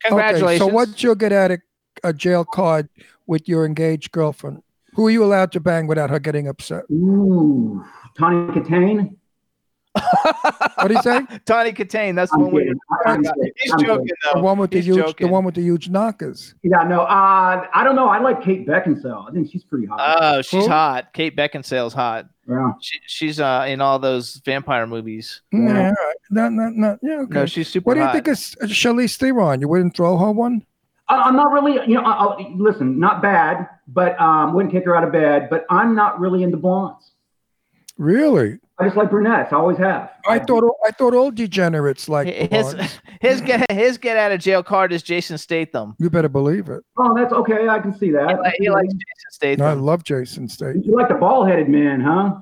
[0.03, 1.59] congratulations Okay, so what's your get out of
[2.03, 2.87] a jail card
[3.25, 4.61] with your engaged girlfriend?
[4.93, 6.83] Who are you allowed to bang without her getting upset?
[6.91, 7.83] Ooh,
[8.15, 9.17] Tawny Kitaen.
[9.95, 11.21] What do you say?
[11.45, 12.79] Tony Kitaen that's the I'm one we kidding.
[13.07, 13.23] I'm
[13.55, 14.35] he's I'm joking kidding.
[14.35, 16.53] The one with the He's huge, the one with the huge knockers.
[16.61, 18.09] Yeah, no, uh, I don't know.
[18.09, 19.27] I like Kate Beckinsale.
[19.27, 20.17] I think she's pretty hot.
[20.21, 20.69] oh she's Who?
[20.69, 22.71] hot kate beckinsale's hot yeah.
[22.81, 26.15] she, she's uh in all those vampire movies Yeah, all right.
[26.29, 26.97] No, no, no.
[27.01, 27.33] Yeah, okay.
[27.33, 28.13] no she's super what do you hot.
[28.13, 29.61] think of S- Charlize Theron?
[29.61, 30.65] You wouldn't throw her one?
[31.07, 34.85] I, I'm not really, you know, I, I'll, listen, not bad, but um, wouldn't kick
[34.85, 35.49] her out of bed.
[35.51, 37.11] But I'm not really into blondes.
[37.97, 38.57] Really?
[38.77, 39.53] I just like brunettes.
[39.53, 40.11] I always have.
[40.27, 42.99] I thought all- I thought all degenerates like his blondes.
[43.21, 45.95] his get his get out of jail card is Jason Statham.
[45.97, 46.83] You better believe it.
[46.97, 47.67] Oh, that's okay.
[47.69, 48.37] I can see that.
[48.41, 48.93] li- he likes
[49.41, 50.81] Jason No, I love Jason Statham.
[50.83, 52.35] You like the bald-headed man, huh?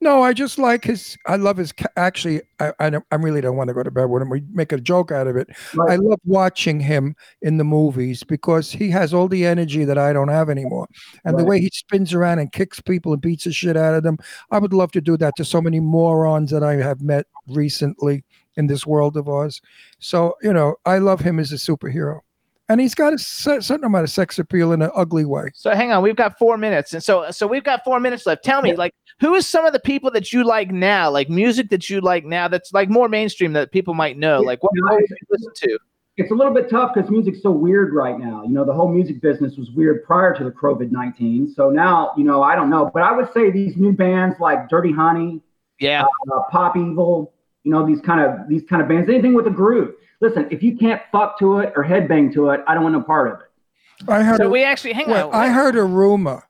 [0.00, 1.16] No, I just like his.
[1.26, 1.72] I love his.
[1.96, 4.28] Actually, I I, don't, I really don't want to go to bed with him.
[4.28, 5.48] We make a joke out of it.
[5.74, 5.92] Right.
[5.92, 10.12] I love watching him in the movies because he has all the energy that I
[10.12, 10.86] don't have anymore,
[11.24, 14.02] and the way he spins around and kicks people and beats the shit out of
[14.02, 14.18] them.
[14.50, 18.22] I would love to do that to so many morons that I have met recently
[18.56, 19.62] in this world of ours.
[19.98, 22.20] So you know, I love him as a superhero,
[22.68, 25.50] and he's got a certain amount of sex appeal in an ugly way.
[25.54, 28.44] So hang on, we've got four minutes, and so so we've got four minutes left.
[28.44, 31.70] Tell me, like, who is some of the people that you like now, like music
[31.70, 34.94] that you like now, that's like more mainstream that people might know, like what, what
[34.94, 35.78] would you listen to?
[36.16, 38.42] It's a little bit tough because music's so weird right now.
[38.42, 41.52] You know, the whole music business was weird prior to the COVID 19.
[41.54, 42.90] So now, you know, I don't know.
[42.92, 45.42] But I would say these new bands like Dirty Honey,
[45.78, 47.34] Yeah, uh, Pop Evil,
[47.64, 49.94] you know, these kind of these kind of bands, anything with a groove.
[50.20, 53.02] Listen, if you can't fuck to it or headbang to it, I don't want no
[53.02, 54.10] part of it.
[54.10, 54.38] I heard.
[54.38, 55.34] so a- we actually hang Well, on.
[55.34, 56.44] I heard a rumor,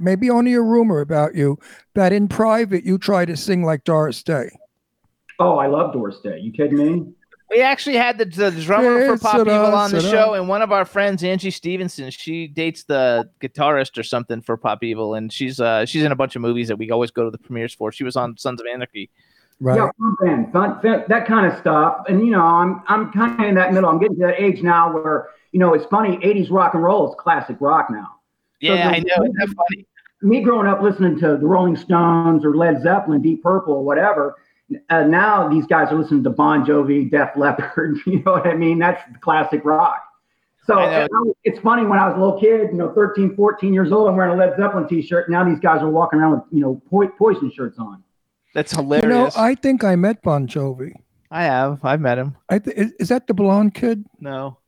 [0.00, 1.58] maybe only a rumor about you,
[1.94, 4.50] that in private you try to sing like Doris Day.
[5.38, 6.38] Oh, I love Doris Day.
[6.38, 7.06] You kidding me?
[7.50, 10.48] We actually had the, the drummer for Pop an Evil on the awesome- show, and
[10.48, 15.14] one of our friends, Angie Stevenson, she dates the guitarist or something for Pop Evil,
[15.14, 17.38] and she's uh she's in a bunch of movies that we always go to the
[17.38, 17.92] premieres for.
[17.92, 19.08] She was on Sons of Anarchy.
[19.60, 19.76] Right.
[19.76, 19.90] Yeah,
[20.20, 22.04] fun fun, fun, that kind of stuff.
[22.08, 23.88] And you know, I'm I'm kind of in that middle.
[23.88, 26.16] I'm getting to that age now where you know it's funny.
[26.18, 28.16] '80s rock and roll is classic rock now.
[28.60, 29.24] Yeah, the- I know.
[29.24, 29.86] Isn't that funny?
[30.22, 34.36] Me growing up listening to the Rolling Stones or Led Zeppelin, Deep Purple, or whatever.
[34.88, 37.98] Uh, now these guys are listening to Bon Jovi, Def Leppard.
[38.06, 38.78] You know what I mean?
[38.78, 40.02] That's classic rock.
[40.66, 41.34] So I know.
[41.44, 44.16] it's funny when I was a little kid, you know, 13, 14 years old, I'm
[44.16, 45.28] wearing a Led Zeppelin t-shirt.
[45.28, 48.02] Now these guys are walking around with, you know, po- poison shirts on.
[48.54, 49.02] That's hilarious.
[49.02, 49.36] You know, hilarious.
[49.36, 50.92] I, I think I met Bon Jovi.
[51.30, 51.84] I have.
[51.84, 52.36] I've met him.
[52.48, 54.06] I th- is, is that the blonde kid?
[54.20, 54.58] No,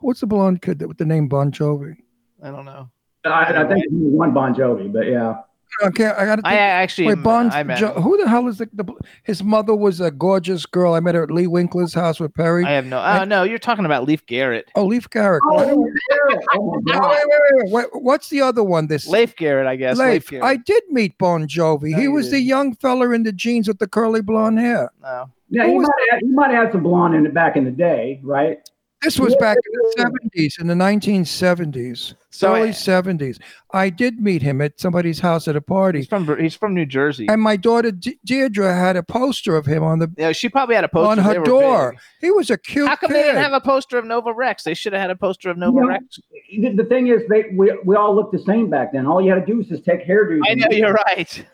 [0.00, 1.96] What's the blonde kid that, with the name Bon Jovi?
[2.42, 2.90] I don't know.
[3.24, 5.36] I, I think one Bon Jovi, but yeah.
[5.82, 6.42] Okay, I got to.
[6.44, 7.50] I actually Wait, uh, Bon.
[7.50, 8.84] I met Jo- who the hell is the, the?
[9.24, 10.94] His mother was a gorgeous girl.
[10.94, 12.64] I met her at Lee Winkler's house with Perry.
[12.64, 13.00] I have no.
[13.02, 14.66] Oh no, you're talking about Leif Garrett.
[14.76, 15.42] oh, Leif Garrett.
[15.46, 15.88] Oh, Wait, oh,
[16.28, 16.44] Garrett.
[16.54, 18.02] Oh, my wait, wait, wait, wait.
[18.02, 18.86] What's the other one?
[18.86, 19.98] This Leif Garrett, I guess.
[19.98, 20.42] Leif Leif.
[20.42, 21.90] I did meet Bon Jovi.
[21.90, 22.46] No, he was the didn't.
[22.46, 24.90] young fella in the jeans with the curly blonde hair.
[25.02, 25.30] no.
[25.50, 27.70] Yeah, he might, have, he might have had some blonde in it back in the
[27.70, 28.58] day, right?
[29.04, 33.38] This was back in the seventies, in the nineteen seventies, So early I- seventies.
[33.72, 36.86] I did meet him at somebody's house at a party, He's from he's from New
[36.86, 37.26] Jersey.
[37.28, 40.74] and my daughter De- Deirdre had a poster of him on the yeah, she probably
[40.74, 41.90] had a poster on her door.
[41.92, 42.00] big.
[42.20, 43.16] He was a cute How come kid.
[43.16, 44.62] they didn't have a poster of Nova Rex?
[44.64, 46.20] They should have had a poster of Nova You know, Rex.
[46.56, 49.06] The, the thing is, they we, we all looked the same back then.
[49.06, 50.40] All you had to do was just take hairdos.
[50.48, 51.44] I know you're right.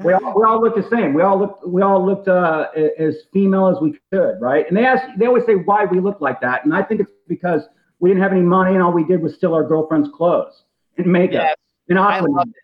[0.00, 1.14] We all, we all looked the same.
[1.14, 2.68] We all looked we all looked uh,
[2.98, 4.68] as female as we could, right?
[4.68, 7.10] And they ask they always say why we look like that, and I think it's
[7.28, 7.62] because
[7.98, 10.64] we didn't have any money and all we did was steal our girlfriend's clothes
[10.98, 11.56] and makeup Yes,
[11.88, 12.54] and I love it.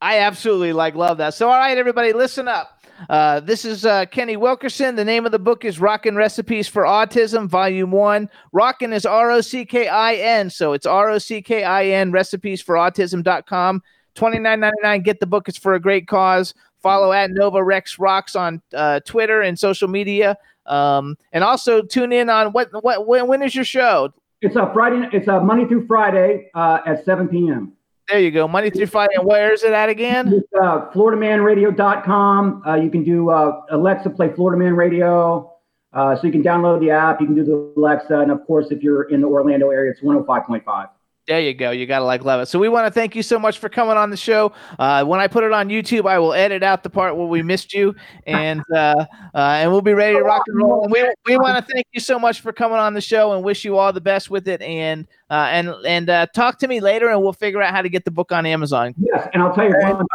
[0.00, 1.34] I absolutely like love that.
[1.34, 2.80] So, all right, everybody, listen up.
[3.08, 4.96] Uh, this is uh, Kenny Wilkerson.
[4.96, 8.28] The name of the book is Rockin' Recipes for Autism, Volume One.
[8.52, 11.86] Rockin' is R O C K I N, so it's R O C K I
[11.86, 12.12] N.
[12.12, 13.82] Recipes for Autism.com.
[14.14, 15.02] Twenty nine ninety nine.
[15.02, 15.48] Get the book.
[15.48, 16.54] It's for a great cause.
[16.82, 20.36] Follow at Nova Rex Rocks on uh, Twitter and social media.
[20.66, 24.12] Um, and also tune in on what what when, when is your show?
[24.40, 25.08] It's a Friday.
[25.12, 27.72] It's a Monday through Friday uh, at 7 p.m.
[28.08, 29.14] There you go, Monday through Friday.
[29.14, 30.32] And where is it at again?
[30.32, 32.62] It's uh, FloridaManRadio.com.
[32.66, 35.52] Uh, you can do uh, Alexa play Florida Man Radio.
[35.92, 37.20] Uh, so you can download the app.
[37.20, 40.00] You can do the Alexa, and of course, if you're in the Orlando area, it's
[40.00, 40.88] 105.5.
[41.28, 41.70] There you go.
[41.70, 42.46] You gotta like love it.
[42.46, 44.52] So we want to thank you so much for coming on the show.
[44.76, 47.42] Uh, when I put it on YouTube, I will edit out the part where we
[47.44, 47.94] missed you,
[48.26, 50.82] and uh, uh, and we'll be ready to rock and roll.
[50.82, 53.44] And we we want to thank you so much for coming on the show and
[53.44, 54.60] wish you all the best with it.
[54.62, 57.88] And uh, and and uh, talk to me later, and we'll figure out how to
[57.88, 58.94] get the book on Amazon.
[58.98, 60.06] Yes, and I'll tell you And one.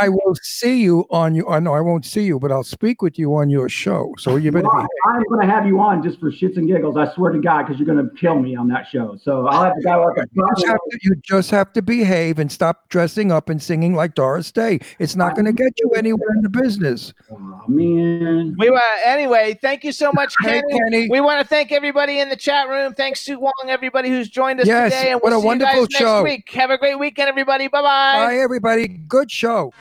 [0.00, 1.60] I will see you on your.
[1.60, 4.14] No, I won't see you, but I'll speak with you on your show.
[4.16, 4.86] So you better be.
[5.06, 6.96] I'm going to have you on just for shits and giggles.
[6.96, 9.18] I swear to God, because you're going to kill me on that show.
[9.22, 12.38] So I'll have the guy like You just, have to, you just have to behave
[12.38, 14.80] and stop dressing up and singing like Doris Day.
[14.98, 17.12] It's not going to get you anywhere in the business.
[17.30, 18.56] Oh, man.
[18.58, 19.58] We uh, anyway.
[19.60, 20.78] Thank you so much, Hey, Kenny.
[20.78, 21.08] Kenny.
[21.10, 22.94] We want to thank everybody in the chat room.
[22.94, 25.80] Thanks Sue Wong, everybody who's joined us Yes, today, and what we'll a see wonderful
[25.82, 26.22] you guys show.
[26.22, 26.50] next week.
[26.54, 27.68] Have a great weekend, everybody.
[27.68, 28.26] Bye bye.
[28.26, 28.88] Bye, everybody.
[28.88, 29.72] Good show.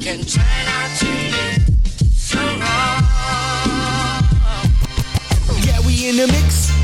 [0.00, 1.30] can turn out to be
[2.14, 3.02] so wrong.
[5.64, 6.63] Yeah, we in the mix.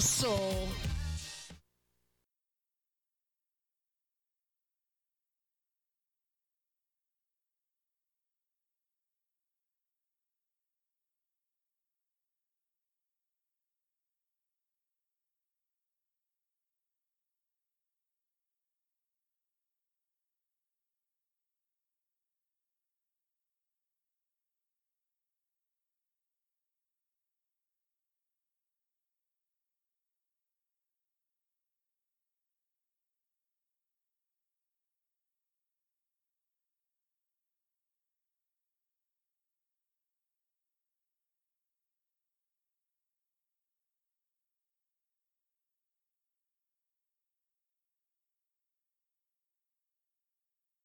[0.00, 0.69] Russell.